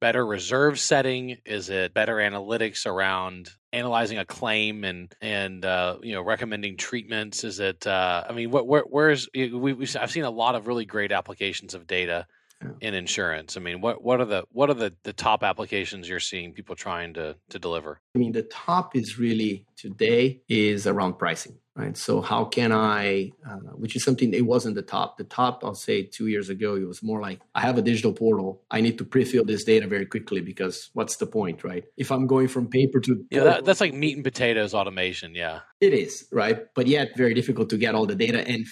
better 0.00 0.24
reserve 0.24 0.78
setting? 0.78 1.38
Is 1.44 1.70
it 1.70 1.92
better 1.92 2.16
analytics 2.16 2.86
around 2.86 3.50
analyzing 3.72 4.18
a 4.18 4.24
claim 4.24 4.84
and 4.84 5.12
and 5.20 5.64
uh, 5.64 5.96
you 6.02 6.14
know 6.14 6.22
recommending 6.22 6.76
treatments? 6.76 7.42
Is 7.42 7.58
it? 7.58 7.84
Uh, 7.84 8.24
I 8.28 8.32
mean, 8.32 8.50
what 8.50 8.66
where, 8.68 8.82
where's 8.82 9.28
we, 9.34 9.52
we 9.52 9.88
I've 9.98 10.12
seen 10.12 10.24
a 10.24 10.30
lot 10.30 10.54
of 10.54 10.68
really 10.68 10.84
great 10.84 11.10
applications 11.10 11.74
of 11.74 11.88
data 11.88 12.26
yeah. 12.62 12.70
in 12.80 12.94
insurance? 12.94 13.56
I 13.56 13.60
mean, 13.60 13.80
what 13.80 14.02
what 14.02 14.20
are 14.20 14.24
the 14.24 14.44
what 14.52 14.70
are 14.70 14.74
the, 14.74 14.92
the 15.02 15.12
top 15.12 15.42
applications 15.42 16.08
you're 16.08 16.20
seeing 16.20 16.52
people 16.52 16.76
trying 16.76 17.14
to 17.14 17.36
to 17.50 17.58
deliver? 17.58 18.00
I 18.14 18.18
mean, 18.18 18.32
the 18.32 18.42
top 18.42 18.96
is 18.96 19.18
really 19.18 19.66
today 19.76 20.42
is 20.48 20.86
around 20.86 21.14
pricing, 21.14 21.58
right? 21.74 21.96
So 21.96 22.20
how 22.20 22.44
can 22.44 22.72
I, 22.72 23.32
uh, 23.48 23.72
which 23.76 23.96
is 23.96 24.04
something 24.04 24.34
it 24.34 24.46
wasn't 24.46 24.74
the 24.74 24.82
top. 24.82 25.16
The 25.16 25.24
top, 25.24 25.64
I'll 25.64 25.74
say, 25.74 26.02
two 26.02 26.26
years 26.26 26.48
ago, 26.48 26.76
it 26.76 26.86
was 26.86 27.02
more 27.02 27.20
like 27.20 27.40
I 27.54 27.62
have 27.62 27.78
a 27.78 27.82
digital 27.82 28.12
portal. 28.12 28.62
I 28.70 28.80
need 28.80 28.98
to 28.98 29.04
pre-fill 29.04 29.44
this 29.44 29.64
data 29.64 29.86
very 29.86 30.06
quickly 30.06 30.40
because 30.40 30.90
what's 30.92 31.16
the 31.16 31.26
point, 31.26 31.64
right? 31.64 31.84
If 31.96 32.12
I'm 32.12 32.26
going 32.26 32.48
from 32.48 32.68
paper 32.68 33.00
to 33.00 33.24
yeah, 33.30 33.44
that, 33.44 33.64
that's 33.64 33.80
like 33.80 33.94
meat 33.94 34.16
and 34.16 34.24
potatoes 34.24 34.74
automation. 34.74 35.34
Yeah, 35.34 35.60
it 35.80 35.94
is 35.94 36.26
right, 36.30 36.66
but 36.74 36.86
yet 36.86 37.16
very 37.16 37.34
difficult 37.34 37.70
to 37.70 37.78
get 37.78 37.94
all 37.94 38.06
the 38.06 38.14
data 38.14 38.46
and 38.46 38.66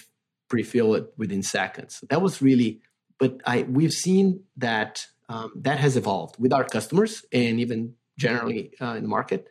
pre-fill 0.48 0.94
it 0.94 1.12
within 1.16 1.42
seconds. 1.42 2.02
That 2.08 2.22
was 2.22 2.40
really 2.40 2.80
but 3.18 3.40
I 3.44 3.62
we've 3.62 3.92
seen 3.92 4.44
that 4.56 5.06
um, 5.28 5.52
that 5.56 5.78
has 5.78 5.96
evolved 5.96 6.36
with 6.38 6.52
our 6.52 6.64
customers 6.64 7.24
and 7.32 7.60
even 7.60 7.94
generally 8.16 8.72
uh, 8.80 8.94
in 8.94 9.02
the 9.02 9.08
market. 9.08 9.48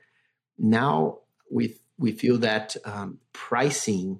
Now 0.57 1.19
we 1.51 1.75
we 1.97 2.11
feel 2.11 2.37
that 2.39 2.75
um, 2.85 3.19
pricing 3.33 4.19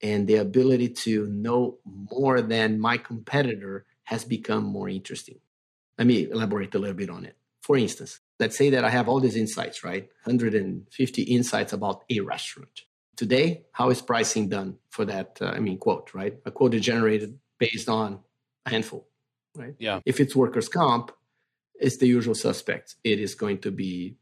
and 0.00 0.28
the 0.28 0.36
ability 0.36 0.88
to 0.88 1.26
know 1.26 1.78
more 1.84 2.40
than 2.40 2.78
my 2.78 2.96
competitor 2.96 3.84
has 4.04 4.24
become 4.24 4.64
more 4.64 4.88
interesting. 4.88 5.40
Let 5.98 6.06
me 6.06 6.30
elaborate 6.30 6.74
a 6.74 6.78
little 6.78 6.96
bit 6.96 7.10
on 7.10 7.24
it. 7.24 7.36
For 7.60 7.76
instance, 7.76 8.20
let's 8.38 8.56
say 8.56 8.70
that 8.70 8.84
I 8.84 8.90
have 8.90 9.08
all 9.08 9.20
these 9.20 9.36
insights, 9.36 9.82
right? 9.82 10.08
150 10.24 11.22
insights 11.22 11.72
about 11.72 12.04
a 12.08 12.20
restaurant. 12.20 12.82
Today, 13.16 13.64
how 13.72 13.90
is 13.90 14.00
pricing 14.00 14.48
done 14.48 14.78
for 14.90 15.04
that? 15.04 15.38
Uh, 15.40 15.46
I 15.46 15.58
mean, 15.58 15.76
quote, 15.76 16.14
right? 16.14 16.38
A 16.46 16.52
quote 16.52 16.74
is 16.74 16.82
generated 16.82 17.38
based 17.58 17.88
on 17.88 18.20
a 18.66 18.70
handful, 18.70 19.08
right? 19.56 19.74
Yeah. 19.78 20.00
If 20.04 20.20
it's 20.20 20.34
workers' 20.36 20.68
comp, 20.68 21.12
it's 21.80 21.98
the 21.98 22.06
usual 22.06 22.34
suspects. 22.34 22.96
It 23.04 23.20
is 23.20 23.34
going 23.34 23.58
to 23.58 23.70
be 23.70 24.16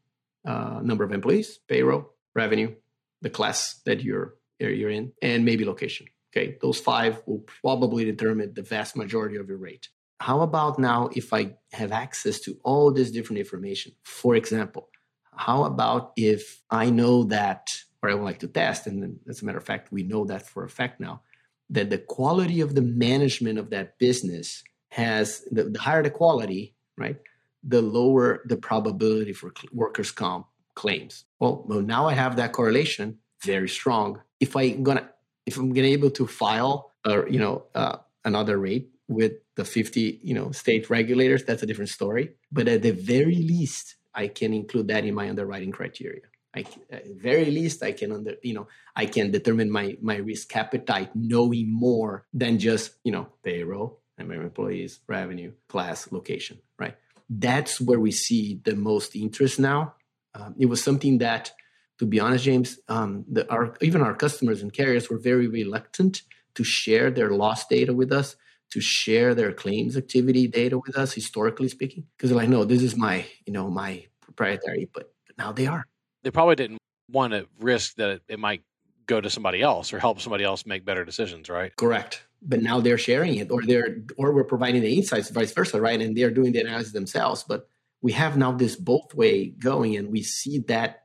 uh, 0.44 0.80
number 0.82 1.04
of 1.04 1.12
employees, 1.12 1.58
payroll, 1.68 2.14
revenue, 2.34 2.74
the 3.22 3.30
class 3.30 3.80
that 3.86 4.02
you're 4.02 4.34
you're 4.58 4.90
in, 4.90 5.12
and 5.22 5.44
maybe 5.44 5.64
location. 5.64 6.06
Okay, 6.34 6.56
those 6.60 6.78
five 6.78 7.22
will 7.26 7.44
probably 7.62 8.04
determine 8.04 8.54
the 8.54 8.62
vast 8.62 8.96
majority 8.96 9.36
of 9.36 9.48
your 9.48 9.58
rate. 9.58 9.88
How 10.20 10.40
about 10.40 10.78
now 10.78 11.10
if 11.14 11.32
I 11.32 11.56
have 11.72 11.92
access 11.92 12.40
to 12.40 12.58
all 12.62 12.90
this 12.90 13.10
different 13.10 13.38
information? 13.38 13.92
For 14.02 14.34
example, 14.34 14.88
how 15.34 15.64
about 15.64 16.12
if 16.16 16.62
I 16.70 16.90
know 16.90 17.24
that, 17.24 17.68
or 18.02 18.10
I 18.10 18.14
would 18.14 18.24
like 18.24 18.40
to 18.40 18.48
test, 18.48 18.86
and 18.86 19.18
as 19.28 19.42
a 19.42 19.44
matter 19.44 19.58
of 19.58 19.64
fact, 19.64 19.92
we 19.92 20.02
know 20.02 20.24
that 20.26 20.46
for 20.46 20.64
a 20.64 20.70
fact 20.70 21.00
now, 21.00 21.22
that 21.70 21.90
the 21.90 21.98
quality 21.98 22.60
of 22.60 22.74
the 22.74 22.82
management 22.82 23.58
of 23.58 23.70
that 23.70 23.98
business 23.98 24.62
has 24.90 25.42
the, 25.50 25.64
the 25.64 25.78
higher 25.78 26.02
the 26.02 26.10
quality, 26.10 26.74
right? 26.96 27.16
The 27.64 27.82
lower 27.82 28.42
the 28.46 28.56
probability 28.56 29.32
for 29.32 29.52
workers' 29.72 30.10
comp 30.10 30.46
claims. 30.74 31.24
Well, 31.40 31.64
well, 31.66 31.80
now 31.80 32.06
I 32.06 32.14
have 32.14 32.36
that 32.36 32.52
correlation 32.52 33.18
very 33.42 33.68
strong. 33.68 34.20
If 34.40 34.56
I'm 34.56 34.82
gonna, 34.82 35.10
if 35.44 35.56
I'm 35.56 35.72
gonna 35.72 35.88
able 35.88 36.10
to 36.10 36.26
file, 36.26 36.92
or 37.06 37.28
you 37.28 37.38
know, 37.38 37.64
uh, 37.74 37.98
another 38.24 38.58
rate 38.58 38.90
with 39.08 39.32
the 39.54 39.64
50, 39.64 40.20
you 40.22 40.34
know, 40.34 40.50
state 40.50 40.90
regulators, 40.90 41.44
that's 41.44 41.62
a 41.62 41.66
different 41.66 41.90
story. 41.90 42.32
But 42.50 42.68
at 42.68 42.82
the 42.82 42.90
very 42.90 43.36
least, 43.36 43.96
I 44.14 44.28
can 44.28 44.52
include 44.52 44.88
that 44.88 45.04
in 45.04 45.14
my 45.14 45.28
underwriting 45.28 45.72
criteria. 45.72 46.22
I, 46.56 46.64
at 46.90 47.06
very 47.08 47.50
least, 47.50 47.82
I 47.82 47.92
can 47.92 48.12
under, 48.12 48.34
you 48.42 48.54
know, 48.54 48.66
I 48.94 49.06
can 49.06 49.30
determine 49.30 49.70
my 49.70 49.96
my 50.00 50.16
risk 50.16 50.56
appetite, 50.56 51.10
knowing 51.14 51.70
more 51.70 52.26
than 52.32 52.58
just 52.58 52.92
you 53.04 53.12
know 53.12 53.28
payroll, 53.42 54.00
number 54.18 54.34
of 54.34 54.42
employees, 54.42 55.00
revenue, 55.06 55.52
class, 55.68 56.10
location. 56.10 56.58
Right. 56.78 56.96
That's 57.28 57.80
where 57.80 58.00
we 58.00 58.12
see 58.12 58.60
the 58.64 58.76
most 58.76 59.14
interest 59.14 59.58
now. 59.58 59.94
Um, 60.34 60.54
it 60.58 60.66
was 60.66 60.82
something 60.82 61.18
that, 61.18 61.52
to 61.98 62.06
be 62.06 62.20
honest, 62.20 62.44
James, 62.44 62.78
um, 62.88 63.24
the, 63.30 63.50
our 63.50 63.76
even 63.82 64.00
our 64.00 64.14
customers 64.14 64.62
and 64.62 64.72
carriers 64.72 65.10
were 65.10 65.18
very 65.18 65.48
reluctant 65.48 66.22
to 66.54 66.64
share 66.64 67.10
their 67.10 67.30
loss 67.30 67.66
data 67.66 67.92
with 67.92 68.12
us 68.12 68.36
to 68.70 68.80
share 68.80 69.34
their 69.34 69.52
claims 69.52 69.96
activity 69.96 70.46
data 70.46 70.78
with 70.78 70.96
us 70.96 71.12
historically 71.12 71.68
speaking 71.68 72.04
because 72.16 72.30
they're 72.30 72.38
like 72.38 72.48
no 72.48 72.64
this 72.64 72.82
is 72.82 72.96
my 72.96 73.24
you 73.46 73.52
know 73.52 73.70
my 73.70 74.04
proprietary 74.20 74.88
but, 74.92 75.12
but 75.26 75.38
now 75.38 75.52
they 75.52 75.66
are 75.66 75.86
they 76.26 76.32
probably 76.32 76.56
didn't 76.56 76.78
want 77.08 77.32
to 77.32 77.46
risk 77.60 77.94
that 77.94 78.20
it 78.26 78.40
might 78.40 78.62
go 79.06 79.20
to 79.20 79.30
somebody 79.30 79.62
else 79.62 79.92
or 79.92 80.00
help 80.00 80.20
somebody 80.20 80.42
else 80.42 80.66
make 80.66 80.84
better 80.84 81.04
decisions 81.04 81.48
right? 81.48 81.74
Correct. 81.76 82.24
But 82.42 82.62
now 82.62 82.80
they're 82.80 82.98
sharing 82.98 83.36
it 83.36 83.52
or 83.52 83.62
they're 83.62 83.98
or 84.16 84.32
we're 84.32 84.42
providing 84.42 84.82
the 84.82 84.92
insights 84.92 85.30
vice 85.30 85.52
versa 85.52 85.80
right? 85.80 86.00
And 86.00 86.16
they're 86.16 86.32
doing 86.32 86.50
the 86.50 86.62
analysis 86.62 86.92
themselves. 86.92 87.44
But 87.44 87.68
we 88.02 88.10
have 88.10 88.36
now 88.36 88.50
this 88.50 88.74
both 88.74 89.14
way 89.14 89.50
going 89.50 89.94
and 89.94 90.10
we 90.10 90.24
see 90.24 90.58
that 90.66 91.04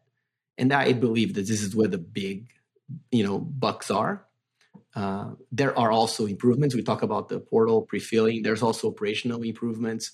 and 0.57 0.73
i 0.73 0.91
believe 0.91 1.35
that 1.35 1.45
this 1.45 1.61
is 1.61 1.75
where 1.75 1.87
the 1.87 1.99
big 1.99 2.49
you 3.11 3.23
know 3.23 3.37
bucks 3.37 3.91
are. 3.91 4.25
Uh, 4.95 5.35
there 5.51 5.77
are 5.77 5.91
also 5.91 6.25
improvements. 6.25 6.73
We 6.73 6.81
talk 6.81 7.03
about 7.03 7.29
the 7.29 7.39
portal 7.39 7.83
pre-filling. 7.83 8.41
There's 8.41 8.63
also 8.63 8.89
operational 8.89 9.43
improvements 9.43 10.13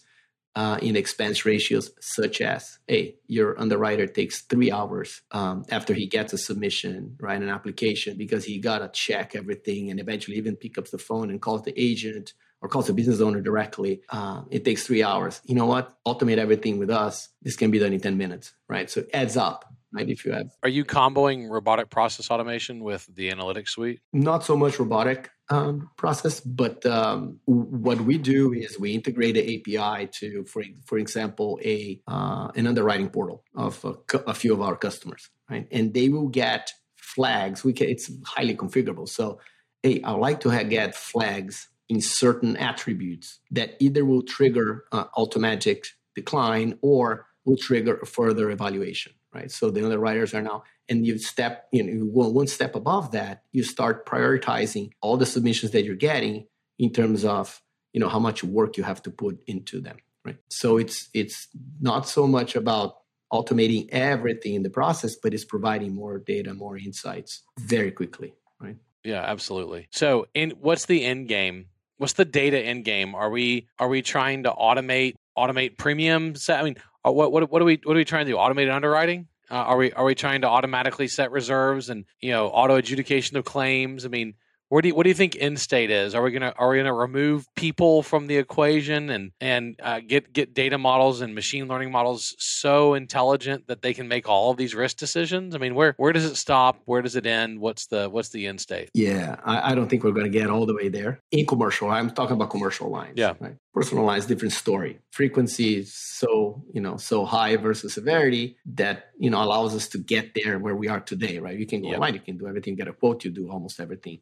uh, 0.55 0.79
in 0.81 0.95
expense 0.95 1.45
ratios, 1.45 1.91
such 1.99 2.41
as, 2.41 2.79
hey, 2.87 3.15
your 3.27 3.59
underwriter 3.59 4.07
takes 4.07 4.41
three 4.41 4.71
hours 4.71 5.21
um, 5.31 5.63
after 5.69 5.93
he 5.93 6.07
gets 6.07 6.33
a 6.33 6.37
submission, 6.37 7.15
right, 7.19 7.41
an 7.41 7.49
application, 7.49 8.17
because 8.17 8.45
he 8.45 8.57
got 8.57 8.79
to 8.79 8.89
check 8.89 9.35
everything 9.35 9.91
and 9.91 9.99
eventually 9.99 10.37
even 10.37 10.55
pick 10.55 10.77
up 10.77 10.87
the 10.87 10.97
phone 10.97 11.29
and 11.29 11.41
calls 11.41 11.61
the 11.63 11.79
agent 11.79 12.33
or 12.61 12.69
calls 12.69 12.87
the 12.87 12.93
business 12.93 13.21
owner 13.21 13.41
directly. 13.41 14.01
Uh, 14.09 14.41
it 14.49 14.65
takes 14.65 14.85
three 14.85 15.03
hours. 15.03 15.41
You 15.45 15.55
know 15.55 15.67
what? 15.67 15.95
Automate 16.05 16.37
everything 16.37 16.79
with 16.79 16.89
us. 16.89 17.29
This 17.41 17.55
can 17.55 17.69
be 17.69 17.79
done 17.79 17.93
in 17.93 17.99
10 17.99 18.17
minutes, 18.17 18.53
right? 18.67 18.89
So 18.89 19.01
it 19.01 19.09
adds 19.13 19.37
up 19.37 19.71
right? 19.93 20.09
If 20.09 20.25
you 20.25 20.31
have, 20.31 20.51
are 20.63 20.69
you 20.69 20.85
comboing 20.85 21.49
robotic 21.49 21.89
process 21.89 22.29
automation 22.29 22.83
with 22.83 23.07
the 23.13 23.29
analytics 23.29 23.69
suite? 23.69 23.99
Not 24.13 24.43
so 24.43 24.55
much 24.55 24.79
robotic 24.79 25.31
um, 25.49 25.89
process, 25.97 26.39
but 26.39 26.85
um, 26.85 27.39
what 27.45 28.01
we 28.01 28.17
do 28.17 28.53
is 28.53 28.79
we 28.79 28.91
integrate 28.91 29.37
an 29.37 29.43
API 29.43 30.07
to, 30.19 30.43
for 30.45 30.63
for 30.85 30.97
example, 30.97 31.59
a 31.63 32.01
uh, 32.07 32.49
an 32.55 32.67
underwriting 32.67 33.09
portal 33.09 33.43
of 33.55 33.83
a, 33.85 34.17
a, 34.27 34.33
few 34.33 34.53
of 34.53 34.61
our 34.61 34.75
customers, 34.75 35.29
right? 35.49 35.67
And 35.71 35.93
they 35.93 36.09
will 36.09 36.27
get 36.27 36.71
flags. 36.95 37.63
We 37.63 37.73
can, 37.73 37.89
it's 37.89 38.11
highly 38.25 38.55
configurable. 38.55 39.07
So, 39.07 39.39
hey, 39.83 40.01
I 40.03 40.11
would 40.11 40.21
like 40.21 40.41
to 40.41 40.49
have, 40.49 40.69
get 40.69 40.95
flags 40.95 41.69
in 41.89 42.01
certain 42.01 42.57
attributes 42.57 43.39
that 43.51 43.77
either 43.79 44.03
will 44.03 44.23
trigger 44.23 44.83
uh, 44.91 45.05
automatic 45.15 45.87
decline 46.15 46.77
or 46.81 47.27
will 47.45 47.55
trigger 47.55 47.97
further 48.05 48.49
evaluation 48.51 49.13
right? 49.33 49.51
So 49.51 49.69
the 49.69 49.83
underwriters 49.83 50.33
are 50.33 50.41
now, 50.41 50.63
and 50.89 51.05
you 51.05 51.17
step, 51.17 51.67
you 51.71 51.83
know, 51.83 51.91
you 51.91 52.11
go 52.13 52.29
one 52.29 52.47
step 52.47 52.75
above 52.75 53.11
that, 53.11 53.43
you 53.51 53.63
start 53.63 54.05
prioritizing 54.05 54.91
all 55.01 55.17
the 55.17 55.25
submissions 55.25 55.71
that 55.71 55.83
you're 55.83 55.95
getting 55.95 56.47
in 56.79 56.91
terms 56.91 57.25
of, 57.25 57.61
you 57.93 57.99
know, 57.99 58.09
how 58.09 58.19
much 58.19 58.43
work 58.43 58.77
you 58.77 58.83
have 58.83 59.01
to 59.03 59.11
put 59.11 59.39
into 59.47 59.81
them, 59.81 59.97
right? 60.25 60.37
So 60.49 60.77
it's 60.77 61.09
it's 61.13 61.47
not 61.81 62.07
so 62.07 62.27
much 62.27 62.55
about 62.55 62.97
automating 63.31 63.89
everything 63.91 64.55
in 64.55 64.63
the 64.63 64.69
process, 64.69 65.15
but 65.15 65.33
it's 65.33 65.45
providing 65.45 65.93
more 65.93 66.19
data, 66.19 66.53
more 66.53 66.77
insights 66.77 67.43
very 67.59 67.91
quickly, 67.91 68.33
right? 68.59 68.77
Yeah, 69.03 69.21
absolutely. 69.21 69.87
So, 69.91 70.27
in 70.33 70.51
what's 70.51 70.85
the 70.85 71.03
end 71.03 71.27
game? 71.27 71.67
What's 71.97 72.13
the 72.13 72.25
data 72.25 72.59
end 72.59 72.85
game? 72.85 73.15
Are 73.15 73.29
we 73.29 73.67
are 73.79 73.87
we 73.87 74.01
trying 74.01 74.43
to 74.43 74.51
automate 74.51 75.15
automate 75.37 75.77
premiums? 75.77 76.49
I 76.49 76.63
mean, 76.63 76.77
what 77.11 77.31
what 77.31 77.49
what 77.51 77.61
are 77.61 77.65
we 77.65 77.79
what 77.83 77.93
are 77.93 77.97
we 77.97 78.05
trying 78.05 78.25
to 78.25 78.31
do? 78.31 78.37
Automated 78.37 78.73
underwriting? 78.73 79.27
Uh, 79.49 79.55
are 79.55 79.77
we 79.77 79.91
are 79.93 80.03
we 80.03 80.15
trying 80.15 80.41
to 80.41 80.47
automatically 80.47 81.07
set 81.07 81.31
reserves 81.31 81.89
and 81.89 82.05
you 82.19 82.31
know 82.31 82.47
auto 82.47 82.75
adjudication 82.75 83.37
of 83.37 83.45
claims? 83.45 84.05
I 84.05 84.09
mean, 84.09 84.33
where 84.69 84.81
do 84.81 84.89
you, 84.89 84.95
what 84.95 85.03
do 85.03 85.09
you 85.09 85.15
think 85.15 85.37
end 85.39 85.59
state 85.59 85.89
is? 85.91 86.13
Are 86.13 86.21
we 86.21 86.31
gonna 86.31 86.53
are 86.57 86.69
we 86.69 86.77
gonna 86.77 86.93
remove 86.93 87.47
people 87.55 88.03
from 88.03 88.27
the 88.27 88.37
equation 88.37 89.09
and 89.09 89.31
and 89.39 89.79
uh, 89.81 90.01
get 90.05 90.33
get 90.33 90.53
data 90.53 90.77
models 90.77 91.21
and 91.21 91.33
machine 91.33 91.67
learning 91.67 91.91
models 91.91 92.35
so 92.37 92.93
intelligent 92.93 93.67
that 93.67 93.81
they 93.81 93.93
can 93.93 94.07
make 94.07 94.27
all 94.27 94.51
of 94.51 94.57
these 94.57 94.75
risk 94.75 94.97
decisions? 94.97 95.55
I 95.55 95.57
mean, 95.57 95.73
where 95.73 95.93
where 95.97 96.11
does 96.11 96.25
it 96.25 96.35
stop? 96.35 96.81
Where 96.85 97.01
does 97.01 97.15
it 97.15 97.25
end? 97.25 97.59
What's 97.59 97.87
the 97.87 98.09
what's 98.09 98.29
the 98.29 98.47
end 98.47 98.59
state? 98.59 98.89
Yeah, 98.93 99.37
I, 99.45 99.71
I 99.71 99.75
don't 99.75 99.87
think 99.87 100.03
we're 100.03 100.11
gonna 100.11 100.29
get 100.29 100.49
all 100.49 100.65
the 100.65 100.75
way 100.75 100.89
there 100.89 101.21
in 101.31 101.45
commercial. 101.45 101.89
I'm 101.89 102.11
talking 102.11 102.35
about 102.35 102.49
commercial 102.49 102.89
lines. 102.89 103.13
Yeah, 103.15 103.33
right? 103.39 103.55
personal 103.73 104.03
lines, 104.03 104.25
different 104.25 104.53
story. 104.53 104.99
Frequency 105.11 105.77
is 105.77 105.93
so 105.93 106.61
you 106.73 106.81
know 106.81 106.97
so 106.97 107.23
high 107.23 107.55
versus 107.55 107.93
severity 107.93 108.57
that 108.65 109.11
you 109.17 109.29
know 109.29 109.41
allows 109.41 109.73
us 109.73 109.87
to 109.89 109.97
get 109.97 110.33
there 110.35 110.59
where 110.59 110.75
we 110.75 110.89
are 110.89 110.99
today. 110.99 111.39
Right? 111.39 111.57
You 111.57 111.65
can 111.65 111.81
go 111.81 111.87
yep. 111.87 111.95
online, 111.99 112.15
you 112.15 112.19
can 112.19 112.37
do 112.37 112.47
everything, 112.47 112.75
get 112.75 112.89
a 112.89 112.93
quote, 112.93 113.23
you 113.23 113.31
do 113.31 113.49
almost 113.49 113.79
everything 113.79 114.19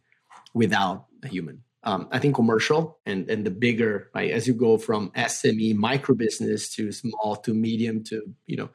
without 0.55 1.05
a 1.23 1.27
human. 1.27 1.61
Um, 1.83 2.07
I 2.11 2.17
think 2.17 2.33
commercial 2.33 2.97
and, 3.05 3.29
and 3.29 3.45
the 3.45 3.51
bigger, 3.51 4.09
right, 4.15 4.31
as 4.31 4.47
you 4.47 4.55
go 4.55 4.79
from 4.79 5.11
SME 5.11 5.75
micro 5.75 6.15
business 6.15 6.73
to 6.75 6.91
small 6.91 7.35
to 7.43 7.53
medium 7.53 8.03
to, 8.05 8.23
you 8.47 8.57
know, 8.57 8.69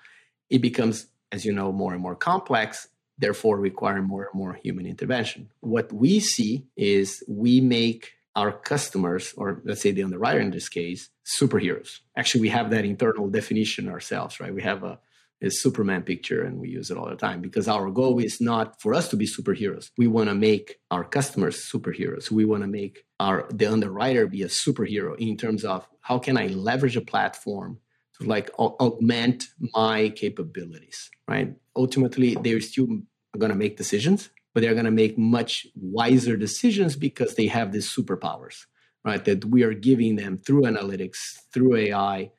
it 0.48 0.60
becomes, 0.60 1.06
as 1.32 1.44
you 1.44 1.52
know, 1.52 1.72
more 1.72 1.92
and 1.92 2.00
more 2.00 2.14
complex, 2.14 2.86
therefore 3.18 3.58
requiring 3.58 4.04
more 4.04 4.28
and 4.30 4.38
more 4.38 4.54
human 4.62 4.86
intervention. 4.86 5.50
What 5.58 5.92
we 5.92 6.20
see 6.20 6.66
is 6.76 7.24
we 7.26 7.60
make 7.60 8.12
our 8.36 8.52
customers, 8.52 9.34
or 9.36 9.60
let's 9.64 9.82
say 9.82 9.90
the 9.90 10.04
underwriter 10.04 10.38
in 10.38 10.52
this 10.52 10.68
case, 10.68 11.10
superheroes. 11.26 11.98
Actually, 12.16 12.42
we 12.42 12.48
have 12.50 12.70
that 12.70 12.84
internal 12.84 13.28
definition 13.28 13.88
ourselves, 13.88 14.38
right? 14.38 14.54
We 14.54 14.62
have 14.62 14.84
a 14.84 15.00
is 15.40 15.60
Superman 15.60 16.02
picture, 16.02 16.42
and 16.42 16.58
we 16.58 16.68
use 16.68 16.90
it 16.90 16.96
all 16.96 17.08
the 17.08 17.16
time 17.16 17.40
because 17.40 17.68
our 17.68 17.90
goal 17.90 18.18
is 18.18 18.40
not 18.40 18.80
for 18.80 18.94
us 18.94 19.08
to 19.08 19.16
be 19.16 19.26
superheroes. 19.26 19.90
We 19.96 20.06
want 20.06 20.28
to 20.28 20.34
make 20.34 20.78
our 20.90 21.04
customers 21.04 21.68
superheroes. 21.72 22.30
We 22.30 22.44
want 22.44 22.62
to 22.62 22.68
make 22.68 23.04
our 23.18 23.46
the 23.50 23.66
underwriter 23.66 24.26
be 24.26 24.42
a 24.42 24.48
superhero 24.48 25.16
in 25.18 25.36
terms 25.36 25.64
of 25.64 25.86
how 26.00 26.18
can 26.18 26.36
I 26.36 26.48
leverage 26.48 26.96
a 26.96 27.00
platform 27.00 27.78
to 28.18 28.26
like 28.26 28.50
augment 28.58 29.48
my 29.74 30.10
capabilities, 30.10 31.10
right? 31.26 31.54
Ultimately, 31.76 32.34
they're 32.34 32.60
still 32.60 32.86
going 33.38 33.50
to 33.50 33.56
make 33.56 33.76
decisions, 33.76 34.30
but 34.52 34.62
they're 34.62 34.74
going 34.74 34.84
to 34.84 34.90
make 34.90 35.16
much 35.16 35.66
wiser 35.74 36.36
decisions 36.36 36.96
because 36.96 37.34
they 37.34 37.46
have 37.46 37.72
these 37.72 37.88
superpowers 37.88 38.66
right? 39.04 39.24
That 39.24 39.44
we 39.44 39.62
are 39.62 39.74
giving 39.74 40.16
them 40.16 40.36
through 40.36 40.62
analytics, 40.62 41.38
through 41.52 41.76
AI, 41.76 42.30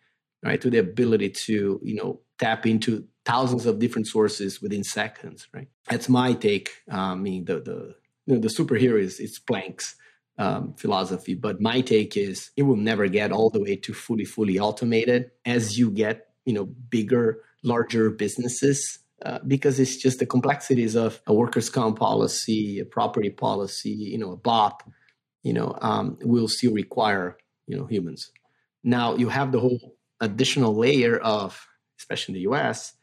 right? 0.43 0.61
To 0.61 0.69
the 0.69 0.79
ability 0.79 1.29
to, 1.29 1.79
you 1.83 1.95
know, 1.95 2.21
tap 2.41 2.65
into 2.65 3.07
thousands 3.23 3.65
of 3.65 3.79
different 3.79 4.07
sources 4.07 4.61
within 4.61 4.83
seconds, 4.83 5.47
right? 5.53 5.67
That's 5.89 6.09
my 6.09 6.33
take. 6.33 6.71
Uh, 6.91 6.97
I 6.97 7.15
mean, 7.15 7.45
the 7.45 7.59
the 7.59 7.95
you 8.25 8.35
know, 8.35 8.39
the 8.39 8.49
superhero 8.49 8.99
is 8.99 9.19
it's 9.19 9.39
Planck's 9.39 9.95
um, 10.37 10.73
philosophy, 10.73 11.35
but 11.35 11.61
my 11.61 11.81
take 11.81 12.17
is 12.17 12.51
it 12.57 12.63
will 12.63 12.75
never 12.75 13.07
get 13.07 13.31
all 13.31 13.49
the 13.49 13.61
way 13.61 13.75
to 13.77 13.93
fully 13.93 14.25
fully 14.25 14.59
automated 14.59 15.31
as 15.45 15.77
you 15.77 15.91
get 15.91 16.27
you 16.45 16.53
know 16.53 16.65
bigger, 16.65 17.41
larger 17.63 18.09
businesses. 18.09 18.99
Uh, 19.23 19.37
because 19.45 19.79
it's 19.79 19.97
just 19.97 20.17
the 20.17 20.25
complexities 20.25 20.95
of 20.95 21.21
a 21.27 21.33
workers' 21.33 21.69
comp 21.69 21.99
policy, 21.99 22.79
a 22.79 22.85
property 22.85 23.29
policy, 23.29 23.91
you 23.91 24.17
know, 24.17 24.31
a 24.31 24.35
BOP, 24.35 24.81
you 25.43 25.53
know, 25.53 25.77
um, 25.81 26.17
will 26.23 26.47
still 26.47 26.73
require 26.73 27.37
you 27.67 27.77
know 27.77 27.85
humans. 27.85 28.31
Now 28.83 29.15
you 29.15 29.29
have 29.29 29.51
the 29.51 29.59
whole 29.59 29.95
additional 30.19 30.75
layer 30.75 31.17
of, 31.17 31.67
especially 32.01 32.33
in 32.33 32.35
the 32.35 32.49
U.S., 32.51 32.93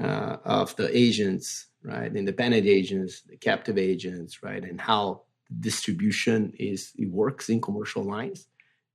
uh, 0.00 0.36
of 0.44 0.74
the 0.76 0.88
agents, 0.96 1.66
right? 1.82 2.14
Independent 2.16 2.66
agents, 2.66 3.22
the 3.28 3.36
captive 3.36 3.76
agents, 3.76 4.42
right? 4.42 4.64
And 4.64 4.80
how 4.80 5.22
distribution 5.60 6.54
is 6.58 6.92
it 6.96 7.10
works 7.10 7.50
in 7.50 7.60
commercial 7.60 8.02
lines, 8.02 8.46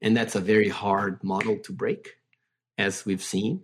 and 0.02 0.18
that's 0.18 0.36
a 0.36 0.42
very 0.42 0.70
hard 0.70 1.24
model 1.24 1.58
to 1.60 1.72
break, 1.72 2.16
as 2.78 3.06
we've 3.06 3.24
seen. 3.24 3.64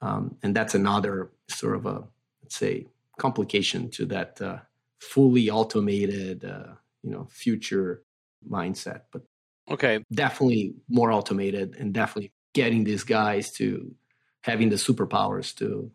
Um, 0.00 0.36
and 0.42 0.54
that's 0.54 0.74
another 0.74 1.30
sort 1.48 1.76
of 1.76 1.86
a 1.86 2.04
let's 2.42 2.56
say 2.56 2.86
complication 3.18 3.90
to 3.90 4.06
that 4.06 4.40
uh, 4.40 4.58
fully 5.00 5.50
automated, 5.50 6.44
uh, 6.44 6.74
you 7.02 7.10
know, 7.10 7.26
future 7.30 8.02
mindset. 8.48 9.02
But 9.12 9.22
okay, 9.68 10.04
definitely 10.12 10.74
more 10.88 11.10
automated, 11.10 11.76
and 11.78 11.92
definitely 11.92 12.32
getting 12.54 12.84
these 12.84 13.04
guys 13.04 13.50
to 13.52 13.94
having 14.42 14.68
the 14.68 14.76
superpowers 14.76 15.54
to 15.56 15.90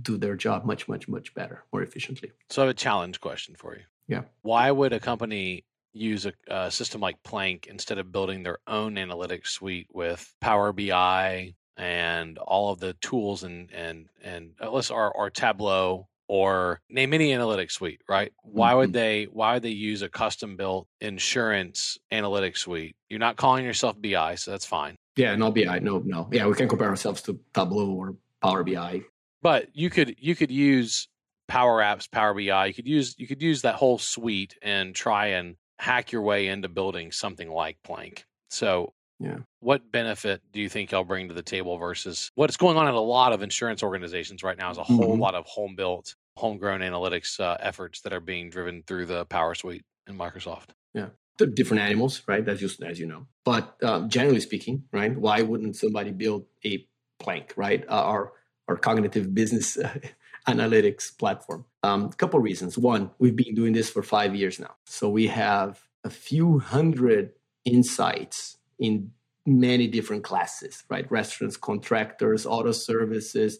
do 0.00 0.16
their 0.16 0.36
job 0.36 0.64
much, 0.64 0.88
much, 0.88 1.08
much 1.08 1.34
better, 1.34 1.64
more 1.72 1.82
efficiently. 1.82 2.30
So 2.50 2.62
I 2.62 2.66
have 2.66 2.70
a 2.70 2.74
challenge 2.74 3.20
question 3.20 3.54
for 3.56 3.74
you. 3.76 3.82
Yeah. 4.06 4.22
Why 4.42 4.70
would 4.70 4.92
a 4.92 5.00
company 5.00 5.64
use 5.92 6.26
a, 6.26 6.32
a 6.48 6.70
system 6.70 7.00
like 7.00 7.22
Planck 7.22 7.66
instead 7.66 7.98
of 7.98 8.12
building 8.12 8.42
their 8.42 8.58
own 8.66 8.94
analytics 8.94 9.48
suite 9.48 9.88
with 9.92 10.34
Power 10.40 10.72
BI 10.72 11.54
and 11.76 12.38
all 12.38 12.72
of 12.72 12.80
the 12.80 12.94
tools 12.94 13.44
and 13.44 13.70
and 13.72 14.08
and 14.22 14.50
uh, 14.60 14.70
let's 14.70 14.90
or, 14.90 15.12
or 15.12 15.30
Tableau 15.30 16.08
or 16.26 16.80
name 16.90 17.14
any 17.14 17.30
analytics 17.30 17.72
suite, 17.72 18.02
right? 18.08 18.32
Why 18.42 18.74
would 18.74 18.90
mm-hmm. 18.90 18.92
they 18.92 19.24
why 19.24 19.54
would 19.54 19.62
they 19.62 19.70
use 19.70 20.02
a 20.02 20.08
custom 20.08 20.56
built 20.56 20.86
insurance 21.00 21.98
analytics 22.12 22.58
suite? 22.58 22.96
You're 23.08 23.18
not 23.18 23.36
calling 23.36 23.64
yourself 23.64 23.96
BI, 24.00 24.34
so 24.34 24.50
that's 24.50 24.66
fine. 24.66 24.96
Yeah, 25.18 25.34
no 25.34 25.50
BI, 25.50 25.80
no, 25.80 25.98
no. 25.98 26.28
Yeah, 26.30 26.46
we 26.46 26.54
can 26.54 26.68
compare 26.68 26.88
ourselves 26.88 27.22
to 27.22 27.40
Tableau 27.52 27.90
or 27.90 28.14
Power 28.40 28.62
BI. 28.62 29.02
But 29.42 29.68
you 29.74 29.90
could 29.90 30.14
you 30.18 30.36
could 30.36 30.52
use 30.52 31.08
Power 31.48 31.80
Apps, 31.82 32.10
Power 32.10 32.32
BI. 32.34 32.66
You 32.66 32.74
could 32.74 32.86
use 32.86 33.16
you 33.18 33.26
could 33.26 33.42
use 33.42 33.62
that 33.62 33.74
whole 33.74 33.98
suite 33.98 34.56
and 34.62 34.94
try 34.94 35.26
and 35.28 35.56
hack 35.80 36.12
your 36.12 36.22
way 36.22 36.46
into 36.46 36.68
building 36.68 37.10
something 37.10 37.50
like 37.50 37.78
Planck. 37.84 38.22
So 38.48 38.94
yeah. 39.20 39.38
What 39.58 39.90
benefit 39.90 40.42
do 40.52 40.60
you 40.60 40.68
think 40.68 40.92
y'all 40.92 41.02
bring 41.02 41.26
to 41.26 41.34
the 41.34 41.42
table 41.42 41.76
versus 41.76 42.30
what's 42.36 42.56
going 42.56 42.76
on 42.76 42.86
in 42.86 42.94
a 42.94 43.00
lot 43.00 43.32
of 43.32 43.42
insurance 43.42 43.82
organizations 43.82 44.44
right 44.44 44.56
now 44.56 44.70
is 44.70 44.78
a 44.78 44.84
whole 44.84 45.12
mm-hmm. 45.12 45.20
lot 45.20 45.34
of 45.34 45.44
home 45.46 45.74
built, 45.74 46.14
homegrown 46.36 46.80
analytics 46.80 47.40
uh, 47.40 47.56
efforts 47.58 48.02
that 48.02 48.12
are 48.12 48.20
being 48.20 48.48
driven 48.48 48.84
through 48.86 49.06
the 49.06 49.24
Power 49.24 49.56
Suite 49.56 49.84
in 50.06 50.16
Microsoft. 50.16 50.68
Yeah. 50.94 51.08
Different 51.38 51.82
animals, 51.82 52.22
right? 52.26 52.44
That's 52.44 52.60
just 52.60 52.82
as 52.82 52.98
you 52.98 53.06
know. 53.06 53.26
But 53.44 53.76
um, 53.82 54.08
generally 54.08 54.40
speaking, 54.40 54.84
right? 54.92 55.16
Why 55.16 55.42
wouldn't 55.42 55.76
somebody 55.76 56.10
build 56.10 56.46
a 56.64 56.86
Planck, 57.20 57.56
right? 57.56 57.84
Uh, 57.88 58.02
our 58.02 58.32
our 58.68 58.76
cognitive 58.76 59.34
business 59.34 59.76
uh, 59.76 59.98
analytics 60.48 61.16
platform. 61.16 61.64
A 61.82 61.88
um, 61.88 62.10
couple 62.12 62.38
reasons. 62.40 62.78
One, 62.78 63.10
we've 63.18 63.36
been 63.36 63.54
doing 63.54 63.72
this 63.72 63.90
for 63.90 64.02
five 64.02 64.34
years 64.34 64.60
now, 64.60 64.76
so 64.84 65.08
we 65.08 65.26
have 65.28 65.80
a 66.04 66.10
few 66.10 66.58
hundred 66.58 67.32
insights 67.64 68.56
in 68.78 69.10
many 69.46 69.86
different 69.86 70.24
classes, 70.24 70.84
right? 70.88 71.10
Restaurants, 71.10 71.56
contractors, 71.56 72.46
auto 72.46 72.72
services, 72.72 73.58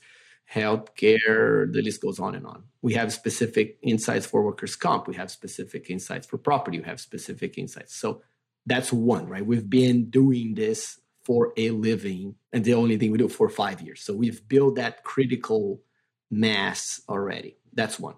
healthcare, 0.52 1.70
the 1.72 1.82
list 1.82 2.00
goes 2.00 2.18
on 2.18 2.34
and 2.34 2.46
on. 2.46 2.64
We 2.80 2.94
have 2.94 3.12
specific 3.12 3.78
insights 3.82 4.26
for 4.26 4.42
workers' 4.42 4.76
comp. 4.76 5.06
We 5.06 5.16
have 5.16 5.30
specific 5.30 5.90
insights 5.90 6.26
for 6.26 6.38
property. 6.38 6.78
We 6.78 6.86
have 6.86 7.00
specific 7.00 7.58
insights. 7.58 7.94
So 7.96 8.22
that's 8.66 8.92
one, 8.92 9.26
right? 9.26 9.44
We've 9.44 9.68
been 9.68 10.10
doing 10.10 10.54
this 10.54 10.98
for 11.22 11.52
a 11.56 11.70
living 11.70 12.36
and 12.52 12.64
the 12.64 12.74
only 12.74 12.96
thing 12.96 13.10
we 13.12 13.18
do 13.18 13.28
for 13.28 13.48
five 13.48 13.82
years. 13.82 14.02
So 14.02 14.14
we've 14.14 14.46
built 14.48 14.76
that 14.76 15.04
critical 15.04 15.82
mass 16.30 17.02
already. 17.08 17.58
That's 17.74 18.00
one. 18.00 18.14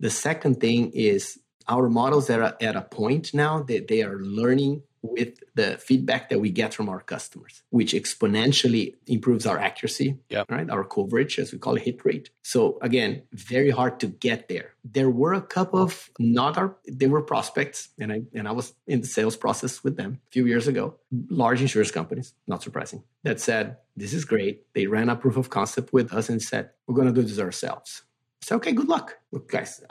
The 0.00 0.10
second 0.10 0.60
thing 0.60 0.90
is 0.92 1.38
our 1.68 1.88
models 1.88 2.28
are 2.28 2.56
at 2.60 2.76
a 2.76 2.82
point 2.82 3.32
now 3.32 3.62
that 3.62 3.88
they 3.88 4.02
are 4.02 4.18
learning 4.18 4.82
with 5.02 5.38
the 5.54 5.76
feedback 5.78 6.30
that 6.30 6.40
we 6.40 6.50
get 6.50 6.72
from 6.72 6.88
our 6.88 7.00
customers, 7.00 7.62
which 7.70 7.92
exponentially 7.92 8.94
improves 9.06 9.46
our 9.46 9.58
accuracy, 9.58 10.18
yep. 10.28 10.50
right? 10.50 10.70
Our 10.70 10.84
coverage, 10.84 11.38
as 11.38 11.52
we 11.52 11.58
call 11.58 11.76
it, 11.76 11.82
hit 11.82 12.04
rate. 12.04 12.30
So 12.42 12.78
again, 12.80 13.22
very 13.32 13.70
hard 13.70 13.98
to 14.00 14.06
get 14.06 14.48
there. 14.48 14.74
There 14.84 15.10
were 15.10 15.34
a 15.34 15.42
couple 15.42 15.80
of 15.80 16.10
not 16.18 16.56
our 16.56 16.76
they 16.88 17.06
were 17.06 17.22
prospects, 17.22 17.88
and 17.98 18.12
I 18.12 18.22
and 18.34 18.48
I 18.48 18.52
was 18.52 18.72
in 18.86 19.00
the 19.00 19.06
sales 19.06 19.36
process 19.36 19.84
with 19.84 19.96
them 19.96 20.20
a 20.28 20.30
few 20.30 20.46
years 20.46 20.68
ago, 20.68 20.96
large 21.28 21.60
insurance 21.60 21.90
companies, 21.90 22.34
not 22.46 22.62
surprising, 22.62 23.02
that 23.24 23.40
said, 23.40 23.76
This 23.96 24.14
is 24.14 24.24
great. 24.24 24.72
They 24.74 24.86
ran 24.86 25.08
a 25.08 25.16
proof 25.16 25.36
of 25.36 25.50
concept 25.50 25.92
with 25.92 26.12
us 26.12 26.28
and 26.28 26.40
said, 26.40 26.70
We're 26.86 26.96
gonna 26.96 27.12
do 27.12 27.22
this 27.22 27.38
ourselves. 27.38 28.02
So 28.40 28.56
okay, 28.56 28.72
good 28.72 28.88
luck. 28.88 29.18
Look, 29.30 29.50
guys, 29.50 29.82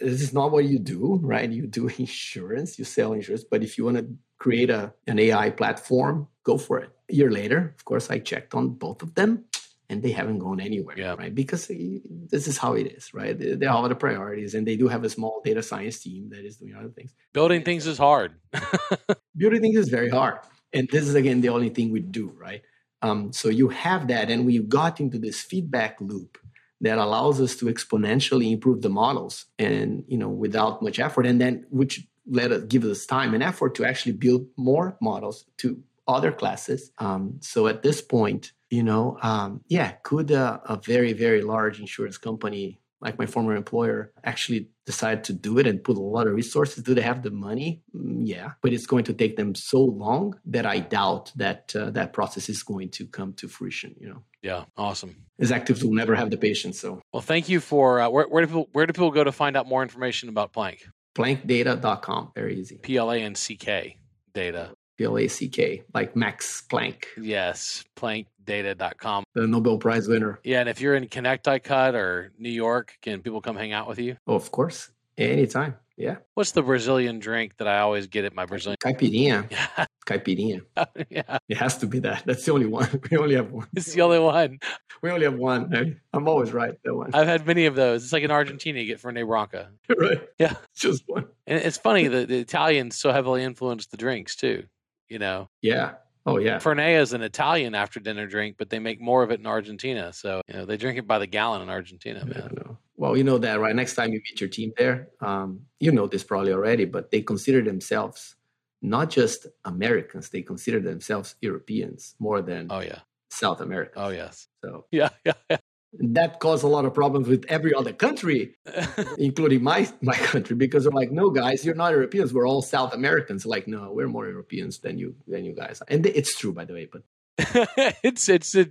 this 0.00 0.22
is 0.22 0.32
not 0.32 0.50
what 0.50 0.64
you 0.64 0.78
do, 0.78 1.18
right? 1.22 1.48
You 1.48 1.66
do 1.66 1.88
insurance, 1.98 2.78
you 2.78 2.84
sell 2.84 3.12
insurance, 3.12 3.44
but 3.44 3.62
if 3.62 3.78
you 3.78 3.84
want 3.84 3.98
to 3.98 4.06
create 4.38 4.70
a, 4.70 4.92
an 5.06 5.18
AI 5.18 5.50
platform, 5.50 6.28
go 6.44 6.58
for 6.58 6.78
it. 6.78 6.90
A 7.10 7.14
year 7.14 7.30
later, 7.30 7.74
of 7.76 7.84
course, 7.84 8.10
I 8.10 8.18
checked 8.18 8.54
on 8.54 8.70
both 8.70 9.02
of 9.02 9.14
them 9.14 9.44
and 9.88 10.02
they 10.02 10.12
haven't 10.12 10.38
gone 10.38 10.60
anywhere, 10.60 10.98
yeah. 10.98 11.14
right? 11.18 11.34
Because 11.34 11.66
this 11.68 12.46
is 12.46 12.56
how 12.56 12.74
it 12.74 12.86
is, 12.86 13.12
right? 13.12 13.36
They, 13.36 13.66
have 13.66 13.84
other 13.84 13.96
priorities 13.96 14.54
and 14.54 14.66
they 14.66 14.76
do 14.76 14.88
have 14.88 15.04
a 15.04 15.10
small 15.10 15.42
data 15.44 15.62
science 15.62 15.98
team 16.00 16.30
that 16.30 16.44
is 16.44 16.56
doing 16.56 16.74
other 16.74 16.88
things. 16.88 17.12
Building 17.32 17.64
things 17.64 17.86
is 17.86 17.98
hard. 17.98 18.34
Building 19.36 19.60
things 19.60 19.76
is 19.76 19.88
very 19.88 20.08
hard. 20.08 20.38
And 20.72 20.88
this 20.90 21.08
is, 21.08 21.16
again, 21.16 21.40
the 21.40 21.48
only 21.48 21.70
thing 21.70 21.90
we 21.90 22.00
do, 22.00 22.32
right? 22.38 22.62
Um, 23.02 23.32
so 23.32 23.48
you 23.48 23.68
have 23.70 24.08
that, 24.08 24.30
and 24.30 24.46
we've 24.46 24.68
got 24.68 25.00
into 25.00 25.18
this 25.18 25.40
feedback 25.40 26.00
loop 26.00 26.38
that 26.80 26.98
allows 26.98 27.40
us 27.40 27.56
to 27.56 27.66
exponentially 27.66 28.52
improve 28.52 28.82
the 28.82 28.88
models 28.88 29.46
and 29.58 30.04
you 30.08 30.16
know 30.16 30.28
without 30.28 30.82
much 30.82 30.98
effort 30.98 31.26
and 31.26 31.40
then 31.40 31.66
which 31.70 32.06
let 32.26 32.52
us 32.52 32.62
give 32.64 32.84
us 32.84 33.06
time 33.06 33.34
and 33.34 33.42
effort 33.42 33.74
to 33.74 33.84
actually 33.84 34.12
build 34.12 34.46
more 34.56 34.96
models 35.00 35.46
to 35.56 35.82
other 36.06 36.30
classes. 36.30 36.92
Um, 36.98 37.38
so 37.40 37.66
at 37.66 37.82
this 37.82 38.00
point 38.00 38.52
you 38.70 38.82
know 38.82 39.18
um, 39.22 39.62
yeah 39.68 39.92
could 40.02 40.30
a, 40.30 40.60
a 40.64 40.76
very 40.76 41.12
very 41.12 41.42
large 41.42 41.80
insurance 41.80 42.18
company 42.18 42.79
like 43.00 43.18
my 43.18 43.26
former 43.26 43.56
employer 43.56 44.12
actually 44.24 44.68
decide 44.86 45.24
to 45.24 45.32
do 45.32 45.58
it 45.58 45.66
and 45.66 45.82
put 45.82 45.96
a 45.96 46.00
lot 46.00 46.26
of 46.26 46.34
resources 46.34 46.82
do 46.82 46.94
they 46.94 47.00
have 47.00 47.22
the 47.22 47.30
money? 47.30 47.82
Mm, 47.94 48.22
yeah 48.24 48.52
but 48.62 48.72
it's 48.72 48.86
going 48.86 49.04
to 49.04 49.14
take 49.14 49.36
them 49.36 49.54
so 49.54 49.80
long 49.80 50.38
that 50.44 50.66
i 50.66 50.78
doubt 50.78 51.32
that 51.36 51.74
uh, 51.76 51.90
that 51.90 52.12
process 52.12 52.48
is 52.48 52.62
going 52.62 52.90
to 52.90 53.06
come 53.06 53.32
to 53.34 53.48
fruition 53.48 53.94
you 53.98 54.08
know? 54.08 54.22
Yeah 54.42 54.64
awesome. 54.76 55.16
Executives 55.38 55.84
will 55.84 55.94
never 55.94 56.14
have 56.14 56.30
the 56.30 56.36
patience 56.36 56.80
so. 56.80 57.00
Well 57.12 57.22
thank 57.22 57.48
you 57.48 57.60
for 57.60 58.00
uh, 58.00 58.08
where, 58.10 58.26
where, 58.26 58.42
do 58.42 58.46
people 58.46 58.68
where 58.72 58.86
do 58.86 58.92
people 58.92 59.10
go 59.10 59.24
to 59.24 59.32
find 59.32 59.56
out 59.56 59.66
more 59.66 59.82
information 59.82 60.28
about 60.28 60.52
Planck 60.52 60.78
planckdata.com 61.14 62.32
very 62.34 62.58
easy. 62.58 62.78
P-l-a-n-c-k 62.78 63.96
data 64.32 64.70
p-l-a-c-k 65.00 65.82
like 65.94 66.14
max 66.14 66.62
planck 66.68 67.04
yes 67.16 67.84
planck 67.96 68.26
data.com. 68.44 69.22
The 69.34 69.46
Nobel 69.46 69.78
Prize 69.78 70.08
winner. 70.08 70.40
Yeah, 70.42 70.60
and 70.60 70.68
if 70.68 70.80
you're 70.80 70.96
in 70.96 71.06
Connecticut 71.06 71.94
or 71.94 72.32
New 72.38 72.50
York, 72.50 72.98
can 73.00 73.22
people 73.22 73.40
come 73.40 73.56
hang 73.56 73.72
out 73.72 73.86
with 73.86 74.00
you? 74.00 74.16
Oh, 74.26 74.34
of 74.34 74.50
course. 74.50 74.90
Anytime. 75.16 75.76
Yeah. 75.96 76.16
What's 76.34 76.52
the 76.52 76.62
Brazilian 76.62 77.18
drink 77.18 77.58
that 77.58 77.68
I 77.68 77.80
always 77.80 78.06
get 78.06 78.24
at 78.24 78.34
my 78.34 78.46
Brazilian? 78.46 78.78
Caipirinha. 78.82 79.50
Yeah. 79.50 79.86
Caipirinha. 80.06 80.62
yeah. 81.10 81.38
It 81.48 81.58
has 81.58 81.76
to 81.78 81.86
be 81.86 82.00
that. 82.00 82.24
That's 82.24 82.44
the 82.44 82.52
only 82.52 82.66
one. 82.66 82.88
We 83.10 83.18
only 83.18 83.36
have 83.36 83.52
one. 83.52 83.68
It's 83.76 83.92
the 83.92 84.00
only 84.00 84.18
one. 84.18 84.58
We 85.02 85.10
only 85.10 85.26
have 85.26 85.34
one. 85.36 86.00
I'm 86.12 86.26
always 86.26 86.52
right. 86.52 86.74
That 86.84 86.94
one. 86.94 87.10
I've 87.14 87.28
had 87.28 87.46
many 87.46 87.66
of 87.66 87.74
those. 87.74 88.02
It's 88.02 88.12
like 88.12 88.22
in 88.22 88.30
Argentina, 88.30 88.80
you 88.80 88.86
get 88.86 89.00
Fernet 89.00 89.26
Branca. 89.26 89.68
right. 89.96 90.26
Yeah. 90.38 90.54
Just 90.74 91.04
one. 91.06 91.26
And 91.46 91.62
it's 91.62 91.76
funny 91.76 92.08
that 92.08 92.28
the 92.28 92.38
Italians 92.38 92.96
so 92.96 93.12
heavily 93.12 93.44
influenced 93.44 93.90
the 93.90 93.96
drinks 93.98 94.34
too. 94.36 94.64
You 95.10 95.18
know. 95.18 95.48
Yeah. 95.60 95.94
Oh 96.24 96.38
yeah. 96.38 96.58
Fernet 96.58 97.00
is 97.00 97.12
an 97.12 97.22
Italian 97.22 97.74
after 97.74 97.98
dinner 98.00 98.26
drink, 98.26 98.56
but 98.58 98.70
they 98.70 98.78
make 98.78 99.00
more 99.00 99.22
of 99.22 99.30
it 99.30 99.40
in 99.40 99.46
Argentina. 99.46 100.12
So 100.12 100.40
you 100.48 100.54
know 100.54 100.64
they 100.64 100.76
drink 100.76 100.98
it 100.98 101.06
by 101.06 101.18
the 101.18 101.26
gallon 101.26 101.62
in 101.62 101.68
Argentina. 101.68 102.24
Man. 102.24 102.54
Yeah, 102.56 102.72
well, 102.96 103.16
you 103.16 103.24
know 103.24 103.38
that 103.38 103.60
right. 103.60 103.74
Next 103.74 103.94
time 103.94 104.12
you 104.12 104.20
meet 104.30 104.40
your 104.40 104.50
team 104.50 104.72
there, 104.76 105.08
um, 105.20 105.62
you 105.80 105.90
know 105.92 106.06
this 106.06 106.22
probably 106.22 106.52
already, 106.52 106.84
but 106.84 107.10
they 107.10 107.22
consider 107.22 107.62
themselves 107.62 108.36
not 108.82 109.10
just 109.10 109.46
Americans, 109.64 110.30
they 110.30 110.42
consider 110.42 110.80
themselves 110.80 111.34
Europeans 111.40 112.14
more 112.18 112.42
than 112.42 112.68
oh 112.70 112.80
yeah 112.80 113.00
South 113.30 113.60
America. 113.60 113.92
oh 113.96 114.08
yes 114.08 114.48
So 114.62 114.86
yeah 114.92 115.10
yeah, 115.24 115.32
yeah. 115.50 115.58
That 115.92 116.38
caused 116.40 116.62
a 116.64 116.68
lot 116.68 116.84
of 116.84 116.94
problems 116.94 117.28
with 117.28 117.44
every 117.48 117.74
other 117.74 117.92
country, 117.92 118.54
including 119.18 119.62
my 119.62 119.88
my 120.00 120.14
country, 120.14 120.56
because 120.56 120.84
they're 120.84 120.92
like, 120.92 121.10
no, 121.10 121.30
guys, 121.30 121.64
you're 121.64 121.74
not 121.74 121.92
Europeans. 121.92 122.32
We're 122.32 122.48
all 122.48 122.62
South 122.62 122.94
Americans. 122.94 123.44
Like, 123.44 123.66
no, 123.66 123.92
we're 123.92 124.08
more 124.08 124.28
Europeans 124.28 124.78
than 124.78 124.98
you 124.98 125.16
than 125.26 125.44
you 125.44 125.54
guys. 125.54 125.82
And 125.88 126.06
it's 126.06 126.38
true, 126.38 126.52
by 126.52 126.64
the 126.64 126.74
way. 126.74 126.88
But 126.90 127.02
it's 128.02 128.28
it's 128.28 128.54
a 128.54 128.68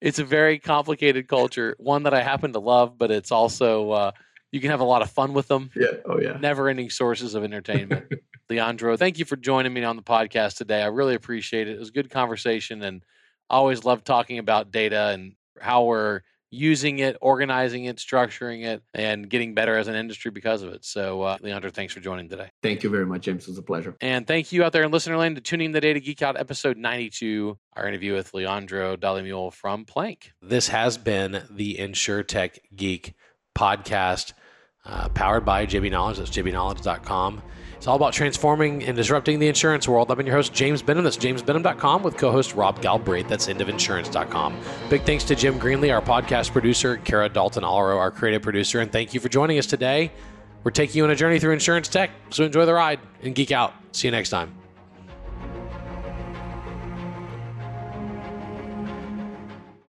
it's 0.00 0.18
a 0.18 0.24
very 0.24 0.58
complicated 0.58 1.28
culture, 1.28 1.76
one 1.78 2.02
that 2.02 2.14
I 2.14 2.22
happen 2.22 2.52
to 2.52 2.58
love, 2.60 2.98
but 2.98 3.10
it's 3.10 3.30
also 3.30 3.90
uh, 3.90 4.10
you 4.52 4.60
can 4.60 4.70
have 4.70 4.80
a 4.80 4.84
lot 4.84 5.02
of 5.02 5.10
fun 5.10 5.34
with 5.34 5.48
them. 5.48 5.70
yeah, 5.76 5.88
oh 6.04 6.20
yeah, 6.20 6.36
Never 6.40 6.68
ending 6.68 6.90
sources 6.90 7.34
of 7.34 7.44
entertainment. 7.44 8.12
Leandro, 8.50 8.96
thank 8.96 9.18
you 9.18 9.24
for 9.24 9.36
joining 9.36 9.72
me 9.72 9.82
on 9.82 9.96
the 9.96 10.02
podcast 10.02 10.56
today. 10.56 10.80
I 10.82 10.86
really 10.86 11.14
appreciate 11.14 11.68
it. 11.68 11.74
It 11.74 11.78
was 11.80 11.88
a 11.88 11.92
good 11.92 12.10
conversation 12.10 12.82
and 12.82 13.02
I 13.50 13.56
always 13.56 13.84
love 13.84 14.04
talking 14.04 14.38
about 14.38 14.70
data 14.70 15.08
and 15.08 15.34
how 15.60 15.84
we're 15.84 16.20
using 16.50 17.00
it, 17.00 17.16
organizing 17.20 17.84
it, 17.84 17.96
structuring 17.96 18.64
it, 18.64 18.82
and 18.94 19.28
getting 19.28 19.54
better 19.54 19.76
as 19.76 19.88
an 19.88 19.94
industry 19.94 20.30
because 20.30 20.62
of 20.62 20.72
it. 20.72 20.84
So, 20.84 21.22
uh, 21.22 21.38
Leandro, 21.40 21.70
thanks 21.70 21.92
for 21.92 22.00
joining 22.00 22.28
today. 22.28 22.50
thank 22.62 22.82
you 22.82 22.90
very 22.90 23.06
much, 23.06 23.22
James. 23.22 23.44
It 23.44 23.50
was 23.50 23.58
a 23.58 23.62
pleasure. 23.62 23.96
And 24.00 24.26
thank 24.26 24.52
you 24.52 24.64
out 24.64 24.72
there 24.72 24.82
in 24.82 24.90
listener 24.90 25.16
land 25.16 25.36
to 25.36 25.42
tuning 25.42 25.66
in 25.66 25.72
the 25.72 25.80
Data 25.80 26.00
Geek 26.00 26.22
Out 26.22 26.38
episode 26.38 26.76
92, 26.76 27.58
our 27.74 27.88
interview 27.88 28.14
with 28.14 28.32
Leandro 28.34 28.96
DalleMule 28.96 29.52
from 29.52 29.84
Planck. 29.84 30.30
This 30.40 30.68
has 30.68 30.98
been 30.98 31.42
the 31.50 31.76
InsurTech 31.78 32.58
Geek 32.74 33.14
podcast 33.54 34.32
uh, 34.84 35.08
powered 35.08 35.44
by 35.44 35.66
JB 35.66 35.90
Knowledge. 35.90 36.18
That's 36.18 36.30
jbknowledge.com. 36.30 37.42
It's 37.76 37.86
all 37.86 37.96
about 37.96 38.12
transforming 38.12 38.84
and 38.84 38.96
disrupting 38.96 39.38
the 39.38 39.48
insurance 39.48 39.86
world. 39.86 40.10
I've 40.10 40.16
been 40.16 40.26
your 40.26 40.34
host, 40.34 40.52
James 40.52 40.82
Benham. 40.82 41.04
That's 41.04 41.16
jamesbenham.com 41.16 42.02
with 42.02 42.16
co 42.16 42.30
host 42.32 42.54
Rob 42.54 42.80
Galbraith. 42.80 43.28
That's 43.28 43.46
endofinsurance.com. 43.46 44.60
Big 44.90 45.02
thanks 45.02 45.24
to 45.24 45.34
Jim 45.34 45.58
Greenlee, 45.58 45.94
our 45.94 46.02
podcast 46.02 46.52
producer, 46.52 46.96
Kara 46.98 47.28
Dalton 47.28 47.62
Allero, 47.62 47.96
our 47.98 48.10
creative 48.10 48.42
producer, 48.42 48.80
and 48.80 48.90
thank 48.90 49.14
you 49.14 49.20
for 49.20 49.28
joining 49.28 49.58
us 49.58 49.66
today. 49.66 50.10
We're 50.64 50.72
taking 50.72 50.96
you 50.96 51.04
on 51.04 51.10
a 51.10 51.16
journey 51.16 51.38
through 51.38 51.52
insurance 51.52 51.86
tech, 51.86 52.10
so 52.30 52.44
enjoy 52.44 52.66
the 52.66 52.74
ride 52.74 52.98
and 53.22 53.34
geek 53.34 53.52
out. 53.52 53.72
See 53.92 54.08
you 54.08 54.12
next 54.12 54.30
time. 54.30 54.65